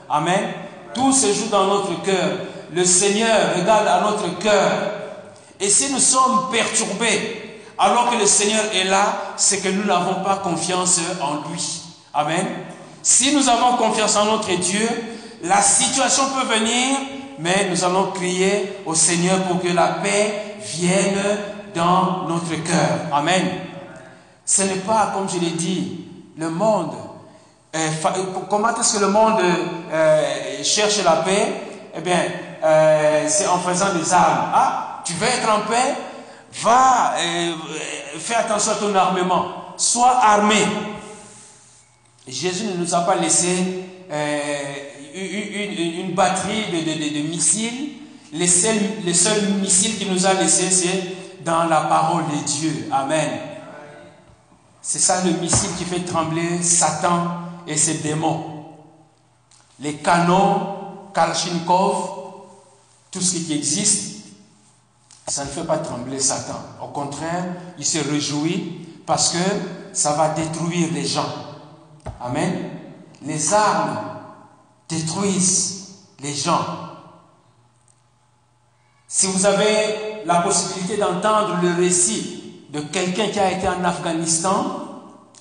Amen. 0.09 0.53
Tout 0.95 1.13
se 1.13 1.33
joue 1.33 1.49
dans 1.51 1.67
notre 1.67 2.03
cœur. 2.03 2.31
Le 2.73 2.85
Seigneur 2.85 3.55
regarde 3.57 3.87
à 3.87 4.01
notre 4.01 4.39
cœur. 4.39 4.71
Et 5.61 5.69
si 5.69 5.93
nous 5.93 5.99
sommes 5.99 6.51
perturbés, 6.51 7.61
alors 7.79 8.11
que 8.11 8.17
le 8.17 8.27
Seigneur 8.27 8.65
est 8.75 8.85
là, 8.85 9.35
c'est 9.37 9.61
que 9.61 9.69
nous 9.69 9.85
n'avons 9.85 10.23
pas 10.23 10.37
confiance 10.37 11.01
en 11.21 11.49
lui. 11.51 11.83
Amen. 12.15 12.47
Si 13.03 13.35
nous 13.35 13.49
avons 13.49 13.77
confiance 13.77 14.17
en 14.17 14.25
notre 14.25 14.55
Dieu, 14.57 14.89
la 15.43 15.61
situation 15.61 16.25
peut 16.31 16.55
venir, 16.55 16.97
mais 17.39 17.69
nous 17.71 17.85
allons 17.85 18.11
crier 18.13 18.79
au 18.87 18.95
Seigneur 18.95 19.43
pour 19.43 19.61
que 19.61 19.69
la 19.69 19.89
paix 20.03 20.57
vienne 20.65 21.23
dans 21.75 22.27
notre 22.27 22.55
cœur. 22.65 23.09
Amen. 23.13 23.43
Ce 24.45 24.63
n'est 24.63 24.77
pas, 24.77 25.13
comme 25.15 25.29
je 25.29 25.39
l'ai 25.39 25.53
dit, 25.53 26.07
le 26.37 26.51
monde. 26.51 26.95
Euh, 27.75 27.89
comment 28.49 28.75
est-ce 28.77 28.99
que 28.99 29.01
le 29.05 29.11
monde 29.11 29.41
euh, 29.93 30.63
cherche 30.63 31.03
la 31.05 31.17
paix? 31.17 31.53
Eh 31.97 32.01
bien, 32.01 32.21
euh, 32.63 33.27
c'est 33.29 33.47
en 33.47 33.59
faisant 33.59 33.95
des 33.95 34.13
armes. 34.13 34.51
Ah, 34.55 35.03
tu 35.05 35.15
veux 35.15 35.27
être 35.27 35.49
en 35.49 35.61
paix? 35.69 35.95
Va, 36.63 37.15
fais 38.19 38.35
attention 38.37 38.73
à 38.73 38.77
ton 38.77 38.95
armement. 38.95 39.75
Sois 39.77 40.19
armé. 40.23 40.67
Jésus 42.27 42.65
ne 42.65 42.77
nous 42.83 42.95
a 42.95 43.01
pas 43.01 43.17
laissé 43.17 43.85
une, 45.15 46.15
batterie 46.15 46.65
de, 46.73 47.29
missiles. 47.29 47.91
Les 48.33 48.47
seuls, 48.47 48.81
les 49.05 49.13
seuls 49.13 49.43
missiles 49.61 49.99
qu'il 49.99 50.11
nous 50.11 50.25
a 50.27 50.33
laissés, 50.33 50.71
c'est 50.71 51.45
dans 51.45 51.65
la 51.65 51.83
parole 51.83 52.25
de 52.25 52.43
Dieu. 52.47 52.89
Amen. 52.91 53.56
C'est 54.89 55.01
ça 55.01 55.25
le 55.25 55.33
missile 55.33 55.75
qui 55.77 55.85
fait 55.85 56.05
trembler 56.05 56.63
Satan 56.63 57.27
et 57.67 57.77
ses 57.77 57.95
démons. 57.95 58.67
Les 59.81 59.97
canons, 59.97 61.09
Kalachnikov, 61.13 62.09
tout 63.11 63.21
ce 63.21 63.35
qui 63.35 63.53
existe, 63.53 64.27
ça 65.27 65.45
ne 65.45 65.51
fait 65.51 65.65
pas 65.65 65.79
trembler 65.79 66.21
Satan. 66.21 66.61
Au 66.81 66.87
contraire, 66.87 67.47
il 67.77 67.85
se 67.85 67.99
réjouit 67.99 68.87
parce 69.05 69.31
que 69.31 69.39
ça 69.93 70.13
va 70.13 70.29
détruire 70.29 70.93
les 70.93 71.05
gens. 71.05 71.35
Amen. 72.21 72.71
Les 73.23 73.53
armes 73.53 73.99
détruisent 74.89 75.97
les 76.21 76.33
gens. 76.33 76.65
Si 79.09 79.27
vous 79.27 79.45
avez 79.47 80.23
la 80.25 80.43
possibilité 80.43 80.97
d'entendre 80.97 81.59
le 81.61 81.75
récit 81.75 82.46
de 82.71 82.81
quelqu'un 82.81 83.29
qui 83.29 83.39
a 83.39 83.53
été 83.53 83.69
en 83.69 83.85
Afghanistan, 83.85 84.55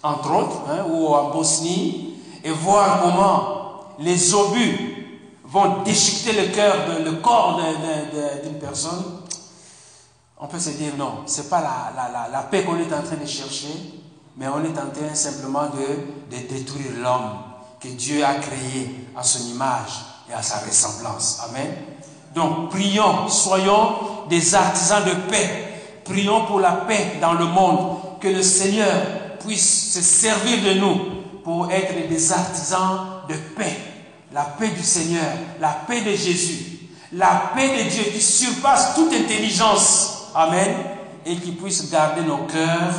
entre 0.04 0.32
autres, 0.34 0.62
hein, 0.70 0.86
ou 0.90 1.08
en 1.08 1.32
Bosnie, 1.32 2.16
et 2.44 2.52
voir 2.52 3.02
comment 3.02 3.96
les 4.00 4.34
obus 4.34 4.96
vont 5.46 5.84
déchiqueter 5.84 6.34
le 6.34 6.54
cœur, 6.54 6.76
le 7.04 7.14
corps 7.14 7.60
d'une 8.44 8.60
personne, 8.60 9.04
on 10.38 10.48
peut 10.48 10.60
se 10.60 10.72
dire 10.72 10.94
non, 10.98 11.24
ce 11.26 11.42
n'est 11.42 11.48
pas 11.48 11.62
la, 12.32 12.42
paix 12.44 12.64
qu'on 12.64 12.78
est 12.78 12.94
en 12.94 13.02
train 13.02 13.16
de 13.16 13.26
chercher, 13.26 14.02
mais 14.38 14.48
on 14.48 14.64
est 14.64 14.78
en 14.78 14.92
train 14.92 15.14
simplement 15.14 15.68
de 15.68 16.38
détruire 16.38 16.92
l'homme 17.02 17.38
que 17.80 17.88
Dieu 17.88 18.24
a 18.24 18.36
créé 18.36 19.08
à 19.16 19.24
son 19.24 19.48
image 19.48 20.06
et 20.30 20.34
à 20.34 20.42
sa 20.42 20.58
ressemblance. 20.60 21.42
Amen. 21.50 21.72
Donc 22.34 22.70
prions, 22.70 23.30
soyons 23.30 24.28
des 24.30 24.56
artisans 24.56 25.04
de 25.04 25.30
paix. 25.30 25.65
Prions 26.06 26.46
pour 26.46 26.60
la 26.60 26.72
paix 26.72 27.18
dans 27.20 27.34
le 27.34 27.46
monde. 27.46 27.98
Que 28.22 28.30
le 28.30 28.42
Seigneur 28.42 28.94
puisse 29.46 29.94
se 29.94 30.02
servir 30.02 30.64
de 30.64 30.80
nous 30.80 31.00
pour 31.44 31.70
être 31.70 32.08
des 32.08 32.32
artisans 32.32 33.22
de 33.30 33.36
paix. 33.56 33.78
La 34.32 34.44
paix 34.44 34.70
du 34.70 34.82
Seigneur, 34.82 35.32
la 35.60 35.70
paix 35.88 36.02
de 36.02 36.16
Jésus, 36.16 36.90
la 37.12 37.52
paix 37.56 37.84
de 37.84 37.90
Dieu 37.90 38.04
qui 38.12 38.22
surpasse 38.22 38.96
toute 38.96 39.14
intelligence. 39.14 40.32
Amen. 40.34 40.74
Et 41.26 41.36
qui 41.36 41.52
puisse 41.52 41.90
garder 41.92 42.22
nos 42.22 42.46
cœurs 42.46 42.94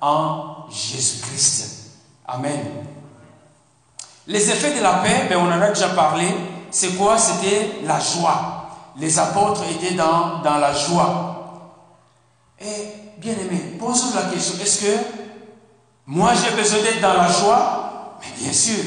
en 0.00 0.66
Jésus-Christ. 0.70 1.90
Amen. 2.26 2.60
Les 4.26 4.50
effets 4.50 4.76
de 4.76 4.82
la 4.82 4.94
paix, 4.94 5.26
ben, 5.28 5.38
on 5.38 5.48
en 5.48 5.60
a 5.60 5.68
déjà 5.68 5.88
parlé. 5.88 6.26
C'est 6.70 6.96
quoi? 6.96 7.16
C'était 7.16 7.80
la 7.84 7.98
joie. 7.98 8.68
Les 8.98 9.18
apôtres 9.18 9.62
étaient 9.70 9.94
dans, 9.94 10.42
dans 10.42 10.58
la 10.58 10.74
joie. 10.74 11.37
Et 12.60 13.18
bien 13.18 13.34
aimé, 13.34 13.76
posons 13.78 14.14
la 14.14 14.32
question, 14.32 14.54
est-ce 14.60 14.84
que 14.84 14.98
moi 16.06 16.32
j'ai 16.34 16.56
besoin 16.56 16.80
d'être 16.82 17.00
dans 17.00 17.14
la 17.14 17.30
joie? 17.30 18.18
Mais 18.20 18.42
bien 18.42 18.52
sûr. 18.52 18.84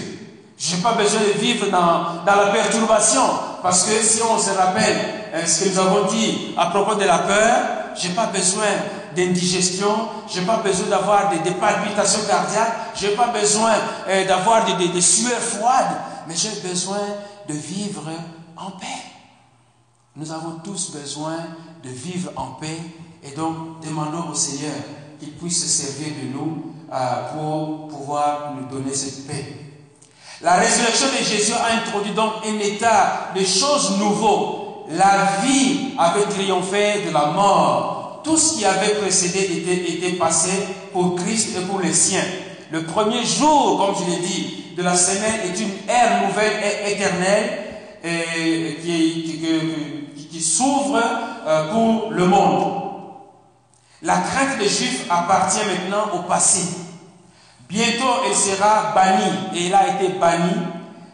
Je 0.58 0.76
n'ai 0.76 0.82
pas 0.82 0.94
besoin 0.94 1.22
de 1.22 1.40
vivre 1.40 1.72
dans, 1.72 2.24
dans, 2.24 2.36
la 2.36 2.52
perturbation. 2.52 3.24
Parce 3.64 3.84
que 3.84 3.94
si 4.04 4.22
on 4.22 4.38
se 4.38 4.52
rappelle 4.52 4.96
hein, 5.34 5.46
ce 5.46 5.64
que 5.64 5.70
nous 5.70 5.80
avons 5.80 6.08
dit 6.08 6.54
à 6.56 6.68
propos 6.68 6.96
de 6.96 7.04
la 7.04 7.20
peur, 7.20 7.60
je 7.96 8.08
n'ai 8.08 8.14
pas 8.14 8.28
besoin 8.28 8.68
d'indigestion, 9.16 10.08
je 10.30 10.40
n'ai 10.40 10.46
pas 10.46 10.58
besoin 10.58 10.88
d'avoir 10.88 11.30
des, 11.30 11.52
palpitations 11.52 12.22
cardiaques, 12.28 12.74
je 12.96 13.08
n'ai 13.08 13.14
pas 13.14 13.28
besoin 13.28 13.74
euh, 14.08 14.28
d'avoir 14.28 14.66
des, 14.66 14.88
des, 14.88 15.02
sueurs 15.02 15.40
froides, 15.40 15.98
mais 16.28 16.36
j'ai 16.36 16.62
besoin 16.68 17.02
de 17.48 17.54
vivre 17.54 18.04
en 18.56 18.72
paix. 18.72 18.86
Nous 20.16 20.32
avons 20.32 20.60
tous 20.64 20.92
besoin 20.92 21.38
de 21.84 21.90
vivre 21.90 22.32
en 22.36 22.52
paix 22.60 22.78
et 23.24 23.32
donc 23.32 23.80
demandons 23.86 24.32
au 24.32 24.36
Seigneur 24.36 24.74
qu'il 25.20 25.32
puisse 25.34 25.62
se 25.62 25.68
servir 25.68 26.14
de 26.22 26.38
nous 26.38 26.74
euh, 26.92 26.98
pour 27.34 27.88
pouvoir 27.88 28.54
nous 28.56 28.68
donner 28.68 28.94
cette 28.94 29.28
paix. 29.28 29.46
La 30.42 30.56
résurrection 30.56 31.08
de 31.08 31.24
Jésus 31.24 31.54
a 31.54 31.82
introduit 31.82 32.14
donc 32.14 32.34
un 32.46 32.60
état 32.60 33.32
de 33.36 33.44
choses 33.44 33.98
nouveaux. 34.00 34.86
La 34.90 35.42
vie 35.44 35.94
avait 35.98 36.24
triomphé 36.24 37.04
de 37.06 37.14
la 37.14 37.28
mort 37.28 38.02
tout 38.24 38.38
ce 38.38 38.58
qui 38.58 38.66
avait 38.66 38.96
précédé 38.96 39.50
était, 39.98 40.16
passé 40.18 40.52
pour 40.94 41.16
Christ 41.16 41.58
et 41.58 41.62
pour 41.66 41.80
les 41.80 41.94
siens. 41.94 42.24
Le 42.72 42.84
premier 42.84 43.24
jour, 43.26 43.78
comme 43.78 43.96
je 44.04 44.12
l'ai 44.12 44.20
dit, 44.20 44.76
de 44.78 44.84
la 44.84 44.96
semaine 44.96 45.42
est 45.46 45.60
une 45.60 45.72
ère 45.90 46.28
nouvelle 46.28 46.54
et 46.64 46.94
éternelle 46.94 47.60
qui, 50.32 50.42
s'ouvre 50.42 51.00
euh, 51.46 51.72
pour 51.72 52.12
le 52.12 52.26
monde. 52.26 52.91
La 54.04 54.18
crainte 54.18 54.58
des 54.58 54.68
Juifs 54.68 55.06
appartient 55.10 55.60
maintenant 55.66 56.16
au 56.16 56.24
passé. 56.24 56.62
Bientôt, 57.70 58.24
elle 58.28 58.36
sera 58.36 58.94
bannie 58.96 59.32
et 59.56 59.68
elle 59.68 59.76
a 59.76 59.88
été 59.90 60.10
bannie. 60.20 60.66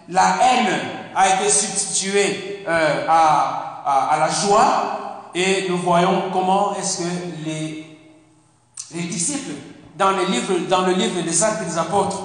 La 0.09 0.38
haine 0.41 0.79
a 1.13 1.35
été 1.35 1.49
substituée 1.49 2.63
euh, 2.67 3.05
à, 3.09 4.09
à, 4.11 4.17
la 4.19 4.29
joie 4.29 5.29
et 5.35 5.67
nous 5.69 5.77
voyons 5.77 6.23
comment 6.31 6.75
est-ce 6.77 6.99
que 6.99 7.09
les, 7.45 7.97
les 8.95 9.03
disciples, 9.03 9.51
dans, 9.97 10.11
les 10.11 10.25
livres, 10.27 10.53
dans 10.69 10.81
le 10.81 10.93
livre 10.93 11.21
des 11.21 11.43
actes 11.43 11.67
des 11.67 11.77
apôtres, 11.77 12.21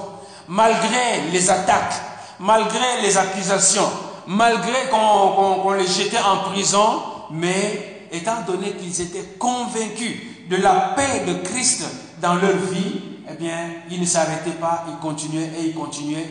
malgré 0.47 1.29
les 1.31 1.49
attaques, 1.49 1.95
malgré 2.39 3.01
les 3.01 3.17
accusations, 3.17 3.89
malgré 4.27 4.89
qu'on 4.89 5.73
les 5.73 5.87
jetait 5.87 6.19
en 6.19 6.49
prison, 6.49 7.01
mais 7.31 8.07
étant 8.11 8.41
donné 8.47 8.71
qu'ils 8.71 9.01
étaient 9.01 9.35
convaincus 9.37 10.32
de 10.49 10.55
la 10.57 10.93
paix 10.95 11.25
de 11.27 11.33
Christ 11.47 11.85
dans 12.21 12.35
leur 12.35 12.55
vie, 12.71 13.01
eh 13.29 13.35
bien, 13.35 13.69
ils 13.89 13.99
ne 13.99 14.05
s'arrêtaient 14.05 14.51
pas, 14.51 14.85
ils 14.89 14.97
continuaient 14.97 15.51
et 15.57 15.65
ils 15.67 15.73
continuaient 15.73 16.29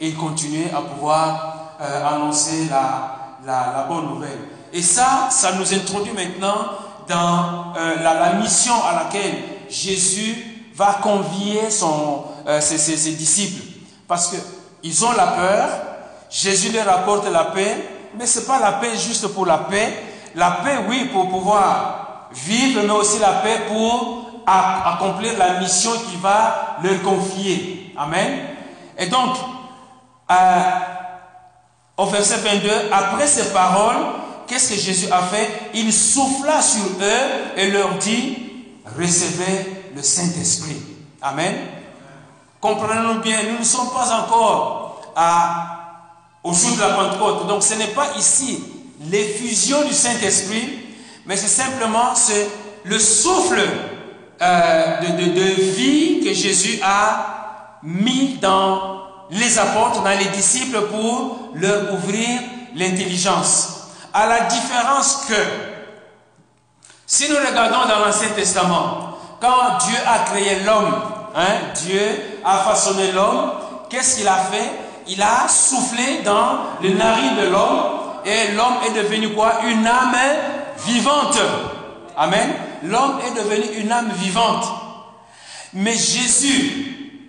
et 0.00 0.06
ils 0.08 0.16
continuaient 0.16 0.70
à 0.74 0.80
pouvoir 0.80 1.76
euh, 1.80 2.06
annoncer 2.06 2.66
la, 2.70 3.36
la, 3.44 3.86
bonne 3.88 4.08
nouvelle. 4.08 4.38
Et 4.72 4.82
ça, 4.82 5.28
ça 5.30 5.52
nous 5.52 5.74
introduit 5.74 6.12
maintenant 6.12 6.72
dans 7.08 7.74
euh, 7.76 8.02
la, 8.02 8.34
mission 8.34 8.74
à 8.84 9.04
laquelle 9.04 9.34
Jésus 9.68 10.70
va 10.74 10.98
convier 11.02 11.70
son, 11.70 12.24
euh, 12.46 12.60
ses, 12.60 13.12
disciples. 13.12 13.62
Parce 14.08 14.34
qu'ils 14.82 15.04
ont 15.04 15.12
la 15.12 15.26
peur, 15.26 15.68
Jésus 16.30 16.72
leur 16.72 16.88
apporte 16.88 17.30
la 17.30 17.44
paix, 17.44 17.76
mais 18.18 18.26
ce 18.26 18.40
n'est 18.40 18.46
pas 18.46 18.58
la 18.58 18.72
paix 18.72 18.96
juste 18.96 19.28
pour 19.28 19.46
la 19.46 19.58
paix. 19.58 20.02
La 20.34 20.50
paix, 20.50 20.78
oui, 20.88 21.08
pour 21.12 21.28
pouvoir 21.28 22.03
vivre, 22.34 22.82
mais 22.82 22.92
aussi 22.92 23.18
la 23.18 23.32
paix 23.32 23.62
pour 23.68 24.30
accomplir 24.46 25.38
la 25.38 25.60
mission 25.60 25.92
qu'il 25.92 26.20
va 26.20 26.76
leur 26.82 27.02
confier. 27.02 27.94
Amen. 27.96 28.40
Et 28.98 29.06
donc, 29.06 29.36
euh, 30.30 30.60
au 31.96 32.06
verset 32.06 32.36
22, 32.36 32.70
après 32.92 33.26
ces 33.26 33.52
paroles, 33.52 33.96
qu'est-ce 34.46 34.74
que 34.74 34.78
Jésus 34.78 35.10
a 35.10 35.22
fait? 35.22 35.70
Il 35.74 35.92
souffla 35.92 36.60
sur 36.60 36.84
eux 37.00 37.56
et 37.56 37.70
leur 37.70 37.94
dit, 37.98 38.36
recevez 38.98 39.90
le 39.94 40.02
Saint-Esprit. 40.02 40.82
Amen. 41.22 41.54
Comprenons-nous 42.60 43.20
bien, 43.20 43.38
nous 43.52 43.58
ne 43.58 43.64
sommes 43.64 43.90
pas 43.90 44.10
encore 44.20 45.02
au 46.42 46.52
jour 46.52 46.76
de 46.76 46.80
la 46.80 46.88
Pentecôte. 46.90 47.46
Donc 47.46 47.62
ce 47.62 47.74
n'est 47.74 47.88
pas 47.88 48.16
ici 48.18 48.62
l'effusion 49.10 49.82
du 49.86 49.92
Saint-Esprit, 49.92 50.83
mais 51.26 51.36
c'est 51.36 51.48
simplement 51.48 52.12
le 52.84 52.98
souffle 52.98 53.62
euh, 54.42 55.00
de, 55.00 55.32
de 55.32 55.62
vie 55.72 56.20
que 56.24 56.32
Jésus 56.34 56.80
a 56.82 57.78
mis 57.82 58.38
dans 58.40 59.02
les 59.30 59.58
apôtres, 59.58 60.02
dans 60.02 60.18
les 60.18 60.26
disciples 60.26 60.82
pour 60.82 61.50
leur 61.54 61.94
ouvrir 61.94 62.40
l'intelligence. 62.74 63.88
À 64.12 64.26
la 64.26 64.40
différence 64.40 65.24
que, 65.28 65.34
si 67.06 67.28
nous 67.28 67.36
regardons 67.36 67.88
dans 67.88 68.04
l'Ancien 68.04 68.28
Testament, 68.28 69.18
quand 69.40 69.78
Dieu 69.86 69.98
a 70.06 70.30
créé 70.30 70.60
l'homme, 70.60 70.94
hein, 71.34 71.54
Dieu 71.74 72.00
a 72.44 72.58
façonné 72.58 73.12
l'homme, 73.12 73.52
qu'est-ce 73.90 74.18
qu'il 74.18 74.28
a 74.28 74.36
fait? 74.36 74.70
Il 75.06 75.20
a 75.22 75.48
soufflé 75.48 76.22
dans 76.24 76.58
le 76.82 76.90
narine 76.90 77.36
de 77.36 77.48
l'homme 77.48 77.90
et 78.24 78.52
l'homme 78.52 78.76
est 78.86 79.02
devenu 79.02 79.34
quoi? 79.34 79.60
Une 79.66 79.86
âme 79.86 80.14
vivante. 80.86 81.38
Amen. 82.16 82.50
L'homme 82.82 83.20
est 83.26 83.42
devenu 83.42 83.80
une 83.80 83.92
âme 83.92 84.12
vivante. 84.12 84.64
Mais 85.72 85.94
Jésus, 85.94 87.20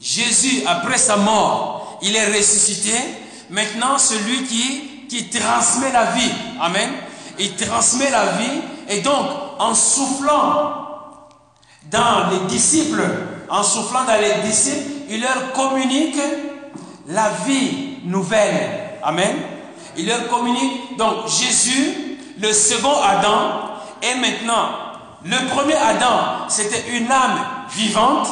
Jésus, 0.00 0.62
après 0.66 0.98
sa 0.98 1.16
mort, 1.16 1.98
il 2.02 2.16
est 2.16 2.26
ressuscité. 2.26 2.96
Maintenant, 3.50 3.98
celui 3.98 4.44
qui 4.44 4.90
qui 5.10 5.24
transmet 5.24 5.90
la 5.92 6.12
vie. 6.12 6.30
Amen. 6.60 6.88
Il 7.38 7.56
transmet 7.56 8.10
la 8.10 8.26
vie. 8.26 8.60
Et 8.88 9.00
donc, 9.00 9.26
en 9.58 9.74
soufflant 9.74 10.72
dans 11.90 12.30
les 12.30 12.46
disciples, 12.48 13.02
en 13.48 13.62
soufflant 13.64 14.04
dans 14.04 14.20
les 14.20 14.48
disciples, 14.48 14.88
il 15.10 15.20
leur 15.20 15.52
communique 15.52 16.16
la 17.08 17.30
vie 17.44 17.98
nouvelle. 18.04 18.98
Amen. 19.02 19.34
Il 19.96 20.06
leur 20.06 20.28
communique. 20.28 20.96
Donc, 20.96 21.26
Jésus, 21.26 22.09
le 22.40 22.52
second 22.52 22.94
Adam, 23.02 23.70
est 24.02 24.14
maintenant. 24.16 24.68
Le 25.24 25.48
premier 25.48 25.74
Adam, 25.76 26.46
c'était 26.48 26.96
une 26.96 27.10
âme 27.10 27.38
vivante, 27.76 28.28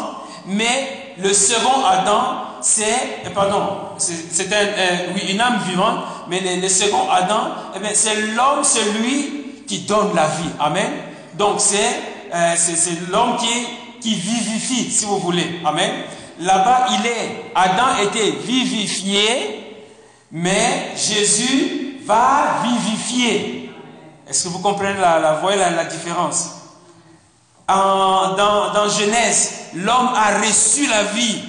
mais 0.47 1.15
le 1.19 1.33
second 1.33 1.85
Adam, 1.85 2.45
c'est, 2.61 3.21
eh, 3.27 3.31
pardon, 3.31 3.63
c'est 3.99 4.15
oui, 5.15 5.33
une 5.33 5.41
âme 5.41 5.59
vivante, 5.69 5.99
mais 6.29 6.41
le, 6.41 6.69
second 6.69 7.11
Adam, 7.11 7.51
eh 7.77 7.95
c'est 7.95 8.17
l'homme, 8.35 8.65
celui 8.65 9.65
qui 9.67 9.81
donne 9.81 10.15
la 10.15 10.27
vie. 10.27 10.51
Amen. 10.59 10.91
Donc 11.35 11.57
c'est 11.59 11.79
euh, 12.35 12.55
c'est 12.57 13.11
l'homme 13.11 13.37
qui, 13.37 13.67
qui 14.01 14.15
vivifie, 14.15 14.91
si 14.91 15.05
vous 15.05 15.19
voulez. 15.19 15.61
Amen. 15.65 15.91
Là-bas, 16.41 16.87
il 16.99 17.07
est, 17.07 17.53
Adam 17.55 18.03
était 18.03 18.31
vivifié, 18.31 19.77
mais 20.31 20.93
Jésus 20.97 22.01
va 22.05 22.63
vivifier. 22.65 23.58
Est-ce 24.29 24.45
que 24.45 24.49
vous 24.49 24.59
comprenez 24.59 25.01
la, 25.01 25.19
la 25.19 25.41
la 25.71 25.85
différence? 25.85 26.51
En, 27.67 28.35
dans, 28.37 28.73
dans 28.73 28.89
Genèse, 28.89 29.53
l'homme 29.75 30.11
a 30.15 30.39
reçu 30.39 30.87
la 30.87 31.05
vie 31.05 31.43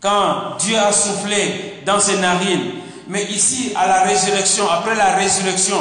quand 0.00 0.56
Dieu 0.58 0.78
a 0.78 0.92
soufflé 0.92 1.82
dans 1.86 2.00
ses 2.00 2.18
narines. 2.18 2.72
Mais 3.08 3.24
ici, 3.24 3.72
à 3.76 3.86
la 3.86 4.02
résurrection, 4.02 4.70
après 4.70 4.94
la 4.94 5.16
résurrection, 5.16 5.78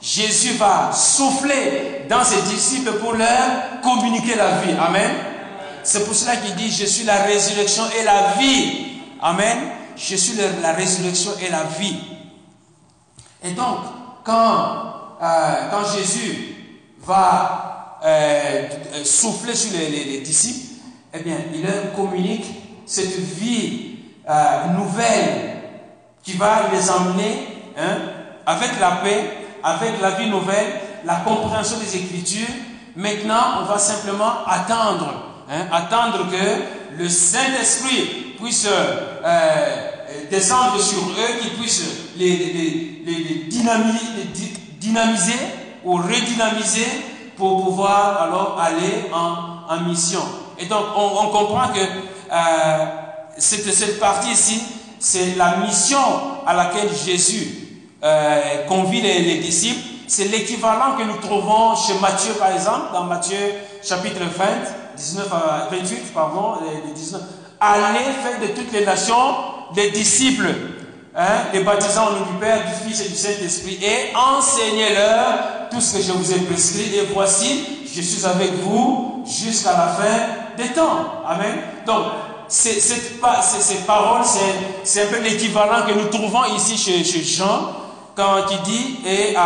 Jésus 0.00 0.54
va 0.54 0.92
souffler 0.92 2.04
dans 2.08 2.24
ses 2.24 2.42
disciples 2.42 2.92
pour 2.98 3.14
leur 3.14 3.80
communiquer 3.82 4.34
la 4.34 4.58
vie. 4.58 4.74
Amen. 4.78 5.10
C'est 5.82 6.04
pour 6.04 6.14
cela 6.14 6.36
qu'il 6.36 6.54
dit, 6.54 6.70
je 6.70 6.86
suis 6.86 7.04
la 7.04 7.22
résurrection 7.24 7.84
et 7.98 8.04
la 8.04 8.32
vie. 8.38 9.00
Amen. 9.22 9.58
Je 9.96 10.16
suis 10.16 10.34
la 10.62 10.72
résurrection 10.72 11.32
et 11.40 11.50
la 11.50 11.64
vie. 11.78 11.96
Et 13.42 13.50
donc, 13.52 13.78
quand, 14.24 14.93
euh, 15.24 15.70
quand 15.70 15.96
Jésus 15.96 16.54
va 17.02 17.98
euh, 18.04 18.68
souffler 19.04 19.54
sur 19.54 19.72
les, 19.72 19.88
les 19.88 20.20
disciples, 20.20 20.82
eh 21.14 21.20
bien, 21.20 21.36
il 21.54 21.62
leur 21.62 21.94
communique 21.94 22.46
cette 22.86 23.18
vie 23.18 23.96
euh, 24.28 24.66
nouvelle 24.76 25.62
qui 26.22 26.32
va 26.34 26.68
les 26.72 26.90
emmener 26.90 27.48
hein, 27.78 27.98
avec 28.46 28.78
la 28.80 28.92
paix, 29.02 29.24
avec 29.62 30.00
la 30.02 30.10
vie 30.10 30.28
nouvelle, 30.28 30.80
la 31.04 31.16
compréhension 31.16 31.78
des 31.78 31.96
Écritures. 31.96 32.48
Maintenant, 32.96 33.62
on 33.62 33.64
va 33.64 33.78
simplement 33.78 34.44
attendre 34.46 35.34
Hein, 35.50 35.66
attendre 35.70 36.30
que 36.30 36.96
le 37.02 37.08
Saint-Esprit 37.08 38.34
puisse 38.42 38.66
euh, 38.66 39.90
descendre 40.30 40.80
sur 40.80 41.00
eux, 41.00 41.38
qu'il 41.40 41.50
puisse 41.52 41.82
les, 42.16 42.36
les, 42.36 43.02
les, 43.04 43.34
dynamiser, 43.50 43.98
ou 45.84 45.96
redynamiser 45.96 46.86
pour 47.36 47.62
pouvoir 47.64 48.22
alors 48.22 48.58
aller 48.60 49.06
en, 49.12 49.72
en 49.74 49.80
mission. 49.82 50.22
Et 50.58 50.66
donc 50.66 50.84
on, 50.96 51.28
comprend 51.28 51.68
que 51.68 51.80
euh, 51.80 52.86
cette, 53.36 53.72
cette 53.72 53.98
partie 53.98 54.30
ici, 54.32 54.62
c'est 54.98 55.34
la 55.36 55.56
mission 55.56 55.98
à 56.46 56.54
laquelle 56.54 56.88
Jésus 56.94 57.64
euh, 58.02 58.66
convie 58.68 59.00
les, 59.00 59.20
les 59.20 59.38
disciples. 59.38 59.80
C'est 60.06 60.26
l'équivalent 60.26 60.96
que 60.96 61.02
nous 61.02 61.16
trouvons 61.16 61.74
chez 61.74 61.94
Matthieu, 62.00 62.34
par 62.34 62.52
exemple, 62.52 62.92
dans 62.92 63.04
Matthieu 63.04 63.38
chapitre 63.82 64.20
20, 64.20 64.44
19 64.96 65.32
à 65.32 65.68
28, 65.70 66.12
pardon, 66.14 66.56
les 66.86 66.92
19. 66.92 67.20
Allez 67.60 68.04
faire 68.22 68.40
de 68.40 68.46
toutes 68.54 68.72
les 68.72 68.84
nations 68.84 69.34
des 69.74 69.90
disciples, 69.90 70.54
hein, 71.16 71.48
les 71.52 71.60
baptisant 71.60 72.08
au 72.08 72.12
nom 72.12 72.26
du 72.32 72.38
Père, 72.38 72.62
du 72.64 72.88
Fils 72.88 73.04
et 73.04 73.08
du 73.08 73.16
Saint-Esprit, 73.16 73.78
et 73.82 74.16
enseignez-leur 74.16 75.68
tout 75.70 75.80
ce 75.80 75.96
que 75.96 76.02
je 76.02 76.12
vous 76.12 76.32
ai 76.32 76.38
prescrit. 76.40 76.94
Et 76.96 77.08
voici, 77.12 77.64
je 77.94 78.00
suis 78.00 78.24
avec 78.26 78.52
vous 78.62 79.24
jusqu'à 79.26 79.72
la 79.72 79.88
fin 79.88 80.56
des 80.56 80.72
temps. 80.72 81.22
Amen. 81.26 81.54
Donc, 81.86 82.04
ces, 82.48 82.76
paroles, 83.84 84.22
c'est 84.84 85.02
un 85.02 85.06
peu 85.06 85.20
l'équivalent 85.20 85.86
que 85.86 85.92
nous 85.92 86.08
trouvons 86.08 86.44
ici 86.56 86.76
chez, 86.76 87.02
chez 87.02 87.22
Jean, 87.22 87.72
quand 88.14 88.36
il 88.50 88.62
dit, 88.62 88.98
et 89.06 89.34
euh, 89.36 89.40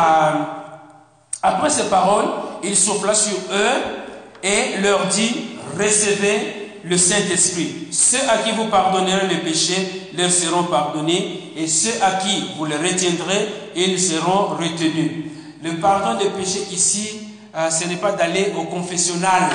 après 1.43 1.71
ces 1.71 1.85
paroles, 1.85 2.27
il 2.63 2.77
souffla 2.77 3.15
sur 3.15 3.37
eux 3.53 4.43
et 4.43 4.81
leur 4.83 5.07
dit, 5.07 5.59
recevez 5.79 6.58
le 6.85 6.97
Saint-Esprit. 6.97 7.89
Ceux 7.91 8.29
à 8.29 8.39
qui 8.39 8.53
vous 8.53 8.67
pardonnerez 8.67 9.27
les 9.29 9.39
péchés 9.39 10.11
leur 10.17 10.31
seront 10.31 10.65
pardonnés, 10.65 11.53
et 11.57 11.67
ceux 11.67 12.03
à 12.03 12.13
qui 12.13 12.45
vous 12.57 12.65
les 12.65 12.77
retiendrez, 12.77 13.49
ils 13.75 14.01
seront 14.01 14.55
retenus. 14.57 15.27
Le 15.63 15.73
pardon 15.81 16.19
des 16.19 16.31
péchés 16.31 16.67
ici, 16.73 17.21
euh, 17.57 17.71
ce 17.71 17.87
n'est 17.89 17.97
pas 17.97 18.13
d'aller 18.13 18.53
au 18.57 18.65
confessionnal, 18.65 19.51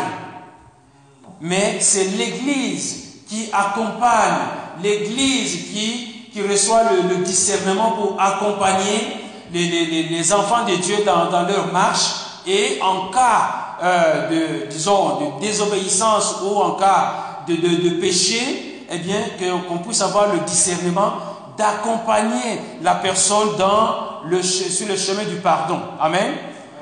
mais 1.42 1.78
c'est 1.80 2.06
l'Église 2.18 3.24
qui 3.30 3.50
accompagne, 3.52 4.40
l'Église 4.82 5.72
qui, 5.74 6.30
qui 6.32 6.42
reçoit 6.42 6.84
le, 7.10 7.24
discernement 7.24 7.92
pour 7.92 8.18
accompagner 8.20 9.18
les, 9.54 9.68
les, 9.68 10.04
les, 10.04 10.34
enfants 10.34 10.66
de 10.66 10.76
Dieu 10.76 10.98
dans, 11.06 11.30
dans 11.30 11.44
leur 11.44 11.72
marche, 11.72 12.12
et 12.46 12.80
en 12.82 13.10
cas 13.12 13.63
euh, 13.82 14.30
de, 14.30 14.66
disons, 14.68 15.20
de 15.20 15.42
désobéissance 15.42 16.38
ou 16.44 16.60
en 16.60 16.72
cas 16.72 17.44
de, 17.48 17.56
de, 17.56 18.00
péché, 18.00 18.86
eh 18.90 18.98
bien, 19.00 19.20
qu'on 19.68 19.80
puisse 19.80 20.02
avoir 20.02 20.34
le 20.34 20.40
discernement 20.40 21.14
d'accompagner 21.58 22.60
la 22.82 22.96
personne 22.96 23.56
dans 23.58 24.14
le, 24.26 24.42
sur 24.42 24.88
le 24.88 24.96
chemin 24.96 25.24
du 25.24 25.36
pardon. 25.38 25.80
Amen. 26.00 26.34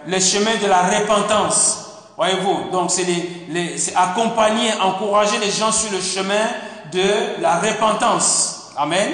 Le 0.08 0.20
chemin 0.20 0.56
de 0.62 0.68
la 0.68 0.82
repentance. 0.84 1.78
Voyez-vous, 2.18 2.70
donc 2.72 2.92
c'est 2.92 3.06
les, 3.50 3.94
accompagner, 3.96 4.70
encourager 4.82 5.38
les 5.40 5.52
gens 5.52 5.72
sur 5.72 5.92
le 5.92 6.02
chemin 6.02 6.46
de 6.92 7.42
la 7.42 7.60
repentance. 7.60 8.72
Amen. 8.78 9.10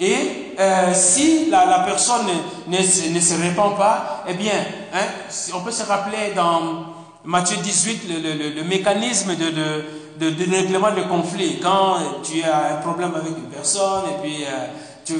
Et 0.00 0.54
euh, 0.58 0.92
si 0.92 1.48
la, 1.50 1.64
la 1.66 1.78
personne 1.80 2.26
ne, 2.66 2.76
ne, 2.76 3.14
ne, 3.14 3.20
se 3.20 3.40
répand 3.40 3.76
pas, 3.76 4.24
eh 4.28 4.34
bien, 4.34 4.52
hein, 4.92 5.06
on 5.54 5.60
peut 5.60 5.70
se 5.70 5.84
rappeler 5.84 6.32
dans 6.34 6.93
Matthieu 7.26 7.56
18, 7.56 8.02
le, 8.54 8.64
mécanisme 8.64 9.34
de, 9.34 9.50
de, 10.20 10.30
de, 10.30 10.54
règlement 10.54 10.92
de 10.92 11.02
conflit. 11.04 11.58
Quand 11.58 11.96
tu 12.22 12.42
as 12.42 12.74
un 12.74 12.82
problème 12.82 13.14
avec 13.14 13.30
une 13.38 13.48
personne 13.48 14.02
et 14.10 14.22
puis 14.22 14.44
euh, 14.44 14.66
tu 15.06 15.14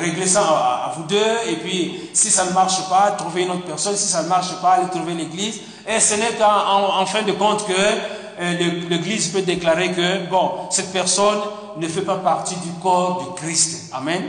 règles 0.00 0.26
ça 0.26 0.40
à, 0.40 0.94
vous 0.96 1.02
deux 1.02 1.50
et 1.50 1.56
puis 1.56 2.08
si 2.14 2.30
ça 2.30 2.46
ne 2.46 2.52
marche 2.52 2.88
pas, 2.88 3.10
trouver 3.10 3.42
une 3.42 3.50
autre 3.50 3.66
personne. 3.66 3.94
Si 3.94 4.08
ça 4.08 4.22
ne 4.22 4.28
marche 4.28 4.58
pas, 4.62 4.70
aller 4.70 4.88
trouver 4.88 5.12
l'église. 5.12 5.60
Et 5.86 6.00
ce 6.00 6.14
n'est 6.14 6.32
qu'en 6.38 6.98
en, 6.98 7.04
fin 7.04 7.22
de 7.22 7.32
compte 7.32 7.66
que 7.66 7.72
euh, 7.72 8.54
l'église 8.88 9.28
peut 9.28 9.42
déclarer 9.42 9.92
que, 9.92 10.30
bon, 10.30 10.52
cette 10.70 10.90
personne 10.94 11.40
ne 11.76 11.86
fait 11.88 12.02
pas 12.02 12.16
partie 12.16 12.56
du 12.56 12.72
corps 12.82 13.22
du 13.22 13.42
Christ. 13.42 13.92
Amen. 13.92 14.22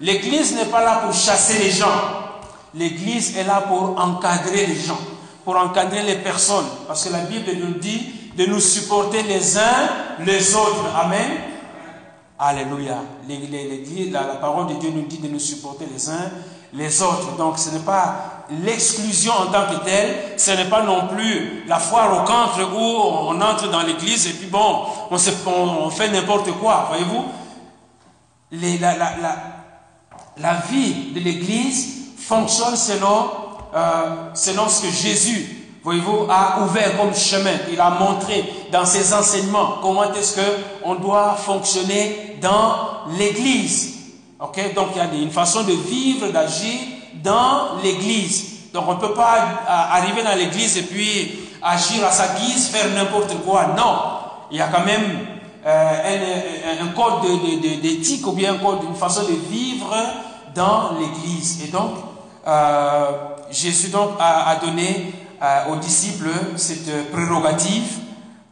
L'église 0.00 0.56
n'est 0.56 0.66
pas 0.66 0.82
là 0.82 1.02
pour 1.04 1.14
chasser 1.14 1.62
les 1.62 1.70
gens. 1.70 1.86
L'église 2.74 3.36
est 3.36 3.44
là 3.44 3.60
pour 3.68 3.94
encadrer 3.96 4.66
les 4.66 4.80
gens 4.80 4.98
pour 5.44 5.56
encadrer 5.56 6.02
les 6.02 6.16
personnes. 6.16 6.66
Parce 6.86 7.04
que 7.04 7.12
la 7.12 7.20
Bible 7.20 7.50
nous 7.60 7.74
dit 7.74 8.12
de 8.36 8.46
nous 8.46 8.60
supporter 8.60 9.22
les 9.22 9.58
uns 9.58 9.88
les 10.20 10.54
autres. 10.54 10.84
Amen. 10.96 11.30
Alléluia. 12.38 12.98
La, 14.10 14.20
la 14.22 14.34
parole 14.34 14.66
de 14.68 14.74
Dieu 14.74 14.90
nous 14.94 15.06
dit 15.06 15.18
de 15.18 15.28
nous 15.28 15.38
supporter 15.38 15.86
les 15.92 16.08
uns 16.08 16.30
les 16.72 17.02
autres. 17.02 17.36
Donc 17.36 17.58
ce 17.58 17.70
n'est 17.70 17.80
pas 17.80 18.44
l'exclusion 18.64 19.32
en 19.32 19.46
tant 19.46 19.66
que 19.66 19.84
telle, 19.84 20.38
ce 20.38 20.50
n'est 20.52 20.68
pas 20.68 20.82
non 20.82 21.08
plus 21.08 21.64
la 21.66 21.78
foire 21.78 22.12
au 22.12 22.24
contre 22.24 22.72
où 22.74 23.28
on 23.28 23.40
entre 23.40 23.70
dans 23.70 23.82
l'église 23.82 24.26
et 24.26 24.32
puis 24.32 24.48
bon, 24.48 24.84
on, 25.10 25.90
fait 25.90 26.08
n'importe 26.08 26.50
quoi, 26.52 26.88
voyez-vous? 26.88 27.24
La, 30.38 30.54
vie 30.70 31.12
de 31.14 31.20
l'église 31.20 32.16
fonctionne 32.18 32.76
selon 32.76 33.30
euh, 33.74 34.30
selon 34.34 34.68
ce 34.68 34.82
que 34.82 34.90
Jésus, 34.90 35.62
voyez-vous, 35.82 36.26
a 36.28 36.62
ouvert 36.64 36.96
comme 36.98 37.14
chemin. 37.14 37.52
Il 37.72 37.80
a 37.80 37.90
montré 37.90 38.44
dans 38.70 38.84
ses 38.84 39.14
enseignements 39.14 39.78
comment 39.82 40.12
est-ce 40.12 40.40
qu'on 40.82 40.94
doit 40.96 41.34
fonctionner 41.34 42.38
dans 42.40 43.08
l'Église. 43.18 43.94
Ok, 44.40 44.74
donc 44.74 44.88
il 44.94 44.98
y 44.98 45.00
a 45.00 45.22
une 45.22 45.30
façon 45.30 45.62
de 45.62 45.72
vivre, 45.72 46.28
d'agir 46.28 46.78
dans 47.22 47.80
l'Église. 47.82 48.52
Donc 48.72 48.84
on 48.88 48.94
ne 48.94 49.00
peut 49.00 49.14
pas 49.14 49.36
euh, 49.36 49.68
arriver 49.68 50.22
dans 50.22 50.34
l'Église 50.34 50.76
et 50.78 50.82
puis 50.82 51.38
agir 51.62 52.04
à 52.04 52.10
sa 52.10 52.28
guise, 52.38 52.68
faire 52.68 52.88
n'importe 52.94 53.34
quoi. 53.44 53.68
Non, 53.76 53.96
il 54.50 54.58
y 54.58 54.60
a 54.60 54.68
quand 54.68 54.84
même 54.84 55.26
euh, 55.64 56.80
un, 56.80 56.84
un, 56.84 56.88
code 56.88 57.22
d'éthique 57.80 58.26
ou 58.26 58.32
bien 58.32 58.54
un 58.54 58.58
code, 58.58 58.82
une 58.88 58.96
façon 58.96 59.22
de 59.22 59.36
vivre 59.48 59.94
dans 60.54 60.98
l'Église. 60.98 61.62
Et 61.64 61.68
donc, 61.68 61.92
euh, 62.46 63.10
Jésus 63.52 63.88
donc 63.90 64.12
a, 64.18 64.56
donné 64.56 65.12
euh, 65.42 65.72
aux 65.72 65.76
disciples 65.76 66.30
cette 66.56 67.10
prérogative 67.12 67.98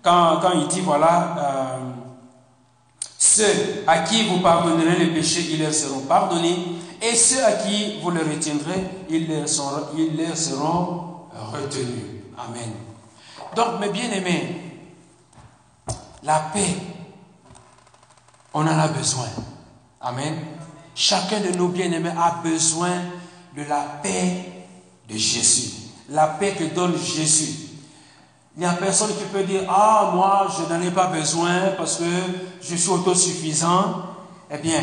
quand, 0.02 0.38
quand 0.40 0.52
il 0.54 0.68
dit 0.68 0.80
voilà, 0.80 1.36
euh, 1.38 1.78
ceux 3.18 3.84
à 3.86 3.98
qui 4.00 4.24
vous 4.24 4.40
pardonnerez 4.40 4.96
les 4.96 5.08
péchés, 5.08 5.46
ils 5.50 5.62
leur 5.62 5.72
seront 5.74 6.00
pardonnés, 6.00 6.56
et 7.02 7.14
ceux 7.14 7.44
à 7.44 7.52
qui 7.52 8.00
vous 8.02 8.10
les 8.10 8.22
retiendrez, 8.22 8.82
ils 9.08 9.28
leur 9.28 9.48
seront, 9.48 9.88
ils 9.96 10.16
leur 10.16 10.36
seront 10.36 11.26
retenus. 11.52 12.22
Amen. 12.38 12.70
Donc, 13.54 13.80
mes 13.80 13.90
bien-aimés, 13.90 14.56
la 16.22 16.38
paix, 16.52 16.76
on 18.54 18.62
en 18.62 18.78
a 18.78 18.88
besoin. 18.88 19.28
Amen. 20.00 20.34
Chacun 20.94 21.40
de 21.40 21.56
nos 21.56 21.68
bien-aimés 21.68 22.12
a 22.18 22.40
besoin 22.42 22.92
de 23.56 23.62
la 23.68 23.80
paix 24.02 24.49
Jésus. 25.18 25.70
La 26.08 26.26
paix 26.26 26.54
que 26.58 26.64
donne 26.74 26.94
Jésus. 26.96 27.68
Il 28.56 28.60
n'y 28.60 28.66
a 28.66 28.72
personne 28.72 29.10
qui 29.16 29.24
peut 29.24 29.44
dire, 29.44 29.62
ah, 29.68 30.10
moi, 30.14 30.48
je 30.56 30.72
n'en 30.72 30.82
ai 30.82 30.90
pas 30.90 31.06
besoin 31.06 31.72
parce 31.76 31.96
que 31.96 32.04
je 32.60 32.74
suis 32.74 32.90
autosuffisant. 32.90 34.02
Eh 34.50 34.58
bien, 34.58 34.82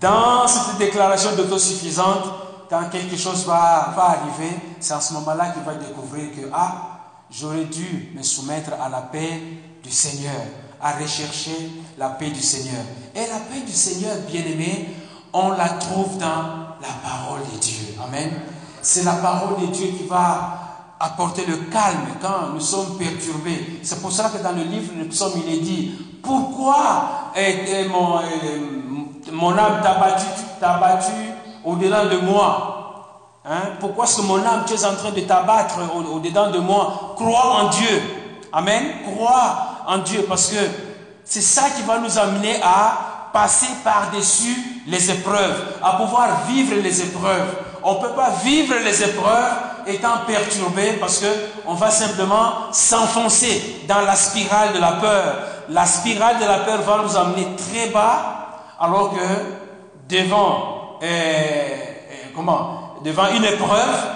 dans 0.00 0.46
cette 0.46 0.78
déclaration 0.78 1.34
d'autosuffisante, 1.36 2.24
quand 2.68 2.88
quelque 2.90 3.16
chose 3.16 3.46
va, 3.46 3.92
va 3.96 4.02
arriver, 4.10 4.56
c'est 4.78 4.94
en 4.94 5.00
ce 5.00 5.14
moment-là 5.14 5.50
qu'il 5.50 5.62
va 5.62 5.74
découvrir 5.74 6.30
que, 6.32 6.48
ah, 6.52 7.00
j'aurais 7.30 7.64
dû 7.64 8.12
me 8.14 8.22
soumettre 8.22 8.72
à 8.80 8.88
la 8.88 9.00
paix 9.00 9.40
du 9.82 9.90
Seigneur, 9.90 10.40
à 10.80 10.92
rechercher 10.92 11.70
la 11.96 12.10
paix 12.10 12.30
du 12.30 12.40
Seigneur. 12.40 12.82
Et 13.14 13.20
la 13.20 13.38
paix 13.40 13.60
du 13.66 13.72
Seigneur, 13.72 14.16
bien-aimé, 14.30 14.94
on 15.32 15.50
la 15.50 15.68
trouve 15.70 16.18
dans 16.18 16.76
la 16.80 16.92
parole 17.02 17.40
de 17.52 17.58
Dieu. 17.58 17.94
Amen. 18.06 18.30
C'est 18.82 19.04
la 19.04 19.12
parole 19.12 19.60
de 19.60 19.66
Dieu 19.66 19.86
qui 19.96 20.08
va 20.08 20.58
apporter 20.98 21.46
le 21.46 21.56
calme 21.70 22.06
quand 22.20 22.52
nous 22.52 22.60
sommes 22.60 22.98
perturbés. 22.98 23.80
C'est 23.82 24.02
pour 24.02 24.10
ça 24.10 24.30
que 24.30 24.42
dans 24.42 24.52
le 24.52 24.64
livre 24.64 24.92
de 24.96 25.04
Psaume, 25.04 25.32
il 25.46 25.54
est 25.54 25.60
dit, 25.60 25.92
pourquoi 26.22 27.30
est, 27.34 27.88
mon, 27.88 28.20
mon 29.32 29.56
âme 29.56 29.80
t'a 29.82 29.94
battu, 29.94 31.14
au-dedans 31.64 32.06
de 32.10 32.18
moi? 32.18 33.38
Hein? 33.44 33.70
Pourquoi 33.78 34.04
est-ce 34.04 34.16
que 34.16 34.22
mon 34.22 34.44
âme, 34.44 34.64
tu 34.66 34.74
es 34.74 34.84
en 34.84 34.94
train 34.94 35.10
de 35.10 35.20
t'abattre 35.20 35.78
au-dedans 36.12 36.50
de 36.50 36.58
moi? 36.58 37.14
Crois 37.16 37.62
en 37.62 37.68
Dieu. 37.68 38.02
Amen. 38.52 38.82
Crois 39.14 39.84
en 39.86 39.98
Dieu 39.98 40.24
parce 40.28 40.48
que 40.48 40.58
c'est 41.24 41.40
ça 41.40 41.70
qui 41.70 41.82
va 41.82 41.98
nous 41.98 42.18
amener 42.18 42.60
à 42.62 43.30
passer 43.32 43.68
par-dessus 43.82 44.82
les 44.86 45.10
épreuves, 45.10 45.76
à 45.82 45.92
pouvoir 45.92 46.46
vivre 46.48 46.74
les 46.82 47.00
épreuves 47.00 47.56
on 47.84 47.94
ne 47.94 47.98
peut 48.00 48.14
pas 48.14 48.30
vivre 48.44 48.74
les 48.84 49.02
épreuves 49.02 49.52
étant 49.86 50.18
perturbé 50.26 50.92
parce 51.00 51.18
que 51.18 51.26
on 51.66 51.74
va 51.74 51.90
simplement 51.90 52.72
s'enfoncer 52.72 53.82
dans 53.88 54.00
la 54.00 54.14
spirale 54.14 54.72
de 54.74 54.78
la 54.78 54.92
peur. 54.92 55.36
La 55.68 55.86
spirale 55.86 56.38
de 56.38 56.44
la 56.44 56.58
peur 56.58 56.82
va 56.82 57.02
nous 57.02 57.16
amener 57.16 57.46
très 57.56 57.88
bas 57.88 58.42
alors 58.78 59.12
que 59.12 60.14
devant, 60.14 60.98
euh, 61.02 61.06
euh, 61.06 62.14
comment, 62.34 62.94
devant 63.04 63.28
une 63.34 63.44
épreuve, 63.44 64.06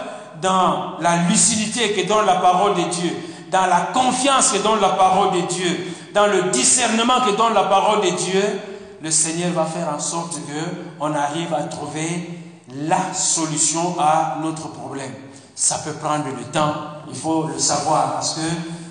dans 0.41 0.99
la 1.01 1.17
lucidité 1.29 1.93
que 1.93 2.07
donne 2.07 2.27
la 2.27 2.37
parole 2.37 2.75
de 2.75 2.83
Dieu, 2.83 3.11
dans 3.51 3.67
la 3.67 3.89
confiance 3.93 4.53
que 4.53 4.59
donne 4.59 4.81
la 4.81 4.91
parole 4.91 5.33
de 5.33 5.47
Dieu, 5.47 5.93
dans 6.13 6.27
le 6.27 6.51
discernement 6.51 7.21
que 7.27 7.37
donne 7.37 7.55
la 7.55 7.65
parole 7.65 8.01
de 8.03 8.11
Dieu, 8.11 8.43
le 9.03 9.11
Seigneur 9.11 9.53
va 9.53 9.65
faire 9.65 9.93
en 9.95 9.99
sorte 9.99 10.35
que 10.35 10.85
on 11.01 11.15
arrive 11.15 11.53
à 11.55 11.63
trouver 11.65 12.31
la 12.75 13.15
solution 13.15 13.97
à 13.99 14.39
notre 14.43 14.69
problème. 14.69 15.13
Ça 15.55 15.79
peut 15.79 15.93
prendre 15.93 16.25
du 16.37 16.45
temps, 16.45 16.75
il 17.09 17.15
faut 17.15 17.45
le 17.45 17.59
savoir, 17.59 18.15
parce 18.15 18.35
que 18.35 18.41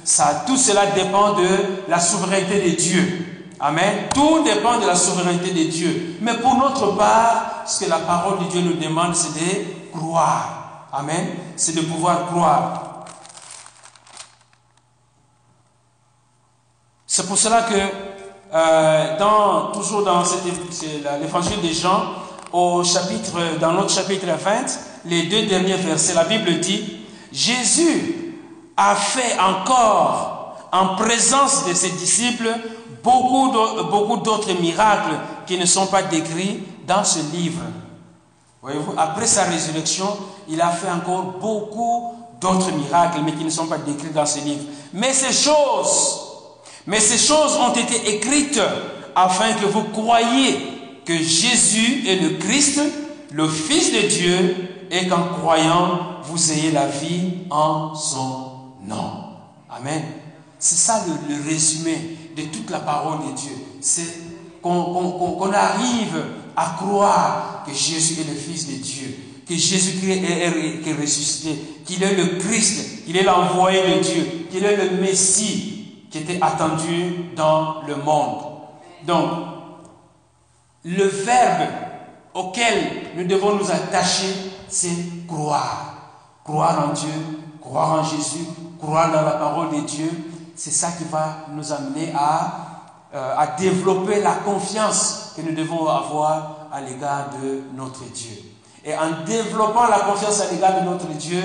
ça, 0.04 0.44
tout 0.48 0.58
cela 0.58 0.88
dépend 0.88 1.34
de 1.34 1.48
la 1.88 2.00
souveraineté 2.00 2.72
de 2.72 2.76
Dieu. 2.76 3.26
Amen. 3.60 4.08
Tout 4.14 4.44
dépend 4.44 4.80
de 4.80 4.86
la 4.86 4.96
souveraineté 4.96 5.52
de 5.52 5.70
Dieu. 5.70 6.18
Mais 6.22 6.36
pour 6.36 6.56
notre 6.56 6.96
part, 6.96 7.64
ce 7.66 7.86
que 7.86 7.90
la 7.90 8.00
parole 8.00 8.40
de 8.40 8.46
Dieu 8.46 8.62
nous 8.62 8.74
demande, 8.74 9.16
c'est 9.16 9.34
de 9.34 9.98
croire. 9.98 10.88
Amen. 10.92 11.28
C'est 11.56 11.76
de 11.76 11.82
pouvoir 11.82 12.28
croire. 12.28 13.06
C'est 17.08 17.28
pour 17.28 17.38
cela 17.38 17.62
que, 17.64 17.76
euh, 18.54 19.18
dans, 19.18 19.72
toujours 19.72 20.04
dans 20.04 20.22
l'évangile 21.22 21.62
des 21.62 21.74
Jean, 21.74 22.04
chapitre, 22.84 23.60
dans 23.60 23.74
notre 23.74 23.92
chapitre 23.92 24.28
20, 24.28 24.52
les 25.06 25.24
deux 25.24 25.46
derniers 25.46 25.76
versets, 25.76 26.14
la 26.14 26.24
Bible 26.24 26.60
dit, 26.60 26.98
Jésus 27.32 28.36
a 28.78 28.96
fait 28.96 29.38
encore, 29.40 30.58
en 30.72 30.96
présence 30.96 31.66
de 31.66 31.74
ses 31.74 31.92
disciples, 31.92 32.50
beaucoup 33.04 34.18
d'autres 34.18 34.54
miracles 34.60 35.16
qui 35.46 35.58
ne 35.58 35.66
sont 35.66 35.88
pas 35.88 36.02
décrits 36.04 36.64
dans 36.88 37.04
ce 37.04 37.20
livre. 37.34 37.62
Voyez-vous, 38.62 38.94
après 38.98 39.28
sa 39.28 39.44
résurrection, 39.44 40.08
il 40.50 40.60
a 40.60 40.70
fait 40.70 40.90
encore 40.90 41.38
beaucoup 41.40 42.16
d'autres 42.42 42.72
miracles, 42.72 43.20
mais 43.24 43.34
qui 43.34 43.44
ne 43.44 43.50
sont 43.50 43.68
pas 43.68 43.78
décrits 43.78 44.10
dans 44.10 44.26
ce 44.26 44.40
livre. 44.40 44.64
Mais 44.94 45.14
ces 45.14 45.32
choses, 45.32 46.20
mais 46.88 47.00
ces 47.00 47.18
choses 47.18 47.56
ont 47.58 47.74
été 47.74 48.16
écrites 48.16 48.62
afin 49.16 49.54
que 49.54 49.66
vous 49.66 49.84
croyiez 49.84 50.75
que 51.06 51.18
Jésus 51.18 52.08
est 52.08 52.22
le 52.22 52.38
Christ, 52.38 52.82
le 53.32 53.48
Fils 53.48 53.94
de 53.94 54.08
Dieu, 54.08 54.56
et 54.92 55.08
qu'en 55.08 55.24
croyant, 55.40 56.22
vous 56.24 56.52
ayez 56.52 56.72
la 56.72 56.88
vie 56.88 57.32
en 57.50 57.96
son 57.96 58.52
nom. 58.84 59.24
Amen. 59.70 60.04
C'est 60.60 60.76
ça 60.76 61.06
le, 61.08 61.50
résumé 61.50 62.18
de 62.36 62.44
toute 62.44 62.70
la 62.70 62.80
parole 62.80 63.20
de 63.30 63.38
Dieu. 63.38 63.52
C'est 63.82 64.08
qu'on 64.62 65.52
arrive 65.52 66.24
à 66.56 66.76
croire 66.78 67.64
que 67.68 67.74
Jésus 67.74 68.22
est 68.22 68.32
le 68.32 68.36
Fils 68.36 68.68
de 68.68 68.82
Dieu, 68.82 69.16
que 69.48 69.56
Jésus-Christ 69.56 70.24
est, 70.24 70.88
est, 70.88 70.94
ressuscité, 71.02 71.56
qu'il 71.86 72.02
est 72.02 72.16
le 72.16 72.40
Christ, 72.40 73.06
qu'il 73.06 73.18
est 73.18 73.24
l'envoyé 73.24 73.82
de 73.82 74.02
Dieu, 74.02 74.48
qu'il 74.50 74.64
est 74.64 74.78
le 74.78 75.02
Messie 75.02 75.76
qui 76.10 76.20
était 76.20 76.40
attendu 76.42 77.14
dans 77.36 77.82
le 77.88 77.98
monde. 77.98 78.40
Donc, 79.06 79.55
le 80.86 81.04
verbe 81.06 81.68
auquel 82.34 82.76
nous 83.18 83.26
devons 83.26 83.56
nous 83.56 83.72
attacher, 83.72 84.34
c'est 84.70 85.28
croire. 85.28 85.94
Croire 86.44 86.90
en 86.90 86.94
Dieu, 86.94 87.10
croire 87.60 88.00
en 88.00 88.04
Jésus, 88.04 88.46
croire 88.80 89.12
dans 89.12 89.24
la 89.24 89.32
parole 89.32 89.72
de 89.72 89.82
Dieu, 89.82 90.10
c'est 90.56 90.72
ça 90.72 90.92
qui 90.92 91.06
va 91.06 91.48
nous 91.52 91.74
amener 91.74 92.14
à, 92.16 92.52
euh, 93.16 93.36
à 93.36 93.48
développer 93.58 94.22
la 94.22 94.34
confiance 94.36 95.34
que 95.36 95.42
nous 95.42 95.56
devons 95.56 95.88
avoir 95.88 96.68
à 96.72 96.82
l'égard 96.82 97.30
de 97.42 97.64
notre 97.76 98.04
Dieu. 98.14 98.38
Et 98.84 98.94
en 98.96 99.24
développant 99.26 99.88
la 99.88 100.00
confiance 100.02 100.40
à 100.42 100.52
l'égard 100.52 100.80
de 100.80 100.86
notre 100.86 101.08
Dieu, 101.08 101.42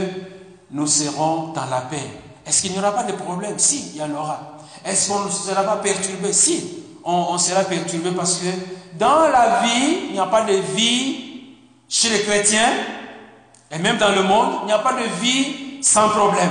nous 0.70 0.86
serons 0.86 1.52
dans 1.54 1.64
la 1.64 1.80
paix. 1.80 2.06
Est-ce 2.44 2.60
qu'il 2.60 2.72
n'y 2.72 2.78
aura 2.78 2.92
pas 2.92 3.04
de 3.04 3.12
problème? 3.12 3.58
Si, 3.58 3.92
il 3.94 3.96
y 3.96 4.02
en 4.02 4.14
aura. 4.14 4.58
Est-ce 4.84 5.10
qu'on 5.10 5.20
ne 5.20 5.30
sera 5.30 5.62
pas 5.62 5.76
perturbé? 5.76 6.32
Si, 6.32 6.84
on 7.02 7.38
sera 7.38 7.62
perturbé 7.64 8.10
parce 8.10 8.36
que 8.36 8.46
dans 9.00 9.28
la 9.28 9.62
vie, 9.62 10.08
il 10.08 10.12
n'y 10.12 10.20
a 10.20 10.26
pas 10.26 10.42
de 10.42 10.52
vie 10.52 11.16
chez 11.88 12.10
les 12.10 12.22
chrétiens, 12.22 12.70
et 13.72 13.78
même 13.78 13.96
dans 13.96 14.14
le 14.14 14.22
monde, 14.22 14.50
il 14.62 14.66
n'y 14.66 14.72
a 14.72 14.78
pas 14.78 14.92
de 14.92 15.08
vie 15.20 15.82
sans 15.82 16.10
problème. 16.10 16.50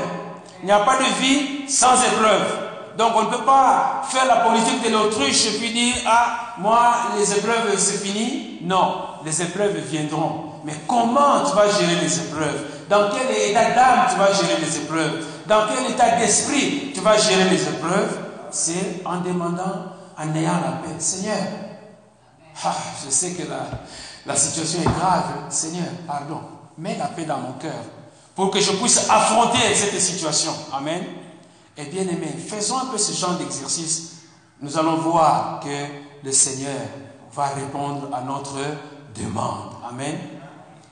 Il 0.62 0.66
n'y 0.66 0.72
a 0.72 0.80
pas 0.80 0.98
de 0.98 1.24
vie 1.24 1.70
sans 1.70 1.94
épreuve. 2.04 2.58
Donc 2.98 3.14
on 3.16 3.24
ne 3.24 3.30
peut 3.30 3.46
pas 3.46 4.02
faire 4.10 4.26
la 4.26 4.38
politique 4.38 4.84
de 4.84 4.90
l'autruche 4.90 5.46
et 5.46 5.58
puis 5.60 5.72
dire, 5.72 5.96
ah, 6.08 6.56
moi, 6.58 6.92
les 7.18 7.32
épreuves, 7.32 7.78
c'est 7.78 8.04
fini. 8.06 8.58
Non, 8.64 8.96
les 9.24 9.42
épreuves 9.42 9.78
viendront. 9.90 10.46
Mais 10.66 10.74
comment 10.88 11.46
tu 11.50 11.56
vas 11.56 11.70
gérer 11.70 11.96
les 12.02 12.20
épreuves? 12.20 12.66
Dans 12.90 13.10
quel 13.12 13.52
état 13.52 13.72
d'âme 13.72 14.08
tu 14.10 14.18
vas 14.18 14.34
gérer 14.34 14.60
les 14.60 14.78
épreuves? 14.78 15.26
Dans 15.46 15.62
quel 15.68 15.92
état 15.92 16.18
d'esprit 16.18 16.92
tu 16.94 17.00
vas 17.00 17.16
gérer 17.16 17.46
les 17.50 17.62
épreuves? 17.62 18.18
C'est 18.52 19.02
en 19.06 19.18
demandant, 19.18 19.94
en 20.18 20.36
ayant 20.36 20.60
la 20.66 20.82
paix. 20.82 20.96
Seigneur, 20.98 21.38
ah, 22.64 22.76
je 23.06 23.10
sais 23.10 23.32
que 23.32 23.44
la, 24.26 24.36
situation 24.36 24.82
est 24.82 25.00
grave. 25.00 25.24
Seigneur, 25.50 25.88
pardon. 26.06 26.42
Mets 26.78 26.98
la 26.98 27.08
paix 27.08 27.26
dans 27.26 27.38
mon 27.38 27.54
cœur 27.54 27.84
pour 28.36 28.52
que 28.52 28.60
je 28.60 28.72
puisse 28.72 29.10
affronter 29.10 29.74
cette 29.76 30.00
situation. 30.00 30.54
Amen. 30.74 31.04
Et 31.78 31.86
bien 31.86 32.04
aimé, 32.04 32.36
faisons 32.48 32.78
un 32.80 32.86
peu 32.86 32.98
ce 32.98 33.14
genre 33.14 33.38
d'exercice. 33.38 34.14
Nous 34.62 34.78
allons 34.78 34.98
voir 34.98 35.60
que 35.62 36.26
le 36.26 36.32
Seigneur 36.32 36.80
va 37.34 37.48
répondre 37.48 38.10
à 38.14 38.22
notre 38.22 38.58
demande. 39.16 39.74
Amen. 39.90 40.18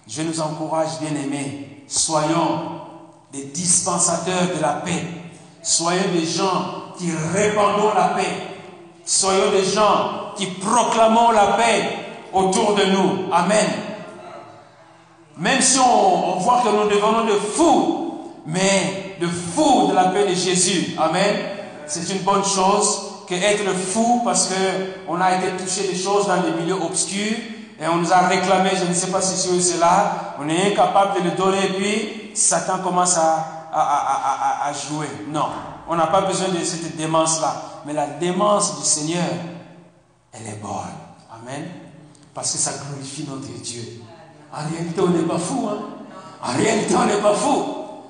Je 0.07 0.21
nous 0.21 0.39
encourage, 0.39 0.99
bien 0.99 1.21
aimés, 1.21 1.83
soyons 1.87 2.81
des 3.31 3.45
dispensateurs 3.45 4.55
de 4.55 4.61
la 4.61 4.73
paix. 4.73 5.03
Soyons 5.61 6.11
des 6.13 6.25
gens 6.25 6.93
qui 6.97 7.11
répandons 7.33 7.93
la 7.93 8.09
paix. 8.09 8.56
Soyons 9.07 9.51
des 9.51 9.63
gens 9.63 10.33
qui 10.35 10.47
proclamons 10.47 11.31
la 11.31 11.53
paix 11.53 11.97
autour 12.33 12.75
de 12.75 12.83
nous. 12.91 13.31
Amen. 13.31 13.65
Même 15.37 15.61
si 15.61 15.79
on, 15.79 16.35
voit 16.39 16.61
que 16.61 16.67
nous 16.67 16.89
devenons 16.89 17.23
de 17.23 17.39
fous, 17.39 18.33
mais 18.45 19.15
de 19.21 19.27
fous 19.27 19.87
de 19.87 19.95
la 19.95 20.09
paix 20.09 20.25
de 20.27 20.35
Jésus. 20.35 20.93
Amen. 20.99 21.37
C'est 21.85 22.09
une 22.13 22.23
bonne 22.23 22.43
chose 22.43 23.23
que 23.29 23.33
être 23.33 23.73
fou 23.75 24.23
parce 24.25 24.47
que 24.47 24.55
on 25.07 25.21
a 25.21 25.35
été 25.35 25.51
touché 25.51 25.87
des 25.87 25.97
choses 25.97 26.27
dans 26.27 26.41
des 26.41 26.51
milieux 26.51 26.75
obscurs 26.75 27.37
et 27.79 27.87
on 27.87 27.95
nous 27.95 28.11
a 28.11 28.27
réclamé, 28.27 28.71
je 28.77 28.89
ne 28.89 28.93
sais 28.93 29.07
pas 29.07 29.21
si 29.21 29.37
c'est 29.37 29.61
cela, 29.61 30.35
on 30.37 30.49
est 30.49 30.73
incapable 30.73 31.21
de 31.21 31.29
le 31.29 31.35
donner 31.35 31.63
et 31.63 31.73
puis 31.73 32.31
Satan 32.33 32.79
commence 32.79 33.17
à, 33.17 33.69
à, 33.71 34.65
à, 34.65 34.67
à 34.67 34.73
jouer. 34.73 35.07
Non, 35.29 35.47
on 35.87 35.95
n'a 35.95 36.07
pas 36.07 36.21
besoin 36.21 36.49
de 36.49 36.61
cette 36.61 36.97
démence-là. 36.97 37.76
Mais 37.87 37.93
la 37.93 38.05
démence 38.05 38.79
du 38.81 38.85
Seigneur, 38.85 39.23
elle 40.33 40.45
est 40.45 40.61
bonne. 40.61 40.71
Amen. 41.31 41.69
Parce 42.33 42.51
que 42.51 42.57
ça 42.57 42.73
glorifie 42.73 43.25
notre 43.25 43.47
Dieu. 43.63 44.01
En 44.51 44.69
réalité, 44.69 44.99
on 44.99 45.07
n'est 45.07 45.23
pas 45.25 45.37
fou. 45.37 45.69
Hein? 45.71 45.77
En 46.43 46.51
réalité, 46.51 46.93
on 46.97 47.05
n'est 47.05 47.21
pas 47.21 47.33
fou. 47.33 47.63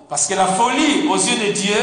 Parce 0.10 0.26
que 0.26 0.34
la 0.34 0.48
folie 0.48 1.08
aux 1.08 1.16
yeux 1.16 1.48
de 1.48 1.52
Dieu, 1.52 1.76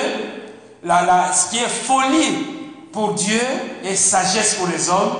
la, 0.82 1.32
ce 1.32 1.50
qui 1.50 1.58
est 1.58 1.68
folie 1.68 2.88
pour 2.90 3.14
Dieu 3.14 3.40
est 3.84 3.94
sagesse 3.94 4.56
pour 4.56 4.66
les 4.66 4.90
hommes. 4.90 5.14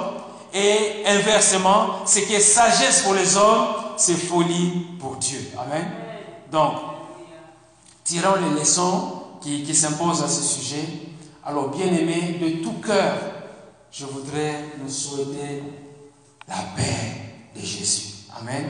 Et 0.52 1.04
inversement, 1.06 2.04
ce 2.04 2.18
qui 2.18 2.34
est 2.34 2.40
sagesse 2.40 3.02
pour 3.02 3.14
les 3.14 3.36
hommes, 3.36 3.66
c'est 3.96 4.16
folie 4.16 4.88
pour 4.98 5.14
Dieu. 5.16 5.48
Amen. 5.64 5.88
Donc, 6.50 6.72
tirons 8.02 8.34
les 8.42 8.58
leçons 8.58 9.22
qui, 9.40 9.62
qui 9.62 9.76
s'imposent 9.76 10.24
à 10.24 10.28
ce 10.28 10.42
sujet. 10.42 11.03
Alors, 11.46 11.68
bien 11.68 11.86
aimé, 11.86 12.38
de 12.40 12.62
tout 12.62 12.80
cœur, 12.80 13.16
je 13.90 14.06
voudrais 14.06 14.72
nous 14.82 14.88
souhaiter 14.88 15.62
la 16.48 16.56
paix 16.74 17.50
de 17.54 17.60
Jésus. 17.60 18.26
Amen. 18.40 18.64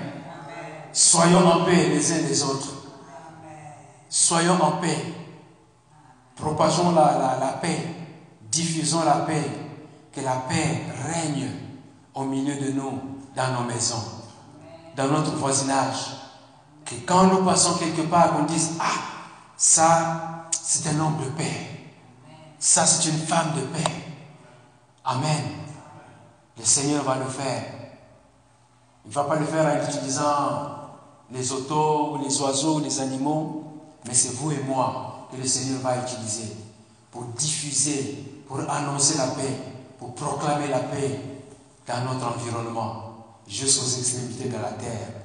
Soyons 0.93 1.47
en 1.47 1.65
paix 1.65 1.89
les 1.89 2.13
uns 2.13 2.23
les 2.29 2.43
autres. 2.43 2.73
Soyons 4.09 4.61
en 4.61 4.73
paix. 4.73 4.99
Propageons 6.37 6.93
la, 6.93 7.39
la, 7.41 7.53
paix. 7.61 7.79
Diffusons 8.51 9.05
la 9.05 9.21
paix. 9.21 9.45
Que 10.13 10.21
la 10.21 10.37
paix 10.49 10.83
règne 11.05 11.49
au 12.15 12.25
milieu 12.25 12.57
de 12.57 12.73
nous, 12.73 13.01
dans 13.35 13.53
nos 13.53 13.65
maisons, 13.67 14.03
dans 14.97 15.09
notre 15.09 15.35
voisinage. 15.37 16.11
Que 16.85 16.95
quand 17.07 17.25
nous 17.25 17.45
passons 17.45 17.75
quelque 17.75 18.03
part, 18.03 18.37
on 18.39 18.45
dise, 18.45 18.73
ah, 18.81 18.85
ça, 19.57 20.49
c'est 20.53 20.89
un 20.91 21.01
homme 21.01 21.19
de 21.25 21.31
paix. 21.31 21.74
Ça, 22.67 22.87
c'est 22.87 23.11
une 23.11 23.19
femme 23.19 23.53
de 23.57 23.61
paix. 23.61 23.93
Amen. 25.05 25.45
Le 26.59 26.65
Seigneur 26.65 27.05
va 27.05 27.17
le 27.17 27.27
faire. 27.27 27.63
Il 29.05 29.11
ne 29.11 29.15
va 29.15 29.25
pas 29.25 29.37
le 29.37 29.45
faire 29.45 29.67
en 29.67 29.87
utilisant 29.87 30.71
les 31.31 31.53
autos, 31.53 32.19
les 32.25 32.41
oiseaux, 32.41 32.81
les 32.81 33.01
animaux, 33.01 33.65
mais 34.07 34.15
c'est 34.15 34.33
vous 34.37 34.51
et 34.53 34.63
moi 34.67 35.29
que 35.31 35.37
le 35.37 35.47
Seigneur 35.47 35.83
va 35.83 35.99
utiliser 35.99 36.57
pour 37.11 37.25
diffuser, 37.37 38.43
pour 38.49 38.61
annoncer 38.61 39.19
la 39.19 39.27
paix, 39.27 39.61
pour 39.99 40.15
proclamer 40.15 40.69
la 40.69 40.81
paix 40.81 41.21
dans 41.87 42.15
notre 42.15 42.35
environnement, 42.35 43.27
jusqu'aux 43.47 43.99
extrémités 43.99 44.49
de 44.49 44.57
la 44.57 44.73
terre. 44.73 45.21